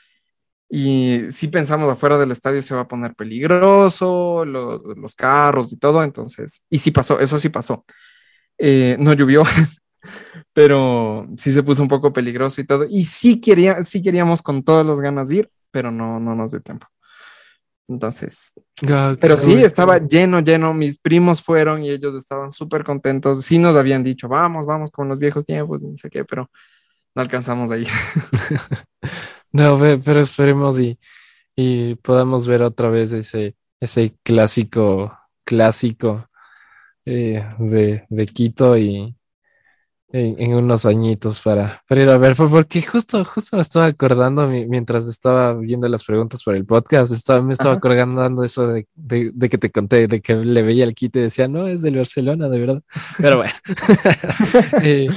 Y 0.68 1.26
sí 1.30 1.48
pensamos 1.48 1.92
afuera 1.92 2.18
del 2.18 2.30
estadio 2.32 2.62
se 2.62 2.74
va 2.74 2.82
a 2.82 2.88
poner 2.88 3.14
peligroso, 3.14 4.44
los 4.44 5.14
carros 5.14 5.72
y 5.72 5.78
todo, 5.78 6.02
entonces, 6.02 6.62
y 6.70 6.78
sí 6.78 6.90
pasó, 6.90 7.20
eso 7.20 7.38
sí 7.38 7.48
pasó. 7.50 7.84
Eh, 8.58 8.96
no 8.98 9.12
llovió, 9.12 9.44
pero 10.52 11.28
sí 11.38 11.52
se 11.52 11.62
puso 11.62 11.82
un 11.82 11.88
poco 11.88 12.12
peligroso 12.12 12.60
y 12.60 12.66
todo. 12.66 12.86
Y 12.88 13.04
sí, 13.04 13.40
quería, 13.40 13.82
sí 13.84 14.02
queríamos 14.02 14.42
con 14.42 14.62
todas 14.62 14.86
las 14.86 15.00
ganas 15.00 15.30
ir, 15.32 15.50
pero 15.70 15.90
no, 15.90 16.20
no 16.20 16.34
nos 16.34 16.52
dio 16.52 16.60
tiempo. 16.60 16.86
Entonces, 17.88 18.52
pero 19.18 19.38
sí, 19.38 19.54
estaba 19.54 19.98
lleno, 19.98 20.40
lleno. 20.40 20.74
Mis 20.74 20.98
primos 20.98 21.42
fueron 21.42 21.82
y 21.84 21.90
ellos 21.90 22.14
estaban 22.14 22.50
súper 22.50 22.84
contentos. 22.84 23.44
Sí 23.44 23.58
nos 23.58 23.76
habían 23.76 24.04
dicho, 24.04 24.28
vamos, 24.28 24.66
vamos 24.66 24.90
con 24.90 25.08
los 25.08 25.18
viejos 25.18 25.46
tiempos, 25.46 25.82
no 25.82 25.96
sé 25.96 26.10
qué, 26.10 26.22
pero 26.24 26.50
no 27.14 27.22
alcanzamos 27.22 27.70
a 27.70 27.78
ir. 27.78 27.88
no, 29.52 29.78
pero 30.04 30.20
esperemos 30.20 30.78
y, 30.78 30.98
y 31.56 31.94
podamos 31.96 32.46
ver 32.46 32.62
otra 32.62 32.90
vez 32.90 33.12
ese, 33.12 33.56
ese 33.80 34.14
clásico, 34.22 35.18
clásico 35.44 36.28
eh, 37.06 37.42
de, 37.58 38.04
de 38.10 38.26
Quito 38.26 38.76
y, 38.76 39.17
en, 40.10 40.54
unos 40.54 40.86
añitos 40.86 41.40
para, 41.40 41.82
para 41.86 42.02
ir 42.02 42.08
a 42.08 42.16
ver, 42.16 42.34
fue 42.34 42.48
porque 42.48 42.80
justo, 42.80 43.24
justo 43.24 43.56
me 43.56 43.62
estaba 43.62 43.86
acordando 43.86 44.48
mientras 44.48 45.06
estaba 45.06 45.54
viendo 45.54 45.86
las 45.88 46.04
preguntas 46.04 46.42
para 46.42 46.56
el 46.56 46.64
podcast, 46.64 47.12
estaba, 47.12 47.42
me 47.42 47.52
estaba 47.52 47.74
acordando 47.74 48.42
eso 48.42 48.68
de, 48.68 48.86
de, 48.94 49.48
que 49.48 49.58
te 49.58 49.70
conté, 49.70 50.08
de 50.08 50.20
que 50.20 50.34
le 50.34 50.62
veía 50.62 50.84
el 50.84 50.94
kit 50.94 51.14
y 51.16 51.20
decía, 51.20 51.46
no, 51.46 51.66
es 51.66 51.82
del 51.82 51.96
Barcelona, 51.96 52.48
de 52.48 52.58
verdad. 52.58 52.82
Pero 53.18 53.36
bueno. 53.38 53.52
eh, 54.82 55.08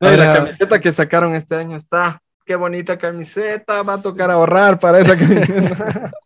La 0.00 0.34
camiseta 0.34 0.80
que 0.80 0.92
sacaron 0.92 1.34
este 1.34 1.54
año 1.56 1.76
está, 1.76 2.20
qué 2.44 2.56
bonita 2.56 2.98
camiseta, 2.98 3.82
va 3.82 3.94
a 3.94 4.02
tocar 4.02 4.30
ahorrar 4.30 4.78
para 4.78 5.00
esa 5.00 5.16
camiseta. 5.16 6.12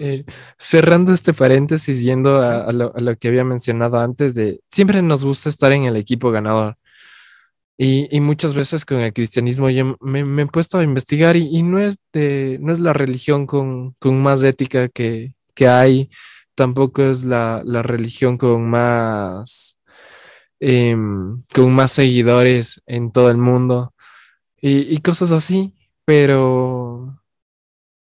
Eh, 0.00 0.24
cerrando 0.56 1.12
este 1.12 1.34
paréntesis, 1.34 2.00
yendo 2.00 2.40
a, 2.40 2.70
lo, 2.70 2.94
a, 2.94 3.00
lo, 3.00 3.16
que 3.16 3.26
había 3.26 3.42
mencionado 3.42 3.98
antes, 3.98 4.32
de 4.32 4.60
siempre 4.70 5.02
nos 5.02 5.24
gusta 5.24 5.48
estar 5.48 5.72
en 5.72 5.86
el 5.86 5.96
equipo 5.96 6.30
ganador. 6.30 6.76
Y, 7.80 8.20
muchas 8.20 8.54
veces 8.54 8.84
con 8.84 8.98
el 8.98 9.12
cristianismo 9.12 9.70
yo 9.70 9.96
me, 10.00 10.42
he 10.42 10.46
puesto 10.46 10.78
a 10.78 10.82
investigar 10.82 11.36
y, 11.36 11.62
no, 11.62 11.78
es 11.78 11.98
de, 12.12 12.58
no 12.60 12.72
es 12.72 12.80
la 12.80 12.92
religión 12.92 13.46
con, 13.46 13.94
más 14.02 14.42
ética 14.42 14.88
que, 14.88 15.34
hay, 15.60 16.10
tampoco 16.56 17.02
es 17.04 17.24
la, 17.24 17.62
religión 17.84 18.36
con 18.36 18.68
más, 18.68 19.78
em, 20.60 21.40
con 21.54 21.72
más 21.74 21.92
seguidores 21.92 22.82
en 22.86 23.12
todo 23.12 23.30
el 23.30 23.38
mundo 23.38 23.94
y, 24.60 24.98
cosas 25.02 25.30
así, 25.32 25.74
pero, 26.04 27.20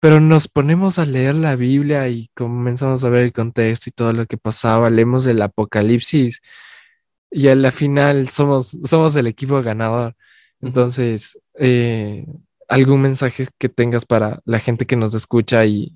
pero 0.00 0.20
nos 0.20 0.48
ponemos 0.48 0.98
a 0.98 1.06
leer 1.06 1.34
la 1.34 1.56
Biblia 1.56 2.08
y 2.08 2.30
comenzamos 2.34 3.04
a 3.04 3.10
ver 3.10 3.24
el 3.24 3.32
contexto 3.32 3.90
y 3.90 3.92
todo 3.92 4.12
lo 4.12 4.26
que 4.26 4.38
pasaba, 4.38 4.90
leemos 4.90 5.26
el 5.26 5.42
Apocalipsis 5.42 6.40
y 7.30 7.48
a 7.48 7.54
la 7.54 7.70
final 7.70 8.28
somos, 8.28 8.76
somos 8.84 9.16
el 9.16 9.26
equipo 9.26 9.62
ganador. 9.62 10.16
Entonces, 10.60 11.38
eh, 11.54 12.26
algún 12.68 13.02
mensaje 13.02 13.48
que 13.58 13.68
tengas 13.68 14.04
para 14.04 14.40
la 14.44 14.58
gente 14.58 14.86
que 14.86 14.96
nos 14.96 15.14
escucha 15.14 15.64
y, 15.64 15.94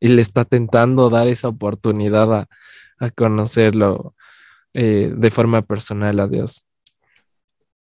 le 0.00 0.20
está 0.20 0.44
tentando 0.44 1.08
dar 1.08 1.28
esa 1.28 1.48
oportunidad 1.48 2.32
a, 2.32 2.48
conocerlo 3.16 4.14
eh, 4.72 5.12
de 5.14 5.30
forma 5.30 5.62
personal 5.62 6.20
a 6.20 6.26
Dios. 6.26 6.66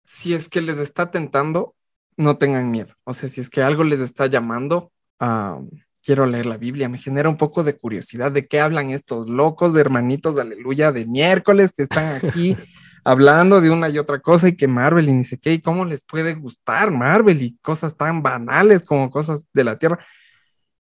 Si 0.04 0.34
es 0.34 0.48
que 0.48 0.60
les 0.62 0.78
está 0.78 1.10
tentando, 1.10 1.74
no 2.16 2.38
tengan 2.38 2.70
miedo. 2.70 2.94
O 3.04 3.14
sea, 3.14 3.28
si 3.28 3.40
es 3.40 3.50
que 3.50 3.62
algo 3.62 3.84
les 3.84 4.00
está 4.00 4.26
llamando, 4.26 4.92
a 5.20 5.60
quiero 6.06 6.24
leer 6.24 6.46
la 6.46 6.56
Biblia, 6.56 6.88
me 6.88 6.98
genera 6.98 7.28
un 7.28 7.36
poco 7.36 7.64
de 7.64 7.76
curiosidad 7.76 8.30
de 8.30 8.46
qué 8.46 8.60
hablan 8.60 8.90
estos 8.90 9.28
locos 9.28 9.74
de 9.74 9.80
hermanitos 9.80 10.36
de 10.36 10.42
aleluya 10.42 10.92
de 10.92 11.04
miércoles 11.04 11.72
que 11.76 11.82
están 11.82 12.24
aquí 12.24 12.56
hablando 13.04 13.60
de 13.60 13.70
una 13.70 13.88
y 13.88 13.98
otra 13.98 14.20
cosa 14.20 14.46
y 14.46 14.56
que 14.56 14.68
Marvel 14.68 15.08
y 15.08 15.12
ni 15.12 15.24
sé 15.24 15.36
qué, 15.36 15.52
y 15.52 15.60
cómo 15.60 15.84
les 15.84 16.04
puede 16.04 16.34
gustar 16.34 16.92
Marvel 16.92 17.42
y 17.42 17.56
cosas 17.60 17.96
tan 17.96 18.22
banales 18.22 18.82
como 18.82 19.10
cosas 19.10 19.42
de 19.52 19.64
la 19.64 19.80
tierra. 19.80 19.98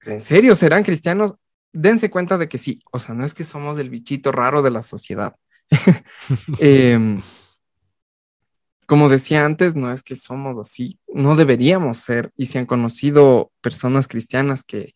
¿En 0.07 0.23
serio 0.23 0.57
serán 0.57 0.83
cristianos? 0.83 1.35
Dense 1.75 2.11
cuenta 2.11 2.39
de 2.39 2.49
que 2.49 2.57
sí, 2.57 2.83
o 2.91 2.99
sea, 2.99 3.15
no 3.15 3.27
es 3.27 3.35
que 3.35 3.45
somos 3.45 3.79
el 3.79 3.91
bichito 3.91 4.33
raro 4.33 4.63
de 4.63 4.71
la 4.71 4.83
sociedad. 4.83 5.37
Em, 6.59 7.21
como 8.87 9.11
decía 9.11 9.45
antes, 9.45 9.75
no 9.75 9.93
es 9.93 10.03
que 10.03 10.17
somos 10.17 10.59
así, 10.59 10.99
no 11.07 11.37
deberíamos 11.37 11.99
ser. 11.99 12.31
Y 12.37 12.47
se 12.47 12.59
han 12.59 12.67
conocido 12.67 13.53
personas 13.61 14.09
cristianas 14.09 14.65
que 14.65 14.95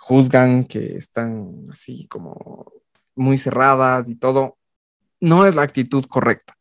juzgan, 0.00 0.64
que 0.64 0.96
están 0.96 1.68
así 1.70 2.08
como 2.08 2.72
muy 3.14 3.38
cerradas 3.38 4.08
y 4.08 4.16
todo, 4.16 4.58
no 5.20 5.46
es 5.46 5.54
la 5.54 5.62
actitud 5.62 6.04
correcta. 6.06 6.56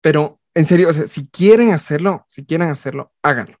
Pero 0.00 0.40
en 0.54 0.66
serio, 0.66 0.92
si 0.92 1.28
quieren 1.28 1.70
hacerlo, 1.70 2.26
si 2.28 2.44
quieren 2.44 2.68
hacerlo, 2.68 3.12
háganlo. 3.22 3.56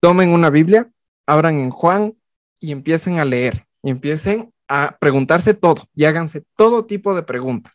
Tomen 0.00 0.30
una 0.30 0.50
Biblia, 0.50 0.90
abran 1.26 1.58
en 1.58 1.70
Juan 1.70 2.14
y 2.58 2.72
empiecen 2.72 3.18
a 3.18 3.24
leer 3.24 3.66
y 3.82 3.90
empiecen 3.90 4.52
a 4.68 4.96
preguntarse 5.00 5.54
todo 5.54 5.88
y 5.94 6.04
háganse 6.04 6.44
todo 6.56 6.86
tipo 6.86 7.14
de 7.14 7.22
preguntas. 7.22 7.72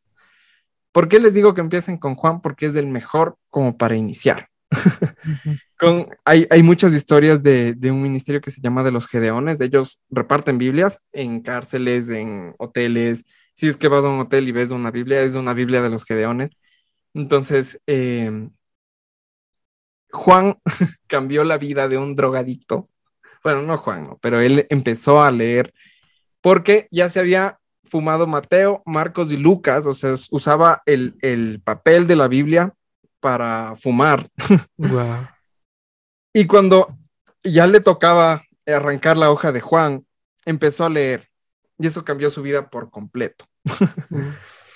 ¿Por 0.91 1.07
qué 1.07 1.19
les 1.19 1.33
digo 1.33 1.53
que 1.53 1.61
empiecen 1.61 1.97
con 1.97 2.15
Juan? 2.15 2.41
Porque 2.41 2.65
es 2.65 2.75
el 2.75 2.87
mejor 2.87 3.37
como 3.49 3.77
para 3.77 3.95
iniciar. 3.95 4.49
Hay, 6.25 6.47
hay, 6.49 6.63
muchas 6.63 6.93
historias 6.93 7.41
de, 7.41 7.73
de, 7.73 7.91
un 7.91 8.01
ministerio 8.01 8.41
que 8.41 8.51
se 8.51 8.61
llama 8.61 8.83
de 8.83 8.91
los 8.91 9.07
Gedeones. 9.07 9.61
Ellos 9.61 9.99
reparten 10.09 10.57
Biblias 10.57 10.99
en 11.11 11.41
cárceles, 11.41 12.09
en 12.09 12.53
hoteles. 12.59 13.25
Si 13.55 13.67
es 13.67 13.77
que 13.77 13.87
vas 13.87 14.05
a 14.05 14.09
un 14.09 14.19
hotel 14.19 14.47
y 14.47 14.51
ves 14.51 14.71
una 14.71 14.91
Biblia, 14.91 15.21
es 15.21 15.35
una 15.35 15.53
Biblia 15.53 15.81
de 15.81 15.89
los 15.89 16.05
Gedeones. 16.05 16.51
Entonces, 17.13 17.79
eh, 17.87 18.49
Juan 20.11 20.57
cambió 21.07 21.43
la 21.43 21.57
vida 21.57 21.87
de 21.87 21.97
un 21.97 22.15
drogadicto. 22.15 22.87
Bueno, 23.43 23.63
no 23.63 23.77
Juan, 23.77 24.03
no, 24.03 24.19
pero 24.21 24.39
él 24.39 24.67
empezó 24.69 25.21
a 25.21 25.31
leer 25.31 25.73
porque 26.41 26.87
ya 26.91 27.09
se 27.09 27.19
había 27.19 27.59
fumado 27.85 28.27
Mateo, 28.27 28.81
Marcos 28.85 29.31
y 29.31 29.37
Lucas, 29.37 29.85
o 29.85 29.93
sea, 29.93 30.15
usaba 30.31 30.81
el, 30.85 31.61
papel 31.63 32.07
de 32.07 32.15
la 32.15 32.27
Biblia 32.27 32.73
para 33.19 33.75
fumar. 33.77 34.27
y 36.33 36.45
cuando 36.47 36.97
ya 37.43 37.67
le 37.67 37.79
tocaba 37.81 38.43
arrancar 38.65 39.17
la 39.17 39.31
hoja 39.31 39.51
de 39.51 39.61
Juan, 39.61 40.05
empezó 40.45 40.85
a 40.85 40.89
leer 40.89 41.29
y 41.77 41.87
eso 41.87 42.05
cambió 42.05 42.29
su 42.29 42.41
vida 42.41 42.69
por 42.69 42.89
completo. 42.89 43.45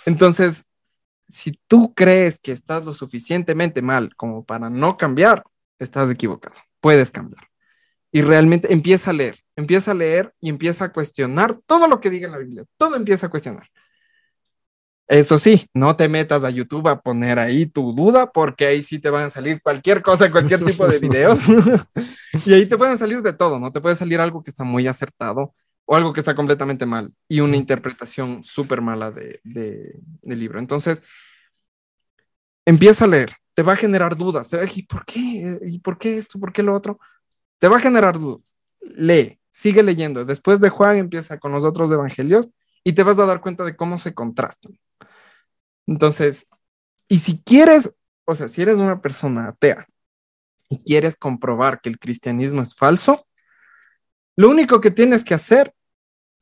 Entonces, 0.05 0.63
si 1.29 1.59
tú 1.67 1.93
crees 1.93 2.39
que 2.39 2.51
estás 2.51 2.85
lo 2.85 2.93
suficientemente 2.93 3.81
mal 3.81 4.15
como 4.15 4.45
para 4.45 4.69
no 4.69 4.97
cambiar, 4.97 5.43
estás 5.79 6.09
equivocado. 6.09 6.55
Puedes 6.79 7.11
cambiar. 7.11 7.47
Y 8.11 8.21
realmente 8.21 8.71
empieza 8.71 9.09
a 9.09 9.13
leer, 9.13 9.43
empieza 9.55 9.91
a 9.91 9.95
leer 9.95 10.33
y 10.39 10.49
empieza 10.49 10.85
a 10.85 10.93
cuestionar 10.93 11.59
todo 11.65 11.87
lo 11.87 11.99
que 11.99 12.09
diga 12.09 12.27
en 12.27 12.31
la 12.31 12.37
Biblia. 12.37 12.65
Todo 12.77 12.95
empieza 12.95 13.27
a 13.27 13.29
cuestionar. 13.29 13.67
Eso 15.07 15.37
sí, 15.37 15.69
no 15.73 15.95
te 15.95 16.09
metas 16.09 16.43
a 16.43 16.49
YouTube 16.49 16.87
a 16.87 16.99
poner 16.99 17.37
ahí 17.37 17.67
tu 17.67 17.93
duda, 17.93 18.31
porque 18.31 18.65
ahí 18.65 18.81
sí 18.81 18.97
te 18.97 19.11
van 19.11 19.25
a 19.25 19.29
salir 19.29 19.61
cualquier 19.61 20.01
cosa, 20.01 20.31
cualquier 20.31 20.65
tipo 20.65 20.87
de 20.87 20.97
videos. 20.97 21.39
y 22.45 22.53
ahí 22.53 22.65
te 22.65 22.77
pueden 22.77 22.97
salir 22.97 23.21
de 23.21 23.33
todo, 23.33 23.59
¿no? 23.59 23.71
Te 23.71 23.81
puede 23.81 23.95
salir 23.95 24.19
algo 24.19 24.43
que 24.43 24.49
está 24.49 24.63
muy 24.63 24.87
acertado 24.87 25.53
o 25.85 25.95
algo 25.95 26.11
que 26.11 26.21
está 26.21 26.35
completamente 26.35 26.87
mal 26.87 27.13
y 27.27 27.41
una 27.41 27.55
interpretación 27.55 28.41
súper 28.41 28.81
mala 28.81 29.11
de, 29.11 29.39
de, 29.43 29.95
del 30.23 30.39
libro. 30.39 30.57
Entonces, 30.57 31.03
empieza 32.65 33.05
a 33.05 33.07
leer, 33.07 33.33
te 33.53 33.61
va 33.61 33.73
a 33.73 33.77
generar 33.77 34.17
dudas, 34.17 34.49
te 34.49 34.57
va 34.57 34.63
a 34.63 34.65
decir, 34.65 34.83
¿y 34.83 34.87
por 34.87 35.05
qué? 35.05 35.59
¿Y 35.67 35.79
por 35.79 35.99
qué 35.99 36.17
esto? 36.17 36.39
¿Por 36.39 36.51
qué 36.51 36.63
lo 36.63 36.73
otro? 36.73 36.99
Te 37.59 37.67
va 37.67 37.77
a 37.77 37.81
generar 37.81 38.17
dudas. 38.17 38.55
Lee, 38.81 39.39
sigue 39.51 39.83
leyendo. 39.83 40.25
Después 40.25 40.59
de 40.59 40.69
Juan 40.69 40.97
empieza 40.97 41.39
con 41.39 41.51
los 41.51 41.63
otros 41.63 41.91
evangelios 41.91 42.49
y 42.83 42.93
te 42.93 43.03
vas 43.03 43.19
a 43.19 43.25
dar 43.25 43.39
cuenta 43.39 43.63
de 43.63 43.75
cómo 43.75 43.99
se 43.99 44.13
contrastan. 44.15 44.77
Entonces, 45.87 46.47
y 47.07 47.19
si 47.19 47.41
quieres, 47.41 47.93
o 48.25 48.35
sea, 48.35 48.47
si 48.47 48.61
eres 48.61 48.77
una 48.77 49.01
persona 49.01 49.47
atea 49.49 49.87
y 50.69 50.83
quieres 50.83 51.15
comprobar 51.15 51.81
que 51.81 51.89
el 51.89 51.99
cristianismo 51.99 52.61
es 52.61 52.75
falso, 52.75 53.27
lo 54.35 54.49
único 54.49 54.81
que 54.81 54.91
tienes 54.91 55.23
que 55.23 55.33
hacer 55.33 55.73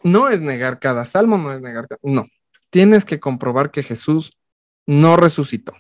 no 0.04 0.30
es 0.30 0.42
negar 0.42 0.80
cada 0.80 1.06
salmo, 1.06 1.38
no 1.38 1.54
es 1.54 1.62
negar, 1.62 1.88
no, 2.02 2.28
tienes 2.70 3.06
que 3.06 3.20
comprobar 3.20 3.72
que 3.72 3.84
Jesús 3.84 4.38
no 4.86 5.16
resucitó. 5.18 5.74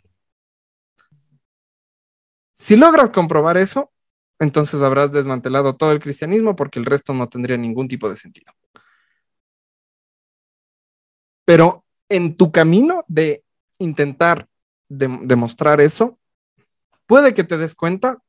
Si 2.55 2.75
logras 2.75 3.09
comprobar 3.09 3.57
eso, 3.57 3.91
entonces 4.39 4.81
habrás 4.81 5.11
desmantelado 5.11 5.75
todo 5.75 5.91
el 5.91 5.99
cristianismo 5.99 6.55
porque 6.55 6.79
el 6.79 6.85
resto 6.85 7.13
no 7.13 7.27
tendría 7.29 7.57
ningún 7.57 7.87
tipo 7.87 8.09
de 8.09 8.15
sentido. 8.15 8.53
Pero 11.45 11.85
en 12.09 12.37
tu 12.37 12.51
camino 12.51 13.03
de 13.07 13.43
intentar 13.83 14.47
demostrar 14.89 15.81
eso, 15.81 16.19
puede 17.05 17.33
que 17.33 17.43
te 17.43 17.57
des 17.57 17.75
cuenta 17.75 18.19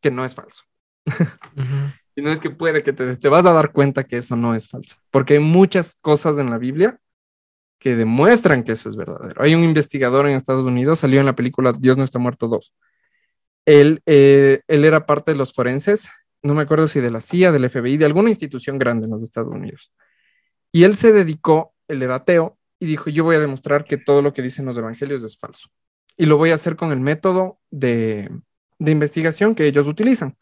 que 0.00 0.10
no 0.10 0.24
es 0.24 0.34
falso. 0.34 0.64
y 2.16 2.22
no 2.22 2.30
es 2.30 2.40
que 2.40 2.50
puede 2.50 2.82
que 2.82 2.92
te, 2.92 3.16
te 3.16 3.28
vas 3.28 3.46
a 3.46 3.52
dar 3.52 3.72
cuenta 3.72 4.04
que 4.04 4.18
eso 4.18 4.36
no 4.36 4.54
es 4.54 4.68
falso, 4.68 4.96
porque 5.10 5.34
hay 5.34 5.40
muchas 5.40 5.96
cosas 6.00 6.38
en 6.38 6.50
la 6.50 6.58
Biblia 6.58 6.98
que 7.78 7.96
demuestran 7.96 8.62
que 8.62 8.72
eso 8.72 8.90
es 8.90 8.96
verdadero. 8.96 9.42
Hay 9.42 9.54
un 9.54 9.64
investigador 9.64 10.28
en 10.28 10.36
Estados 10.36 10.64
Unidos, 10.66 11.00
salió 11.00 11.20
en 11.20 11.26
la 11.26 11.34
película 11.34 11.72
Dios 11.72 11.96
no 11.96 12.04
está 12.04 12.18
muerto 12.18 12.46
2. 12.46 12.74
Él, 13.64 14.02
eh, 14.06 14.60
él 14.68 14.84
era 14.84 15.06
parte 15.06 15.32
de 15.32 15.38
los 15.38 15.52
forenses, 15.52 16.08
no 16.42 16.54
me 16.54 16.62
acuerdo 16.62 16.88
si 16.88 17.00
de 17.00 17.10
la 17.10 17.20
CIA, 17.20 17.52
del 17.52 17.68
FBI, 17.70 17.96
de 17.96 18.04
alguna 18.04 18.28
institución 18.30 18.78
grande 18.78 19.06
en 19.06 19.12
los 19.12 19.22
Estados 19.22 19.52
Unidos. 19.52 19.92
Y 20.72 20.84
él 20.84 20.96
se 20.96 21.12
dedicó, 21.12 21.74
él 21.88 22.02
era 22.02 22.16
ateo, 22.16 22.58
y 22.80 22.86
dijo, 22.86 23.10
yo 23.10 23.24
voy 23.24 23.36
a 23.36 23.40
demostrar 23.40 23.84
que 23.84 23.98
todo 23.98 24.22
lo 24.22 24.32
que 24.32 24.42
dicen 24.42 24.64
los 24.64 24.76
evangelios 24.76 25.22
es 25.22 25.38
falso. 25.38 25.68
Y 26.16 26.26
lo 26.26 26.38
voy 26.38 26.50
a 26.50 26.54
hacer 26.54 26.76
con 26.76 26.90
el 26.92 27.00
método 27.00 27.60
de, 27.70 28.30
de 28.78 28.90
investigación 28.90 29.54
que 29.54 29.66
ellos 29.66 29.86
utilizan. 29.86 30.36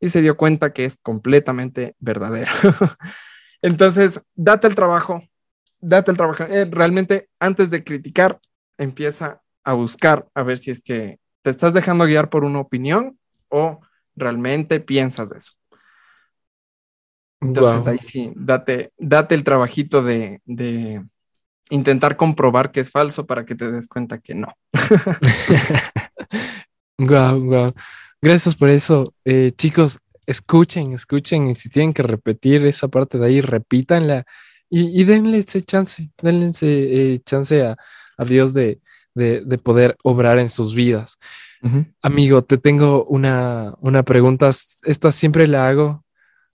Y 0.00 0.08
se 0.08 0.22
dio 0.22 0.36
cuenta 0.36 0.72
que 0.72 0.84
es 0.84 0.96
completamente 0.96 1.96
verdadero. 1.98 2.50
Entonces, 3.62 4.20
date 4.34 4.68
el 4.68 4.74
trabajo, 4.74 5.22
date 5.80 6.12
el 6.12 6.16
trabajo. 6.16 6.44
Eh, 6.44 6.66
realmente, 6.70 7.28
antes 7.40 7.70
de 7.70 7.82
criticar, 7.82 8.40
empieza 8.78 9.42
a 9.64 9.72
buscar 9.72 10.28
a 10.34 10.42
ver 10.42 10.58
si 10.58 10.70
es 10.70 10.80
que 10.80 11.18
te 11.42 11.50
estás 11.50 11.74
dejando 11.74 12.04
guiar 12.04 12.30
por 12.30 12.44
una 12.44 12.60
opinión 12.60 13.18
o 13.48 13.80
realmente 14.14 14.80
piensas 14.80 15.28
de 15.28 15.38
eso. 15.38 15.52
Entonces 17.40 17.86
ahí 17.86 17.98
sí, 17.98 18.32
date, 18.36 18.92
date 18.96 19.34
el 19.34 19.44
trabajito 19.44 20.02
de, 20.02 20.40
intentar 21.70 22.16
comprobar 22.16 22.70
que 22.70 22.80
es 22.80 22.90
falso 22.90 23.26
para 23.26 23.44
que 23.44 23.54
te 23.54 23.70
des 23.70 23.88
cuenta 23.88 24.18
que 24.18 24.34
no. 24.34 24.56
Guau, 26.98 27.40
guau. 27.40 27.72
Gracias 28.22 28.54
por 28.54 28.68
eso. 28.68 29.04
Eh, 29.24 29.52
chicos, 29.56 29.98
escuchen, 30.26 30.92
escuchen. 30.92 31.50
Y 31.50 31.54
si 31.56 31.68
tienen 31.68 31.92
que 31.92 32.02
repetir 32.02 32.64
esa 32.66 32.88
parte 32.88 33.18
de 33.18 33.26
ahí, 33.26 33.40
repítanla 33.40 34.24
y, 34.70 35.04
denle 35.04 35.38
ese 35.38 35.60
chance, 35.60 36.10
denle 36.20 36.48
ese 36.48 37.14
eh, 37.14 37.20
chance 37.24 37.62
a, 37.62 37.76
a 38.16 38.24
Dios 38.24 38.54
de, 38.54 38.80
de, 39.14 39.58
poder 39.58 39.96
obrar 40.02 40.38
en 40.38 40.48
sus 40.48 40.74
vidas. 40.74 41.18
Amigo, 42.02 42.42
te 42.42 42.58
tengo 42.58 43.04
una, 43.06 43.74
una, 43.80 44.02
pregunta. 44.02 44.50
Esta 44.82 45.12
siempre 45.12 45.48
la 45.48 45.68
hago 45.68 46.04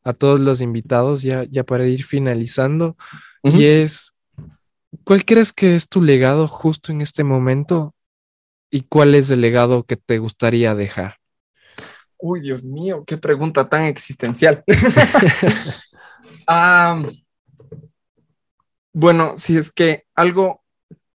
a 0.05 0.13
todos 0.13 0.39
los 0.39 0.61
invitados 0.61 1.23
ya, 1.23 1.45
ya 1.51 1.65
para 1.65 1.87
ir 1.87 2.05
finalizando. 2.05 2.97
Y 3.43 3.65
es, 3.65 4.13
¿cuál 5.05 5.25
crees 5.25 5.53
que 5.53 5.75
es 5.75 5.89
tu 5.89 6.03
legado 6.03 6.49
justo 6.49 6.93
en 6.93 7.01
este 7.01 7.25
momento? 7.25 7.95
¿Y 8.71 8.83
cuál 8.83 9.15
es 9.15 9.31
el 9.31 9.41
legado 9.41 9.85
que 9.85 9.97
te 9.97 10.19
gustaría 10.19 10.75
dejar? 10.75 11.17
Uy, 12.19 12.41
Dios 12.41 12.65
mío, 12.65 13.05
qué 13.07 13.17
pregunta 13.19 13.69
tan 13.69 13.83
existencial. 13.83 14.65
Ah, 16.53 17.01
bueno, 18.93 19.35
si 19.39 19.57
es 19.57 19.71
que 19.71 20.05
algo 20.17 20.63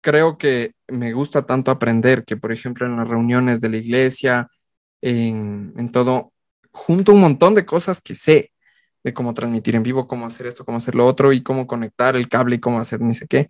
creo 0.00 0.38
que 0.38 0.74
me 0.86 1.12
gusta 1.12 1.46
tanto 1.46 1.70
aprender 1.70 2.24
que, 2.24 2.36
por 2.36 2.52
ejemplo, 2.52 2.86
en 2.86 2.96
las 2.96 3.08
reuniones 3.08 3.60
de 3.60 3.70
la 3.70 3.78
iglesia, 3.78 4.48
en, 5.00 5.90
todo, 5.92 6.32
junto 6.70 7.12
un 7.12 7.20
montón 7.20 7.54
de 7.54 7.66
cosas 7.66 8.00
que 8.02 8.14
sé 8.14 8.52
de 9.02 9.14
cómo 9.14 9.34
transmitir 9.34 9.74
en 9.76 9.82
vivo, 9.82 10.06
cómo 10.08 10.26
hacer 10.26 10.46
esto, 10.46 10.64
cómo 10.64 10.78
hacer 10.78 10.94
lo 10.94 11.06
otro 11.06 11.32
y 11.32 11.42
cómo 11.42 11.66
conectar 11.66 12.16
el 12.16 12.28
cable 12.28 12.56
y 12.56 12.60
cómo 12.60 12.80
hacer 12.80 13.00
ni 13.00 13.14
sé 13.14 13.26
qué, 13.26 13.48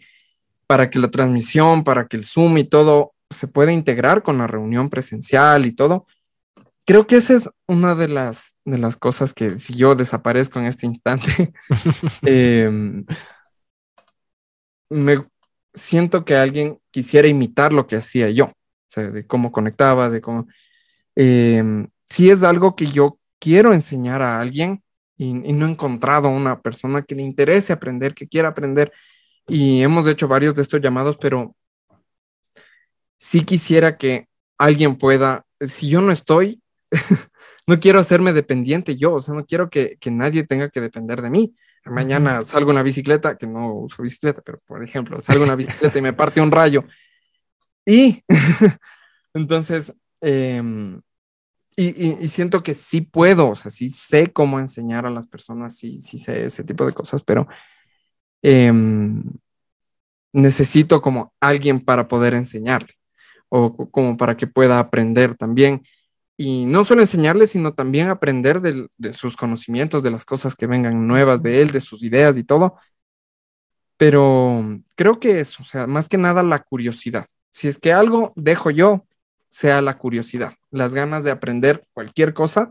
para 0.67 0.91
que 0.91 0.99
la 0.99 1.11
transmisión, 1.11 1.85
para 1.85 2.07
que 2.07 2.17
el 2.17 2.25
Zoom 2.25 2.59
y 2.59 2.65
todo 2.65 3.15
se 3.31 3.49
pueda 3.49 3.73
integrar 3.73 4.23
con 4.23 4.39
la 4.39 4.47
reunión 4.47 4.91
presencial 4.91 5.67
y 5.67 5.73
todo. 5.73 6.07
Creo 6.87 7.07
que 7.07 7.17
esa 7.17 7.35
es 7.35 7.49
una 7.67 7.95
de 7.95 8.09
las, 8.09 8.55
de 8.65 8.79
las 8.79 8.97
cosas 8.97 9.33
que 9.35 9.59
si 9.59 9.75
yo 9.75 9.95
desaparezco 9.95 10.59
en 10.59 10.67
este 10.67 10.87
instante, 10.87 11.53
em, 12.23 13.05
me, 14.91 15.27
siento 15.75 16.25
que 16.25 16.37
alguien 16.37 16.79
quisiera 16.91 17.29
imitar 17.29 17.73
lo 17.73 17.87
que 17.87 17.97
hacía 17.97 18.31
yo, 18.31 18.53
de 18.95 19.27
cómo 19.27 19.53
conectaba, 19.53 20.09
de 20.09 20.21
cómo... 20.21 20.47
Em, 21.17 21.89
si 22.09 22.31
es 22.31 22.43
algo 22.43 22.77
que 22.77 22.87
yo 22.87 23.19
quiero 23.39 23.75
enseñar 23.75 24.23
a 24.23 24.41
alguien 24.41 24.83
y, 25.17 25.33
no 25.33 25.67
he 25.67 25.71
encontrado 25.71 26.29
una 26.29 26.61
persona 26.61 27.03
que 27.03 27.15
le 27.15 27.23
interese 27.23 27.73
aprender, 27.73 28.15
que 28.15 28.29
quiera 28.29 28.49
aprender, 28.49 28.93
y 29.47 29.83
hemos 29.83 30.07
hecho 30.07 30.29
varios 30.29 30.55
de 30.55 30.63
estos 30.63 30.81
llamados, 30.81 31.17
pero 31.17 31.55
sí 33.19 33.45
quisiera 33.45 33.97
que 33.97 34.29
alguien 34.59 34.97
pueda, 34.97 35.45
si 35.61 35.89
yo 35.89 36.01
no 36.01 36.13
estoy, 36.13 36.63
no 37.67 37.81
quiero 37.81 37.99
hacerme 37.99 38.33
dependiente 38.33 38.97
yo, 38.97 39.15
o 39.15 39.23
sea, 39.23 39.35
no 39.35 39.45
quiero 39.47 39.71
que, 39.71 39.97
que 40.01 40.11
nadie 40.11 40.45
tenga 40.45 40.71
que 40.71 40.81
depender 40.81 41.23
de 41.23 41.31
mí 41.31 41.55
mañana 41.91 42.45
salgo 42.45 42.71
en 42.71 42.77
la 42.77 42.83
bicicleta, 42.83 43.37
que 43.37 43.47
no 43.47 43.75
uso 43.75 44.03
bicicleta, 44.03 44.43
pero 44.43 44.61
por 44.67 44.83
ejemplo, 44.83 45.21
salgo 45.21 45.45
en 45.45 45.51
la 45.51 45.57
bicicleta 45.57 45.99
y 45.99 46.03
me 46.03 46.13
parte 46.13 46.41
un 46.41 46.51
rayo. 46.51 46.85
Y 47.85 48.23
entonces, 49.35 49.93
em, 50.21 51.01
y, 51.77 52.29
siento 52.29 52.63
que 52.63 52.73
sí 52.73 53.01
puedo, 53.01 53.51
o 53.51 53.57
sea, 53.57 53.71
sí 53.71 53.89
sé 53.89 54.33
cómo 54.33 54.61
enseñar 54.61 55.07
a 55.07 55.11
las 55.11 55.27
personas, 55.27 55.77
sí, 55.77 55.99
sí 55.99 56.19
sé 56.19 56.47
ese 56.47 56.65
tipo 56.65 56.87
de 56.87 56.93
cosas, 56.93 57.23
pero 57.23 57.47
em, 58.45 59.23
necesito 60.33 61.01
como 61.03 61.33
alguien 61.41 61.81
para 61.81 62.09
poder 62.09 62.35
enseñarle 62.35 62.95
o 63.49 63.91
como 63.91 64.17
para 64.17 64.37
que 64.37 64.47
pueda 64.47 64.79
aprender 64.79 65.37
también. 65.37 65.83
Y 66.37 66.67
no 66.67 66.85
solo 66.85 67.03
enseñarle, 67.03 67.47
sino 67.47 67.75
también 67.75 68.09
aprender 68.09 68.61
de, 68.61 68.89
sus 69.15 69.37
conocimientos, 69.37 70.03
de 70.03 70.11
las 70.11 70.25
cosas 70.25 70.57
que 70.57 70.67
vengan 70.67 71.07
nuevas 71.07 71.43
de 71.43 71.63
él, 71.63 71.71
de 71.71 71.81
sus 71.81 72.03
ideas 72.03 72.37
y 72.37 72.45
todo. 72.45 72.77
Pero 73.97 74.81
creo 74.97 75.21
que 75.21 75.41
es, 75.41 75.59
o 75.61 75.65
sea, 75.65 75.87
más 75.87 76.09
que 76.09 76.19
nada 76.19 76.43
la 76.43 76.61
curiosidad. 76.65 77.27
Si 77.51 77.69
es 77.69 77.79
que 77.79 77.93
algo 77.93 78.33
dejo 78.37 78.71
yo, 78.71 79.07
sea 79.51 79.81
la 79.83 79.99
curiosidad, 79.99 80.55
las 80.71 80.95
ganas 80.95 81.23
de 81.25 81.31
aprender 81.31 81.87
cualquier 81.93 82.35
cosa 82.35 82.71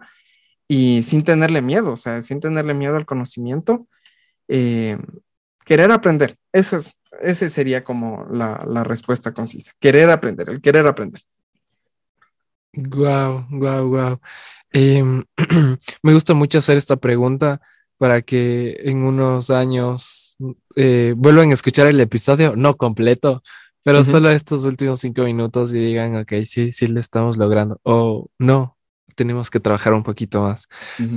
y 0.68 1.04
sin 1.04 1.24
tenerle 1.24 1.62
miedo, 1.62 1.94
o 1.94 1.98
sea, 1.98 2.22
sin 2.22 2.42
tenerle 2.42 2.74
miedo 2.74 2.98
al 2.98 3.06
conocimiento, 3.06 3.88
eh, 4.50 4.98
querer 5.66 5.92
aprender. 5.92 6.38
Eso 6.52 6.78
es, 6.78 6.94
ese 7.22 7.50
sería 7.50 7.84
como 7.84 8.26
la, 8.32 8.64
la 8.68 8.84
respuesta 8.84 9.34
concisa. 9.34 9.72
Querer 9.80 10.10
aprender, 10.10 10.50
el 10.50 10.62
querer 10.62 10.88
aprender. 10.88 11.22
Wow, 12.76 13.46
wow, 13.52 13.88
wow. 13.88 14.20
me 16.04 16.14
gusta 16.14 16.34
mucho 16.34 16.58
hacer 16.58 16.78
esta 16.78 16.96
pregunta 16.98 17.62
para 17.98 18.22
que 18.22 18.78
en 18.84 19.04
unos 19.04 19.50
años 19.52 20.36
eh, 20.76 21.14
vuelvan 21.16 21.52
a 21.52 21.54
escuchar 21.54 21.88
el 21.88 22.00
episodio, 22.00 22.56
no 22.56 22.76
completo, 22.76 23.44
pero 23.84 24.04
solo 24.04 24.30
estos 24.30 24.66
últimos 24.66 25.02
cinco 25.02 25.24
minutos 25.24 25.72
y 25.72 25.80
digan, 25.80 26.16
ok, 26.16 26.34
sí, 26.46 26.72
sí 26.72 26.88
lo 26.88 27.00
estamos 27.00 27.38
logrando, 27.38 27.80
o 27.84 28.30
no, 28.40 28.78
tenemos 29.16 29.50
que 29.50 29.60
trabajar 29.60 29.94
un 29.94 30.04
poquito 30.04 30.42
más. 30.42 30.68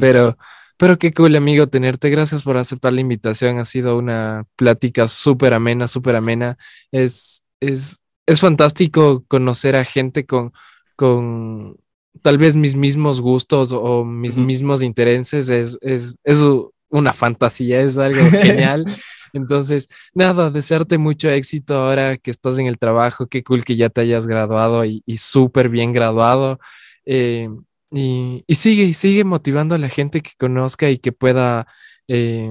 Pero 0.01 0.37
pero 0.77 0.99
qué 0.99 1.13
cool, 1.13 1.35
amigo, 1.37 1.67
tenerte. 1.69 2.11
Gracias 2.11 2.43
por 2.43 2.57
aceptar 2.57 2.93
la 2.93 3.01
invitación. 3.01 3.59
Ha 3.59 3.65
sido 3.65 3.97
una 3.97 4.45
plática 4.57 5.09
súper 5.09 5.55
amena, 5.55 5.89
súper 5.89 6.17
amena. 6.17 6.59
Es, 6.93 7.45
es, 7.61 7.99
es 8.27 8.41
fantástico 8.41 9.25
conocer 9.29 9.77
a 9.77 9.85
gente 9.85 10.27
con, 10.27 10.53
con 10.95 11.77
tal 12.23 12.39
vez 12.39 12.57
mis 12.57 12.77
mismos 12.77 13.21
gustos 13.21 13.73
o 13.73 14.05
mis 14.05 14.37
mismos 14.37 14.83
intereses. 14.83 15.49
Es, 15.49 15.79
es, 15.81 16.17
es 16.25 16.45
una 16.91 17.13
fantasía, 17.13 17.81
es 17.81 17.97
algo 17.97 18.31
genial. 18.31 18.85
Entonces, 19.33 19.89
nada, 20.15 20.51
desearte 20.51 20.99
mucho 20.99 21.31
éxito 21.31 21.75
ahora 21.75 22.19
que 22.19 22.31
estás 22.31 22.59
en 22.59 22.67
el 22.67 22.79
trabajo. 22.79 23.29
Qué 23.29 23.43
cool 23.43 23.65
que 23.65 23.77
ya 23.77 23.89
te 23.89 24.03
hayas 24.03 24.27
graduado 24.27 24.85
y, 24.85 25.03
y 25.07 25.19
súper 25.19 25.69
bien 25.69 25.93
graduado. 25.93 26.59
Eh, 27.07 27.49
y, 27.97 28.55
sigue, 28.55 28.93
sigue 28.95 29.25
motivando 29.25 29.75
a 29.75 29.79
la 29.79 29.89
gente 29.89 30.21
que 30.21 30.33
conozca 30.39 30.91
y 30.91 30.99
que 30.99 31.13
pueda 31.13 31.67
eh, 32.09 32.51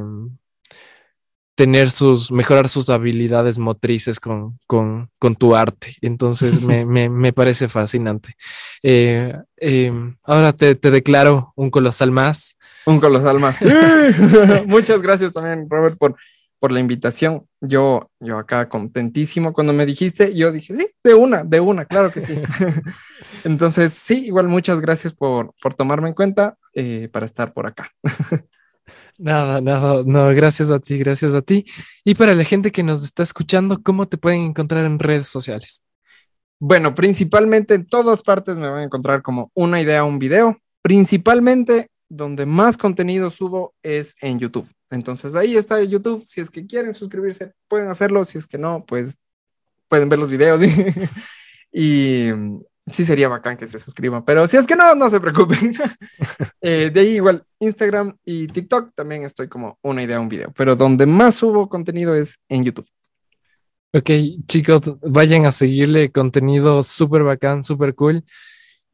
tener 1.55 1.89
sus, 1.89 2.31
mejorar 2.31 2.67
sus 2.67 2.89
habilidades 2.89 3.57
motrices 3.57 4.19
con, 4.19 4.59
con, 4.67 5.09
con 5.19 5.35
tu 5.35 5.55
arte. 5.55 5.95
Entonces 6.01 6.61
me, 6.61 6.85
me, 6.85 7.09
me 7.09 7.33
parece 7.33 7.67
fascinante. 7.67 8.35
Eh, 8.83 9.33
eh, 9.57 9.91
ahora 10.23 10.53
te, 10.53 10.75
te, 10.75 10.91
declaro 10.91 11.53
un 11.55 11.69
colosal 11.69 12.11
más. 12.11 12.57
Un 12.85 12.99
colosal 12.99 13.39
más. 13.39 13.57
Muchas 14.67 15.01
gracias 15.01 15.31
también, 15.31 15.67
Robert, 15.69 15.97
por 15.97 16.15
por 16.65 16.71
la 16.71 16.79
invitación. 16.79 17.45
Yo, 17.61 18.09
yo 18.19 18.39
acá 18.39 18.67
contentísimo 18.69 19.53
cuando 19.53 19.71
me 19.71 19.85
dijiste, 19.85 20.33
yo 20.33 20.51
dije, 20.51 20.75
sí, 20.75 20.87
de 21.03 21.13
una, 21.13 21.43
de 21.43 21.59
una, 21.59 21.85
claro 21.85 22.11
que 22.11 22.21
sí. 22.21 22.41
Entonces, 23.43 23.93
sí, 23.93 24.25
igual 24.25 24.47
muchas 24.47 24.81
gracias 24.81 25.13
por, 25.13 25.53
por 25.61 25.75
tomarme 25.75 26.07
en 26.07 26.15
cuenta 26.15 26.57
eh, 26.73 27.07
para 27.11 27.27
estar 27.27 27.53
por 27.53 27.67
acá. 27.67 27.91
Nada, 29.19 29.61
nada, 29.61 30.01
no, 30.03 30.27
gracias 30.29 30.71
a 30.71 30.79
ti, 30.79 30.97
gracias 30.97 31.35
a 31.35 31.43
ti. 31.43 31.65
Y 32.03 32.15
para 32.15 32.33
la 32.33 32.43
gente 32.45 32.71
que 32.71 32.81
nos 32.81 33.03
está 33.03 33.21
escuchando, 33.21 33.83
¿cómo 33.83 34.07
te 34.07 34.17
pueden 34.17 34.41
encontrar 34.41 34.85
en 34.85 34.97
redes 34.97 35.27
sociales? 35.27 35.85
Bueno, 36.59 36.95
principalmente 36.95 37.75
en 37.75 37.85
todas 37.85 38.23
partes 38.23 38.57
me 38.57 38.69
van 38.69 38.79
a 38.79 38.83
encontrar 38.85 39.21
como 39.21 39.51
una 39.53 39.79
idea, 39.79 40.03
un 40.03 40.17
video. 40.17 40.57
Principalmente 40.81 41.91
donde 42.09 42.47
más 42.47 42.75
contenido 42.75 43.29
subo 43.29 43.75
es 43.83 44.15
en 44.19 44.39
YouTube. 44.39 44.67
Entonces 44.95 45.35
ahí 45.35 45.57
está 45.57 45.83
YouTube. 45.83 46.23
Si 46.23 46.41
es 46.41 46.49
que 46.49 46.65
quieren 46.65 46.93
suscribirse, 46.93 47.53
pueden 47.67 47.89
hacerlo. 47.89 48.23
Si 48.25 48.37
es 48.37 48.47
que 48.47 48.57
no, 48.57 48.85
pues 48.85 49.17
pueden 49.89 50.09
ver 50.09 50.19
los 50.19 50.31
videos. 50.31 50.61
y 51.71 52.29
sí 52.91 53.03
sería 53.03 53.27
bacán 53.27 53.57
que 53.57 53.67
se 53.67 53.77
suscriban. 53.77 54.23
Pero 54.23 54.47
si 54.47 54.55
es 54.57 54.65
que 54.65 54.75
no, 54.75 54.95
no 54.95 55.09
se 55.09 55.19
preocupen. 55.19 55.73
Eh, 56.61 56.89
de 56.91 56.99
ahí 56.99 57.15
igual 57.17 57.45
Instagram 57.59 58.17
y 58.25 58.47
TikTok 58.47 58.95
también 58.95 59.23
estoy 59.23 59.47
como 59.47 59.77
una 59.83 60.01
idea, 60.01 60.19
un 60.19 60.29
video. 60.29 60.51
Pero 60.57 60.75
donde 60.75 61.05
más 61.05 61.35
subo 61.35 61.69
contenido 61.69 62.15
es 62.15 62.39
en 62.49 62.63
YouTube. 62.63 62.87
Ok, 63.93 64.09
chicos, 64.47 64.81
vayan 65.01 65.45
a 65.45 65.51
seguirle 65.51 66.11
contenido 66.11 66.81
súper 66.81 67.21
bacán, 67.21 67.63
súper 67.63 67.93
cool. 67.93 68.23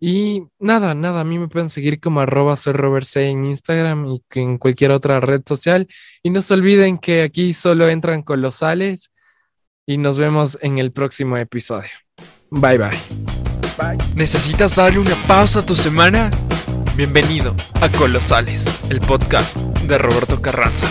Y 0.04 0.48
nada, 0.58 0.96
nada, 0.96 1.22
a 1.22 1.24
mí 1.24 1.38
me 1.38 1.48
pueden 1.48 1.70
seguir 1.70 2.00
como 2.00 2.22
arroba 2.22 2.56
en 3.14 3.46
Instagram 3.46 4.08
y 4.08 4.24
en 4.32 4.58
cualquier 4.58 4.90
otra 4.90 5.20
red 5.20 5.44
social. 5.46 5.88
Y 6.24 6.32
no 6.32 6.42
se 6.42 6.56
olviden 6.56 6.98
que 6.98 7.22
aquí 7.22 7.54
solo 7.54 7.88
entran 7.88 8.24
colosales 8.24 9.12
y 9.86 10.00
nos 10.00 10.18
vemos 10.18 10.58
en 10.64 10.80
el 10.80 10.92
próximo 10.92 11.38
episodio. 11.38 11.92
Bye 12.50 12.80
bye. 12.80 12.98
Bye. 13.78 13.98
¿Necesitas 14.16 14.76
darle 14.76 14.98
una 14.98 15.16
pausa 15.28 15.60
a 15.60 15.66
tu 15.66 15.76
semana? 15.76 16.32
Bienvenido 16.96 17.56
a 17.80 17.92
Colosales, 17.92 18.66
el 18.90 19.02
podcast 19.02 19.58
de 19.58 20.00
Roberto 20.00 20.42
Carranza. 20.42 20.88